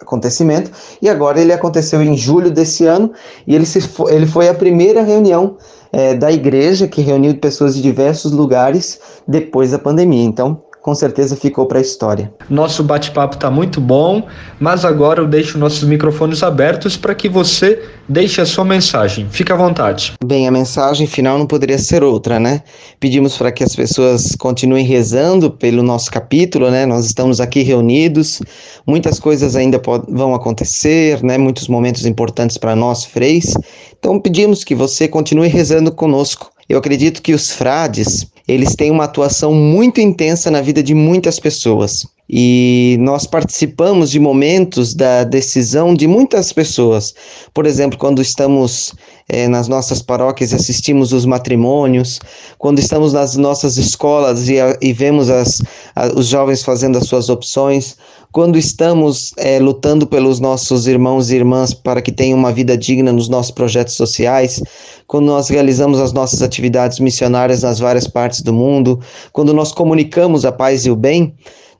acontecimento, 0.00 0.70
e 1.00 1.08
agora 1.08 1.40
ele 1.40 1.52
aconteceu 1.52 2.02
em 2.02 2.16
julho 2.16 2.50
desse 2.50 2.84
ano, 2.84 3.12
e 3.46 3.54
ele, 3.54 3.64
se, 3.64 3.78
ele 4.08 4.26
foi 4.26 4.48
a 4.48 4.54
primeira 4.54 5.02
reunião 5.02 5.56
é, 5.90 6.14
da 6.14 6.30
igreja 6.30 6.86
que 6.86 7.00
reuniu 7.00 7.34
pessoas 7.36 7.74
de 7.74 7.82
diversos 7.82 8.32
lugares 8.32 9.00
depois 9.26 9.70
da 9.70 9.78
pandemia. 9.78 10.24
Então, 10.24 10.62
com 10.82 10.94
certeza 10.94 11.36
ficou 11.36 11.66
para 11.66 11.78
a 11.78 11.82
história. 11.82 12.32
Nosso 12.48 12.82
bate-papo 12.82 13.34
está 13.34 13.50
muito 13.50 13.80
bom, 13.80 14.26
mas 14.58 14.84
agora 14.84 15.20
eu 15.20 15.26
deixo 15.26 15.58
nossos 15.58 15.84
microfones 15.84 16.42
abertos 16.42 16.96
para 16.96 17.14
que 17.14 17.28
você 17.28 17.82
deixe 18.08 18.40
a 18.40 18.46
sua 18.46 18.64
mensagem. 18.64 19.26
Fique 19.30 19.52
à 19.52 19.56
vontade. 19.56 20.14
Bem, 20.24 20.48
a 20.48 20.50
mensagem 20.50 21.06
final 21.06 21.38
não 21.38 21.46
poderia 21.46 21.78
ser 21.78 22.02
outra, 22.02 22.40
né? 22.40 22.62
Pedimos 22.98 23.36
para 23.36 23.52
que 23.52 23.62
as 23.62 23.76
pessoas 23.76 24.34
continuem 24.36 24.84
rezando 24.84 25.50
pelo 25.50 25.82
nosso 25.82 26.10
capítulo, 26.10 26.70
né? 26.70 26.86
Nós 26.86 27.06
estamos 27.06 27.40
aqui 27.40 27.62
reunidos, 27.62 28.40
muitas 28.86 29.20
coisas 29.20 29.54
ainda 29.54 29.80
vão 30.08 30.34
acontecer, 30.34 31.22
né? 31.22 31.36
Muitos 31.36 31.68
momentos 31.68 32.06
importantes 32.06 32.56
para 32.56 32.74
nós, 32.74 33.04
freis. 33.04 33.54
Então 33.98 34.18
pedimos 34.18 34.64
que 34.64 34.74
você 34.74 35.06
continue 35.06 35.48
rezando 35.48 35.92
conosco. 35.92 36.50
Eu 36.68 36.78
acredito 36.78 37.20
que 37.20 37.34
os 37.34 37.50
frades, 37.50 38.26
eles 38.50 38.74
têm 38.74 38.90
uma 38.90 39.04
atuação 39.04 39.54
muito 39.54 40.00
intensa 40.00 40.50
na 40.50 40.60
vida 40.60 40.82
de 40.82 40.94
muitas 40.94 41.38
pessoas. 41.38 42.06
E 42.32 42.96
nós 43.00 43.26
participamos 43.26 44.10
de 44.10 44.20
momentos 44.20 44.94
da 44.94 45.24
decisão 45.24 45.94
de 45.94 46.06
muitas 46.06 46.52
pessoas. 46.52 47.12
Por 47.52 47.66
exemplo, 47.66 47.98
quando 47.98 48.22
estamos 48.22 48.94
eh, 49.28 49.48
nas 49.48 49.66
nossas 49.66 50.00
paróquias 50.00 50.52
e 50.52 50.54
assistimos 50.54 51.12
os 51.12 51.24
matrimônios, 51.24 52.20
quando 52.56 52.78
estamos 52.78 53.12
nas 53.12 53.36
nossas 53.36 53.76
escolas 53.78 54.48
e, 54.48 54.56
e 54.80 54.92
vemos 54.92 55.28
as, 55.28 55.60
a, 55.96 56.06
os 56.06 56.26
jovens 56.26 56.62
fazendo 56.62 56.98
as 56.98 57.08
suas 57.08 57.28
opções, 57.28 57.96
quando 58.32 58.56
estamos 58.56 59.32
eh, 59.36 59.58
lutando 59.58 60.06
pelos 60.06 60.38
nossos 60.38 60.86
irmãos 60.86 61.30
e 61.30 61.36
irmãs 61.36 61.74
para 61.74 62.00
que 62.00 62.12
tenham 62.12 62.38
uma 62.38 62.52
vida 62.52 62.76
digna 62.76 63.12
nos 63.12 63.28
nossos 63.28 63.50
projetos 63.50 63.94
sociais, 63.94 64.62
quando 65.06 65.26
nós 65.26 65.48
realizamos 65.48 65.98
as 65.98 66.12
nossas 66.12 66.40
atividades 66.40 67.00
missionárias 67.00 67.62
nas 67.62 67.80
várias 67.80 68.06
partes 68.06 68.42
do 68.42 68.52
mundo, 68.52 69.00
quando 69.32 69.52
nós 69.52 69.72
comunicamos 69.72 70.44
a 70.44 70.52
paz 70.52 70.86
e 70.86 70.90
o 70.90 70.96
bem, 70.96 71.34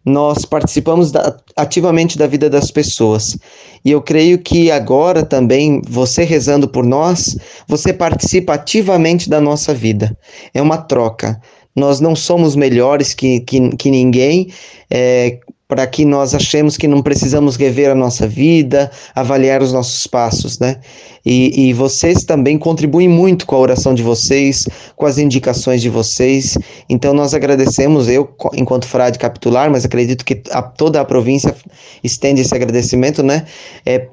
nós 0.04 0.44
participamos 0.44 1.12
da, 1.12 1.36
ativamente 1.56 2.18
da 2.18 2.26
vida 2.26 2.48
das 2.48 2.70
pessoas. 2.70 3.38
E 3.84 3.90
eu 3.90 4.00
creio 4.02 4.38
que 4.38 4.70
agora 4.70 5.22
também, 5.22 5.80
você 5.88 6.24
rezando 6.24 6.66
por 6.66 6.84
nós, 6.84 7.36
você 7.68 7.92
participa 7.92 8.54
ativamente 8.54 9.28
da 9.28 9.40
nossa 9.40 9.74
vida. 9.74 10.16
É 10.54 10.60
uma 10.60 10.78
troca. 10.78 11.40
Nós 11.76 12.00
não 12.00 12.16
somos 12.16 12.56
melhores 12.56 13.14
que, 13.14 13.40
que, 13.40 13.76
que 13.76 13.90
ninguém. 13.90 14.50
É, 14.90 15.38
para 15.70 15.86
que 15.86 16.04
nós 16.04 16.34
achemos 16.34 16.76
que 16.76 16.88
não 16.88 17.00
precisamos 17.00 17.54
rever 17.54 17.90
a 17.90 17.94
nossa 17.94 18.26
vida, 18.26 18.90
avaliar 19.14 19.62
os 19.62 19.72
nossos 19.72 20.04
passos, 20.06 20.58
né? 20.58 20.78
E, 21.24 21.68
e, 21.68 21.72
vocês 21.72 22.24
também 22.24 22.58
contribuem 22.58 23.08
muito 23.08 23.46
com 23.46 23.54
a 23.54 23.58
oração 23.58 23.94
de 23.94 24.02
vocês, 24.02 24.66
com 24.96 25.06
as 25.06 25.18
indicações 25.18 25.82
de 25.82 25.88
vocês. 25.88 26.56
Então 26.88 27.12
nós 27.12 27.34
agradecemos, 27.34 28.08
eu 28.08 28.28
enquanto 28.54 28.86
frade 28.86 29.18
capitular, 29.18 29.70
mas 29.70 29.84
acredito 29.84 30.24
que 30.24 30.42
a, 30.50 30.62
toda 30.62 31.00
a 31.00 31.04
província 31.04 31.54
estende 32.02 32.40
esse 32.40 32.54
agradecimento, 32.54 33.22
né? 33.22 33.44
É, 33.84 34.06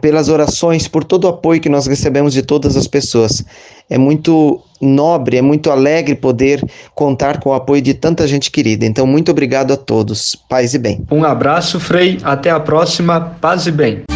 pelas 0.00 0.28
orações, 0.28 0.88
por 0.88 1.04
todo 1.04 1.24
o 1.24 1.28
apoio 1.28 1.60
que 1.60 1.68
nós 1.68 1.86
recebemos 1.86 2.32
de 2.32 2.42
todas 2.42 2.76
as 2.76 2.86
pessoas. 2.86 3.44
É 3.88 3.98
muito 3.98 4.62
nobre, 4.80 5.36
é 5.36 5.42
muito 5.42 5.70
alegre 5.70 6.14
poder 6.14 6.62
contar 6.94 7.40
com 7.40 7.50
o 7.50 7.54
apoio 7.54 7.82
de 7.82 7.94
tanta 7.94 8.26
gente 8.26 8.50
querida. 8.50 8.86
Então, 8.86 9.06
muito 9.06 9.30
obrigado 9.30 9.72
a 9.72 9.76
todos. 9.76 10.36
Paz 10.48 10.74
e 10.74 10.78
bem. 10.78 11.04
Um 11.10 11.24
abraço, 11.24 11.78
Frei. 11.78 12.18
Até 12.22 12.50
a 12.50 12.60
próxima. 12.60 13.36
Paz 13.40 13.66
e 13.66 13.72
bem. 13.72 14.13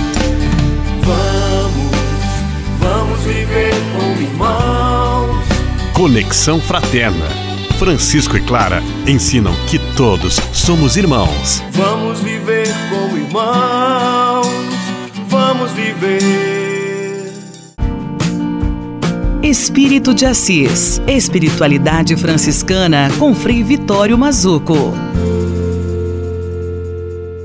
Conexão 6.08 6.58
Fraterna. 6.58 7.26
Francisco 7.78 8.34
e 8.34 8.40
Clara 8.40 8.82
ensinam 9.06 9.52
que 9.68 9.78
todos 9.94 10.40
somos 10.54 10.96
irmãos. 10.96 11.62
Vamos 11.72 12.20
viver 12.20 12.66
como 12.88 13.18
irmãos. 13.18 14.46
Vamos 15.28 15.70
viver. 15.72 17.30
Espírito 19.42 20.14
de 20.14 20.24
Assis. 20.24 20.98
Espiritualidade 21.06 22.16
franciscana 22.16 23.10
com 23.18 23.34
Frei 23.34 23.62
Vitório 23.62 24.16
Mazuco. 24.16 24.94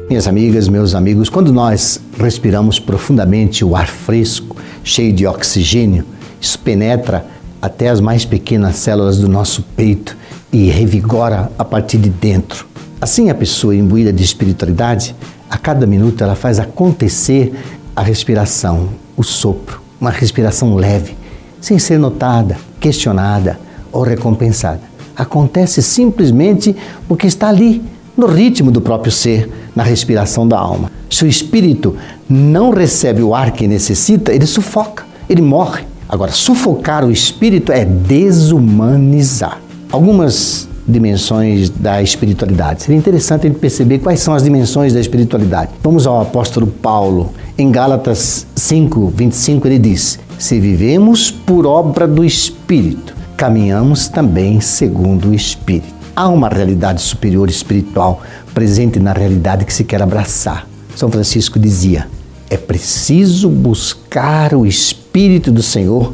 Minhas 0.08 0.26
amigas, 0.26 0.70
meus 0.70 0.96
amigos, 0.96 1.28
quando 1.28 1.52
nós 1.52 2.00
respiramos 2.18 2.80
profundamente 2.80 3.66
o 3.66 3.76
ar 3.76 3.88
fresco, 3.88 4.56
cheio 4.86 5.12
de 5.12 5.28
oxigênio, 5.28 6.06
isso 6.40 6.58
penetra 6.60 7.33
até 7.64 7.88
as 7.88 8.02
mais 8.02 8.26
pequenas 8.26 8.76
células 8.76 9.20
do 9.20 9.30
nosso 9.30 9.62
peito 9.62 10.18
e 10.52 10.70
revigora 10.70 11.50
a 11.58 11.64
partir 11.64 11.98
de 11.98 12.10
dentro. 12.10 12.68
Assim, 13.00 13.30
a 13.30 13.36
pessoa 13.36 13.74
imbuída 13.74 14.12
de 14.12 14.22
espiritualidade, 14.22 15.16
a 15.50 15.58
cada 15.58 15.88
minuto 15.88 16.22
ela 16.22 16.36
faz 16.36 16.60
acontecer 16.60 17.54
a 17.96 18.02
respiração, 18.02 18.90
o 19.16 19.24
sopro, 19.24 19.82
uma 19.98 20.10
respiração 20.10 20.76
leve, 20.76 21.16
sem 21.62 21.80
ser 21.80 21.98
notada, 21.98 22.58
questionada 22.82 23.58
ou 23.94 24.04
recompensada. 24.04 24.82
Acontece 25.16 25.82
simplesmente 25.82 26.76
porque 27.08 27.28
está 27.28 27.48
ali, 27.48 27.82
no 28.18 28.28
ritmo 28.28 28.72
do 28.72 28.82
próprio 28.82 29.10
ser, 29.12 29.50
na 29.74 29.84
respiração 29.84 30.46
da 30.46 30.60
alma. 30.60 30.92
Se 31.10 31.24
o 31.24 31.28
espírito 31.30 31.96
não 32.28 32.72
recebe 32.72 33.24
o 33.24 33.34
ar 33.34 33.52
que 33.52 33.70
necessita, 33.70 34.34
ele 34.34 34.46
sufoca, 34.46 35.06
ele 35.30 35.42
morre. 35.42 35.93
Agora, 36.14 36.32
sufocar 36.32 37.04
o 37.04 37.10
espírito 37.10 37.72
é 37.72 37.84
desumanizar. 37.84 39.60
Algumas 39.92 40.70
dimensões 40.88 41.72
da 41.72 42.04
espiritualidade. 42.04 42.84
Seria 42.84 43.00
interessante 43.00 43.48
a 43.48 43.50
gente 43.50 43.60
perceber 43.60 43.98
quais 43.98 44.20
são 44.20 44.36
as 44.36 44.44
dimensões 44.44 44.94
da 44.94 45.00
espiritualidade. 45.00 45.72
Vamos 45.82 46.06
ao 46.06 46.22
apóstolo 46.22 46.68
Paulo. 46.68 47.34
Em 47.58 47.72
Gálatas 47.72 48.46
5, 48.56 49.08
25, 49.08 49.68
ele 49.68 49.80
diz: 49.80 50.20
Se 50.38 50.60
vivemos 50.60 51.32
por 51.32 51.66
obra 51.66 52.08
do 52.08 52.24
Espírito, 52.24 53.16
caminhamos 53.36 54.08
também 54.08 54.62
segundo 54.62 55.30
o 55.30 55.34
Espírito. 55.34 55.96
Há 56.16 56.30
uma 56.30 56.48
realidade 56.48 57.02
superior 57.02 57.50
espiritual 57.50 58.22
presente 58.54 59.00
na 59.00 59.14
realidade 59.14 59.66
que 59.66 59.74
se 59.74 59.84
quer 59.84 60.04
abraçar. 60.04 60.68
São 60.96 61.10
Francisco 61.10 61.58
dizia: 61.58 62.08
é 62.52 62.58
preciso 62.58 63.50
buscar 63.50 64.54
o 64.54 64.64
Espírito 64.64 65.03
do 65.52 65.62
Senhor 65.62 66.12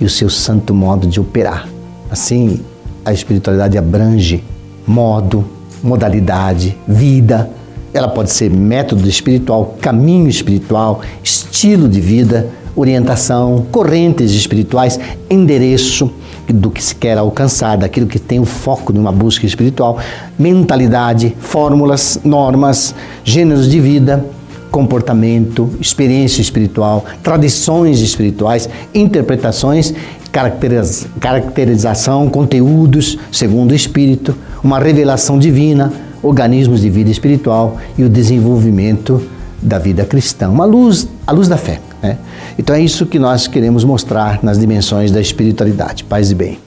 e 0.00 0.04
o 0.04 0.10
seu 0.10 0.28
santo 0.28 0.74
modo 0.74 1.06
de 1.06 1.20
operar. 1.20 1.68
Assim, 2.10 2.60
a 3.04 3.12
espiritualidade 3.12 3.78
abrange 3.78 4.42
modo, 4.84 5.44
modalidade, 5.82 6.76
vida. 6.86 7.48
Ela 7.94 8.08
pode 8.08 8.32
ser 8.32 8.50
método 8.50 9.08
espiritual, 9.08 9.76
caminho 9.80 10.28
espiritual, 10.28 11.00
estilo 11.22 11.88
de 11.88 12.00
vida, 12.00 12.50
orientação, 12.74 13.66
correntes 13.70 14.32
espirituais, 14.32 14.98
endereço 15.30 16.10
do 16.48 16.70
que 16.70 16.82
se 16.82 16.94
quer 16.94 17.18
alcançar, 17.18 17.76
daquilo 17.76 18.08
que 18.08 18.18
tem 18.18 18.40
o 18.40 18.44
foco 18.44 18.92
de 18.92 18.98
uma 18.98 19.12
busca 19.12 19.46
espiritual, 19.46 19.98
mentalidade, 20.36 21.36
fórmulas, 21.40 22.18
normas, 22.24 22.94
gêneros 23.22 23.68
de 23.68 23.80
vida, 23.80 24.24
comportamento, 24.70 25.70
experiência 25.80 26.40
espiritual, 26.40 27.04
tradições 27.22 28.00
espirituais, 28.00 28.68
interpretações, 28.94 29.94
caracteriz 30.32 31.06
caracterização, 31.20 32.28
conteúdos 32.28 33.18
segundo 33.32 33.72
o 33.72 33.74
Espírito, 33.74 34.36
uma 34.62 34.78
revelação 34.78 35.38
divina, 35.38 35.92
organismos 36.22 36.80
de 36.80 36.90
vida 36.90 37.10
espiritual 37.10 37.78
e 37.96 38.04
o 38.04 38.08
desenvolvimento 38.08 39.22
da 39.60 39.78
vida 39.78 40.04
cristã, 40.04 40.48
uma 40.48 40.64
luz, 40.64 41.08
a 41.26 41.32
luz 41.32 41.48
da 41.48 41.56
fé. 41.56 41.80
Né? 42.02 42.16
Então 42.58 42.74
é 42.74 42.80
isso 42.80 43.06
que 43.06 43.18
nós 43.18 43.46
queremos 43.46 43.84
mostrar 43.84 44.40
nas 44.42 44.58
dimensões 44.58 45.10
da 45.10 45.20
espiritualidade. 45.20 46.04
Paz 46.04 46.30
e 46.30 46.34
bem. 46.34 46.58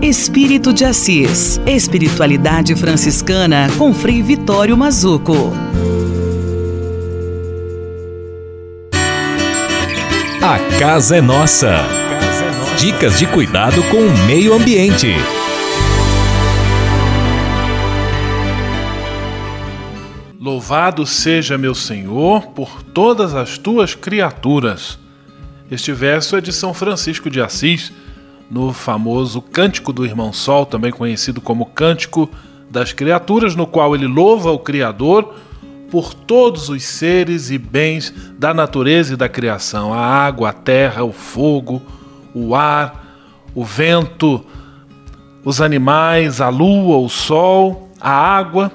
Espírito 0.00 0.72
de 0.72 0.84
Assis. 0.84 1.60
Espiritualidade 1.66 2.76
franciscana 2.76 3.68
com 3.76 3.92
Frei 3.92 4.22
Vitório 4.22 4.76
Mazuco. 4.76 5.50
A 10.48 10.60
casa 10.78 11.16
é 11.16 11.20
nossa. 11.20 11.74
Dicas 12.78 13.18
de 13.18 13.26
cuidado 13.26 13.82
com 13.90 13.96
o 13.96 14.26
meio 14.28 14.54
ambiente. 14.54 15.08
Louvado 20.40 21.04
seja 21.04 21.58
meu 21.58 21.74
Senhor 21.74 22.46
por 22.50 22.80
todas 22.80 23.34
as 23.34 23.58
tuas 23.58 23.96
criaturas. 23.96 25.00
Este 25.68 25.92
verso 25.92 26.36
é 26.36 26.40
de 26.40 26.52
São 26.52 26.72
Francisco 26.72 27.28
de 27.28 27.40
Assis, 27.40 27.92
no 28.48 28.72
famoso 28.72 29.42
Cântico 29.42 29.92
do 29.92 30.06
Irmão 30.06 30.32
Sol, 30.32 30.64
também 30.64 30.92
conhecido 30.92 31.40
como 31.40 31.66
Cântico 31.66 32.30
das 32.70 32.92
Criaturas, 32.92 33.56
no 33.56 33.66
qual 33.66 33.96
ele 33.96 34.06
louva 34.06 34.52
o 34.52 34.60
Criador 34.60 35.34
por 35.90 36.14
todos 36.14 36.68
os 36.68 36.82
seres 36.82 37.50
e 37.50 37.58
bens 37.58 38.12
da 38.38 38.52
natureza 38.52 39.14
e 39.14 39.16
da 39.16 39.28
criação: 39.28 39.92
a 39.92 40.00
água, 40.00 40.50
a 40.50 40.52
terra, 40.52 41.04
o 41.04 41.12
fogo, 41.12 41.82
o 42.34 42.54
ar, 42.54 43.06
o 43.54 43.64
vento, 43.64 44.44
os 45.44 45.60
animais, 45.60 46.40
a 46.40 46.48
lua, 46.48 46.98
o 46.98 47.08
sol, 47.08 47.90
a 48.00 48.10
água. 48.10 48.70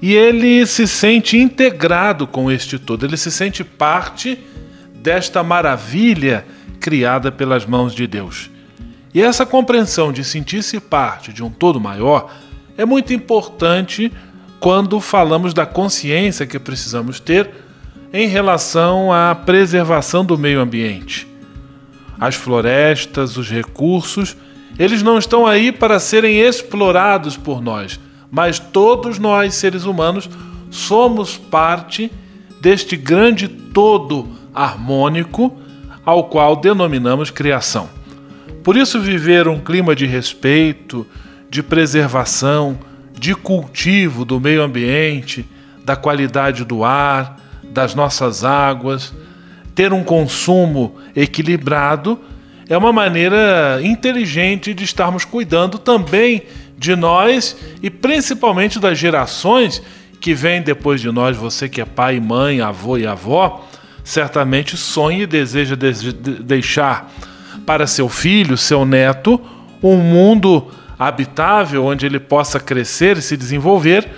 E 0.00 0.12
ele 0.14 0.66
se 0.66 0.88
sente 0.88 1.38
integrado 1.38 2.26
com 2.26 2.50
este 2.50 2.76
todo, 2.76 3.06
ele 3.06 3.16
se 3.16 3.30
sente 3.30 3.62
parte 3.62 4.36
desta 4.94 5.44
maravilha 5.44 6.44
criada 6.80 7.30
pelas 7.30 7.64
mãos 7.64 7.94
de 7.94 8.08
Deus. 8.08 8.50
E 9.14 9.22
essa 9.22 9.46
compreensão 9.46 10.12
de 10.12 10.24
sentir-se 10.24 10.80
parte 10.80 11.32
de 11.32 11.44
um 11.44 11.50
todo 11.50 11.80
maior 11.80 12.34
é 12.76 12.84
muito 12.84 13.12
importante 13.12 14.10
quando 14.62 15.00
falamos 15.00 15.52
da 15.52 15.66
consciência 15.66 16.46
que 16.46 16.56
precisamos 16.56 17.18
ter 17.18 17.50
em 18.12 18.28
relação 18.28 19.12
à 19.12 19.34
preservação 19.34 20.24
do 20.24 20.38
meio 20.38 20.60
ambiente. 20.60 21.26
As 22.20 22.36
florestas, 22.36 23.36
os 23.36 23.50
recursos 23.50 24.36
Eles 24.78 25.02
não 25.02 25.18
estão 25.18 25.46
aí 25.46 25.70
para 25.70 25.98
serem 25.98 26.40
explorados 26.40 27.36
por 27.36 27.60
nós, 27.60 28.00
mas 28.30 28.58
todos 28.58 29.18
nós, 29.18 29.54
seres 29.54 29.84
humanos, 29.84 30.30
somos 30.70 31.36
parte 31.36 32.10
deste 32.60 32.96
grande 32.96 33.48
todo 33.48 34.30
harmônico 34.54 35.54
ao 36.06 36.24
qual 36.24 36.56
denominamos 36.56 37.30
criação. 37.30 37.90
Por 38.64 38.76
isso, 38.76 38.98
viver 38.98 39.46
um 39.46 39.58
clima 39.58 39.94
de 39.94 40.06
respeito, 40.06 41.06
de 41.50 41.62
preservação, 41.62 42.78
de 43.22 43.36
cultivo 43.36 44.24
do 44.24 44.40
meio 44.40 44.64
ambiente, 44.64 45.46
da 45.84 45.94
qualidade 45.94 46.64
do 46.64 46.82
ar, 46.82 47.38
das 47.62 47.94
nossas 47.94 48.42
águas, 48.42 49.14
ter 49.76 49.92
um 49.92 50.02
consumo 50.02 50.96
equilibrado 51.14 52.18
é 52.68 52.76
uma 52.76 52.92
maneira 52.92 53.78
inteligente 53.80 54.74
de 54.74 54.82
estarmos 54.82 55.24
cuidando 55.24 55.78
também 55.78 56.42
de 56.76 56.96
nós 56.96 57.56
e 57.80 57.88
principalmente 57.88 58.80
das 58.80 58.98
gerações 58.98 59.80
que 60.20 60.34
vêm 60.34 60.60
depois 60.60 61.00
de 61.00 61.12
nós. 61.12 61.36
Você 61.36 61.68
que 61.68 61.80
é 61.80 61.84
pai, 61.84 62.18
mãe, 62.18 62.60
avô 62.60 62.98
e 62.98 63.06
avó, 63.06 63.68
certamente 64.02 64.76
sonha 64.76 65.22
e 65.22 65.26
deseja 65.28 65.76
de 65.76 65.92
deixar 66.42 67.08
para 67.64 67.86
seu 67.86 68.08
filho, 68.08 68.56
seu 68.56 68.84
neto, 68.84 69.40
um 69.80 69.98
mundo 69.98 70.72
habitável 71.06 71.84
onde 71.84 72.06
ele 72.06 72.20
possa 72.20 72.60
crescer 72.60 73.16
e 73.16 73.22
se 73.22 73.36
desenvolver 73.36 74.08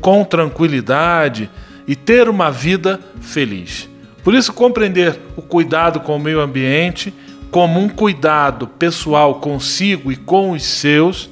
com 0.00 0.24
tranquilidade 0.24 1.50
e 1.86 1.94
ter 1.94 2.28
uma 2.28 2.50
vida 2.50 3.00
feliz. 3.20 3.88
Por 4.22 4.34
isso, 4.34 4.52
compreender 4.52 5.18
o 5.36 5.42
cuidado 5.42 6.00
com 6.00 6.16
o 6.16 6.20
meio 6.20 6.40
ambiente 6.40 7.12
como 7.50 7.80
um 7.80 7.88
cuidado 7.88 8.66
pessoal 8.66 9.36
consigo 9.36 10.12
e 10.12 10.16
com 10.16 10.52
os 10.52 10.64
seus 10.64 11.30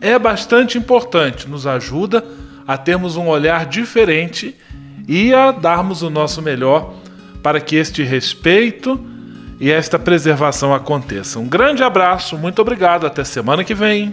é 0.00 0.18
bastante 0.18 0.78
importante, 0.78 1.48
nos 1.48 1.66
ajuda 1.66 2.24
a 2.66 2.76
termos 2.76 3.16
um 3.16 3.26
olhar 3.26 3.66
diferente 3.66 4.54
e 5.08 5.34
a 5.34 5.50
darmos 5.50 6.02
o 6.02 6.10
nosso 6.10 6.40
melhor 6.40 6.94
para 7.42 7.60
que 7.60 7.76
este 7.76 8.02
respeito 8.02 9.00
e 9.58 9.70
esta 9.70 9.98
preservação 9.98 10.72
aconteçam. 10.72 11.42
Um 11.42 11.48
grande 11.48 11.82
abraço, 11.82 12.36
muito 12.36 12.60
obrigado, 12.62 13.06
até 13.06 13.24
semana 13.24 13.64
que 13.64 13.74
vem. 13.74 14.12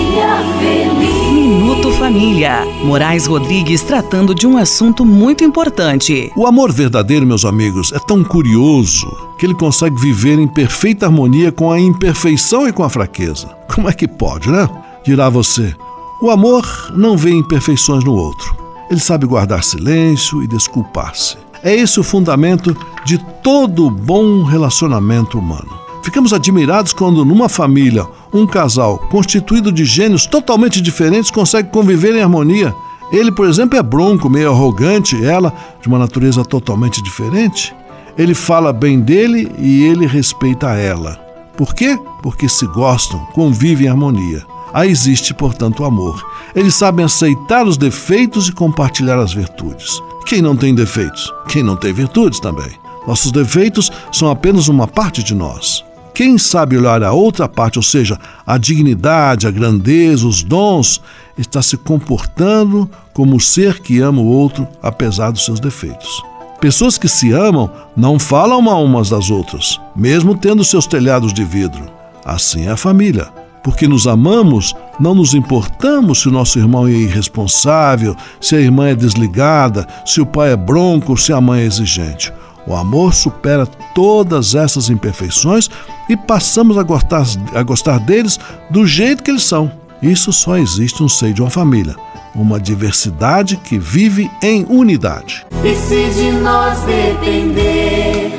Minuto 1.33 1.91
Família. 1.93 2.65
Moraes 2.83 3.25
Rodrigues 3.25 3.83
tratando 3.83 4.33
de 4.33 4.47
um 4.47 4.57
assunto 4.57 5.05
muito 5.05 5.43
importante. 5.43 6.31
O 6.35 6.45
amor 6.45 6.71
verdadeiro, 6.71 7.25
meus 7.25 7.43
amigos, 7.43 7.91
é 7.91 7.99
tão 7.99 8.23
curioso 8.23 9.07
que 9.37 9.45
ele 9.45 9.55
consegue 9.55 9.99
viver 9.99 10.39
em 10.39 10.47
perfeita 10.47 11.05
harmonia 11.05 11.51
com 11.51 11.71
a 11.71 11.79
imperfeição 11.79 12.67
e 12.67 12.71
com 12.71 12.83
a 12.83 12.89
fraqueza. 12.89 13.47
Como 13.73 13.89
é 13.89 13.93
que 13.93 14.07
pode, 14.07 14.49
né? 14.49 14.69
Dirá 15.03 15.29
você. 15.29 15.75
O 16.21 16.29
amor 16.29 16.65
não 16.95 17.17
vê 17.17 17.31
imperfeições 17.31 18.03
no 18.03 18.13
outro. 18.13 18.55
Ele 18.89 18.99
sabe 18.99 19.25
guardar 19.25 19.63
silêncio 19.63 20.43
e 20.43 20.47
desculpar-se. 20.47 21.37
É 21.63 21.75
esse 21.75 21.99
o 21.99 22.03
fundamento 22.03 22.75
de 23.05 23.17
todo 23.41 23.89
bom 23.89 24.43
relacionamento 24.43 25.39
humano. 25.39 25.79
Ficamos 26.03 26.33
admirados 26.33 26.93
quando, 26.93 27.23
numa 27.23 27.47
família, 27.47 28.07
um 28.33 28.47
casal 28.47 28.97
constituído 29.09 29.71
de 29.71 29.85
gênios 29.85 30.25
totalmente 30.25 30.81
diferentes 30.81 31.31
consegue 31.31 31.69
conviver 31.69 32.15
em 32.15 32.21
harmonia. 32.21 32.73
Ele, 33.11 33.31
por 33.31 33.47
exemplo, 33.47 33.77
é 33.77 33.83
bronco, 33.83 34.29
meio 34.29 34.51
arrogante, 34.51 35.23
ela 35.25 35.53
de 35.81 35.87
uma 35.87 35.99
natureza 35.99 36.45
totalmente 36.45 37.01
diferente. 37.01 37.75
Ele 38.17 38.33
fala 38.33 38.71
bem 38.71 38.99
dele 38.99 39.51
e 39.59 39.83
ele 39.83 40.05
respeita 40.05 40.69
ela. 40.75 41.19
Por 41.57 41.75
quê? 41.75 41.99
Porque 42.23 42.47
se 42.47 42.65
gostam, 42.67 43.19
convivem 43.33 43.87
em 43.87 43.89
harmonia. 43.89 44.45
Aí 44.73 44.89
existe, 44.89 45.33
portanto, 45.33 45.81
o 45.81 45.85
amor. 45.85 46.25
Eles 46.55 46.75
sabem 46.75 47.03
aceitar 47.03 47.65
os 47.67 47.77
defeitos 47.77 48.47
e 48.47 48.53
compartilhar 48.53 49.19
as 49.19 49.33
virtudes. 49.33 50.01
Quem 50.25 50.41
não 50.41 50.55
tem 50.55 50.73
defeitos? 50.73 51.31
Quem 51.49 51.61
não 51.61 51.75
tem 51.75 51.91
virtudes 51.91 52.39
também. 52.39 52.71
Nossos 53.05 53.31
defeitos 53.31 53.91
são 54.11 54.29
apenas 54.29 54.69
uma 54.69 54.87
parte 54.87 55.21
de 55.23 55.35
nós. 55.35 55.83
Quem 56.13 56.37
sabe 56.37 56.77
olhar 56.77 57.03
a 57.03 57.13
outra 57.13 57.47
parte, 57.47 57.79
ou 57.79 57.83
seja, 57.83 58.19
a 58.45 58.57
dignidade, 58.57 59.47
a 59.47 59.51
grandeza, 59.51 60.27
os 60.27 60.43
dons, 60.43 61.01
está 61.37 61.61
se 61.61 61.77
comportando 61.77 62.89
como 63.13 63.37
o 63.37 63.39
ser 63.39 63.79
que 63.79 63.99
ama 63.99 64.21
o 64.21 64.27
outro, 64.27 64.67
apesar 64.81 65.31
dos 65.31 65.45
seus 65.45 65.59
defeitos. 65.59 66.21
Pessoas 66.59 66.97
que 66.97 67.07
se 67.07 67.31
amam 67.31 67.71
não 67.97 68.19
falam 68.19 68.61
mal 68.61 68.83
umas 68.83 69.09
das 69.09 69.31
outras, 69.31 69.79
mesmo 69.95 70.37
tendo 70.37 70.63
seus 70.63 70.85
telhados 70.85 71.33
de 71.33 71.43
vidro. 71.43 71.85
Assim 72.23 72.67
é 72.67 72.71
a 72.71 72.77
família. 72.77 73.29
Porque 73.63 73.87
nos 73.87 74.07
amamos, 74.07 74.75
não 74.99 75.13
nos 75.13 75.33
importamos 75.33 76.21
se 76.21 76.27
o 76.27 76.31
nosso 76.31 76.57
irmão 76.57 76.87
é 76.87 76.91
irresponsável, 76.91 78.15
se 78.39 78.55
a 78.55 78.59
irmã 78.59 78.89
é 78.89 78.95
desligada, 78.95 79.87
se 80.05 80.19
o 80.19 80.25
pai 80.25 80.51
é 80.51 80.55
bronco, 80.55 81.15
se 81.15 81.31
a 81.31 81.39
mãe 81.39 81.61
é 81.61 81.65
exigente. 81.65 82.33
O 82.67 82.75
amor 82.75 83.13
supera 83.13 83.65
todas 83.95 84.55
essas 84.55 84.89
imperfeições 84.89 85.69
e 86.07 86.15
passamos 86.15 86.77
a 86.77 86.83
gostar, 86.83 87.25
a 87.53 87.63
gostar 87.63 87.99
deles 87.99 88.39
do 88.69 88.85
jeito 88.85 89.23
que 89.23 89.31
eles 89.31 89.43
são. 89.43 89.71
Isso 90.01 90.31
só 90.31 90.57
existe 90.57 91.01
no 91.01 91.09
seio 91.09 91.33
de 91.33 91.41
uma 91.41 91.49
família. 91.49 91.95
Uma 92.33 92.59
diversidade 92.59 93.57
que 93.57 93.77
vive 93.77 94.31
em 94.41 94.65
unidade. 94.69 95.45
E 95.63 95.75
se 95.75 96.09
de 96.15 96.31
nós 96.31 96.79
depender, 96.81 98.31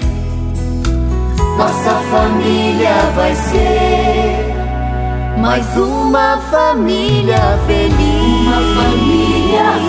nossa 1.59 1.95
família 2.11 3.13
vai 3.15 3.35
ser 3.35 4.53
mais 5.39 5.67
uma 5.77 6.39
família 6.51 7.59
feliz. 7.67 8.47
Uma 8.47 8.83
família. 8.83 9.82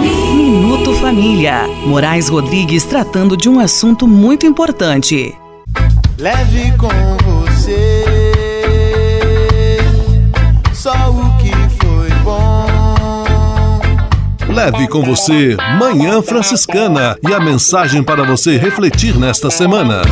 Minuto 0.00 0.94
Família. 0.94 1.66
Moraes 1.86 2.28
Rodrigues 2.28 2.84
tratando 2.84 3.36
de 3.36 3.48
um 3.48 3.60
assunto 3.60 4.06
muito 4.06 4.46
importante. 4.46 5.34
Leve 6.18 6.72
com 6.78 6.88
você 7.24 8.04
só 10.72 10.92
o 11.10 11.36
que 11.38 11.50
foi 11.80 12.08
bom. 12.22 12.66
Leve 14.52 14.88
com 14.88 15.02
você 15.02 15.56
Manhã 15.78 16.22
Franciscana 16.22 17.16
e 17.28 17.34
a 17.34 17.40
mensagem 17.40 18.02
para 18.02 18.24
você 18.24 18.56
refletir 18.56 19.16
nesta 19.16 19.50
semana. 19.50 20.02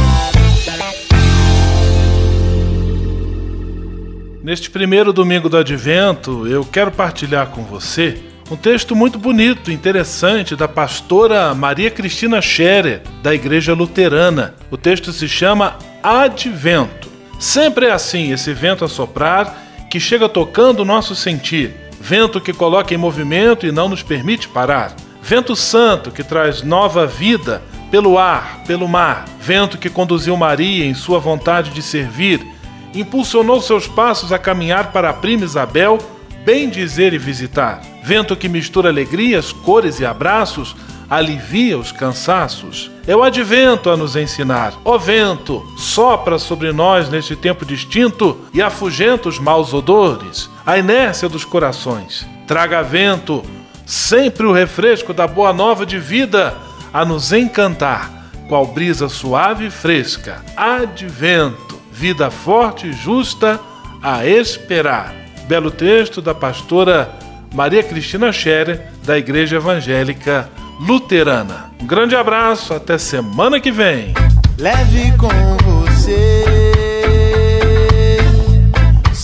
Neste 4.42 4.70
primeiro 4.70 5.12
domingo 5.12 5.48
do 5.48 5.56
Advento, 5.56 6.46
eu 6.46 6.64
quero 6.64 6.90
partilhar 6.90 7.48
com 7.48 7.62
você 7.64 8.22
um 8.50 8.56
texto 8.56 8.94
muito 8.94 9.18
bonito, 9.18 9.72
interessante, 9.72 10.54
da 10.54 10.68
pastora 10.68 11.54
Maria 11.54 11.90
Cristina 11.90 12.40
Scherer, 12.40 13.02
da 13.22 13.34
Igreja 13.34 13.74
Luterana. 13.74 14.54
O 14.70 14.76
texto 14.76 15.12
se 15.12 15.28
chama 15.28 15.76
Advento. 16.02 17.10
Sempre 17.40 17.86
é 17.86 17.90
assim, 17.90 18.32
esse 18.32 18.52
vento 18.52 18.84
a 18.84 18.88
soprar 18.88 19.62
que 19.90 19.98
chega 19.98 20.28
tocando 20.28 20.80
o 20.80 20.84
nosso 20.84 21.14
sentir. 21.14 21.74
Vento 22.00 22.40
que 22.40 22.52
coloca 22.52 22.94
em 22.94 22.98
movimento 22.98 23.66
e 23.66 23.72
não 23.72 23.88
nos 23.88 24.02
permite 24.02 24.48
parar. 24.48 24.94
Vento 25.20 25.56
santo 25.56 26.12
que 26.12 26.22
traz 26.22 26.62
nova 26.62 27.04
vida 27.04 27.62
pelo 27.90 28.16
ar, 28.16 28.62
pelo 28.64 28.86
mar. 28.86 29.24
Vento 29.40 29.76
que 29.76 29.90
conduziu 29.90 30.36
Maria 30.36 30.84
em 30.84 30.94
sua 30.94 31.18
vontade 31.18 31.70
de 31.70 31.82
servir 31.82 32.46
impulsionou 32.94 33.60
seus 33.60 33.86
passos 33.86 34.32
a 34.32 34.38
caminhar 34.38 34.92
para 34.92 35.10
a 35.10 35.12
prima 35.12 35.44
Isabel, 35.44 35.98
bem 36.46 36.70
dizer 36.70 37.12
e 37.12 37.18
visitar. 37.18 37.82
Vento 38.04 38.36
que 38.36 38.48
mistura 38.48 38.88
alegrias, 38.88 39.50
cores 39.50 39.98
e 39.98 40.06
abraços, 40.06 40.76
alivia 41.10 41.76
os 41.76 41.90
cansaços. 41.90 42.88
É 43.04 43.16
o 43.16 43.24
advento 43.24 43.90
a 43.90 43.96
nos 43.96 44.14
ensinar. 44.14 44.72
Ó 44.84 44.96
vento, 44.96 45.66
sopra 45.76 46.38
sobre 46.38 46.72
nós 46.72 47.08
neste 47.08 47.34
tempo 47.34 47.66
distinto 47.66 48.38
e 48.54 48.62
afugenta 48.62 49.28
os 49.28 49.40
maus 49.40 49.74
odores, 49.74 50.48
a 50.64 50.78
inércia 50.78 51.28
dos 51.28 51.44
corações. 51.44 52.24
Traga 52.46 52.80
vento, 52.80 53.42
sempre 53.84 54.46
o 54.46 54.52
refresco 54.52 55.12
da 55.12 55.26
boa 55.26 55.52
nova 55.52 55.84
de 55.84 55.98
vida 55.98 56.56
a 56.94 57.04
nos 57.04 57.32
encantar, 57.32 58.30
qual 58.48 58.68
brisa 58.68 59.08
suave 59.08 59.66
e 59.66 59.70
fresca. 59.70 60.44
Advento 60.56 61.76
vida 61.90 62.30
forte 62.30 62.86
e 62.86 62.92
justa 62.92 63.58
a 64.00 64.24
esperar. 64.24 65.25
Belo 65.48 65.70
texto 65.70 66.20
da 66.20 66.34
pastora 66.34 67.10
Maria 67.54 67.82
Cristina 67.82 68.32
Scherer, 68.32 68.88
da 69.04 69.16
Igreja 69.16 69.56
Evangélica 69.56 70.48
luterana. 70.80 71.70
Um 71.80 71.86
grande 71.86 72.16
abraço, 72.16 72.74
até 72.74 72.98
semana 72.98 73.60
que 73.60 73.70
vem. 73.70 74.12
Leve 74.58 75.12
com 75.16 75.28
você 75.64 76.44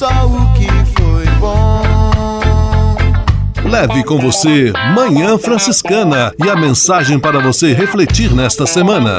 só 0.02 0.08
o 0.26 0.52
que 0.54 0.66
foi 1.00 1.26
bom. 1.38 1.82
Leve 3.68 4.02
com 4.04 4.18
você 4.18 4.72
Manhã 4.94 5.38
Franciscana 5.38 6.32
e 6.44 6.50
a 6.50 6.56
mensagem 6.56 7.18
para 7.18 7.38
você 7.40 7.72
refletir 7.72 8.32
nesta 8.32 8.66
semana. 8.66 9.18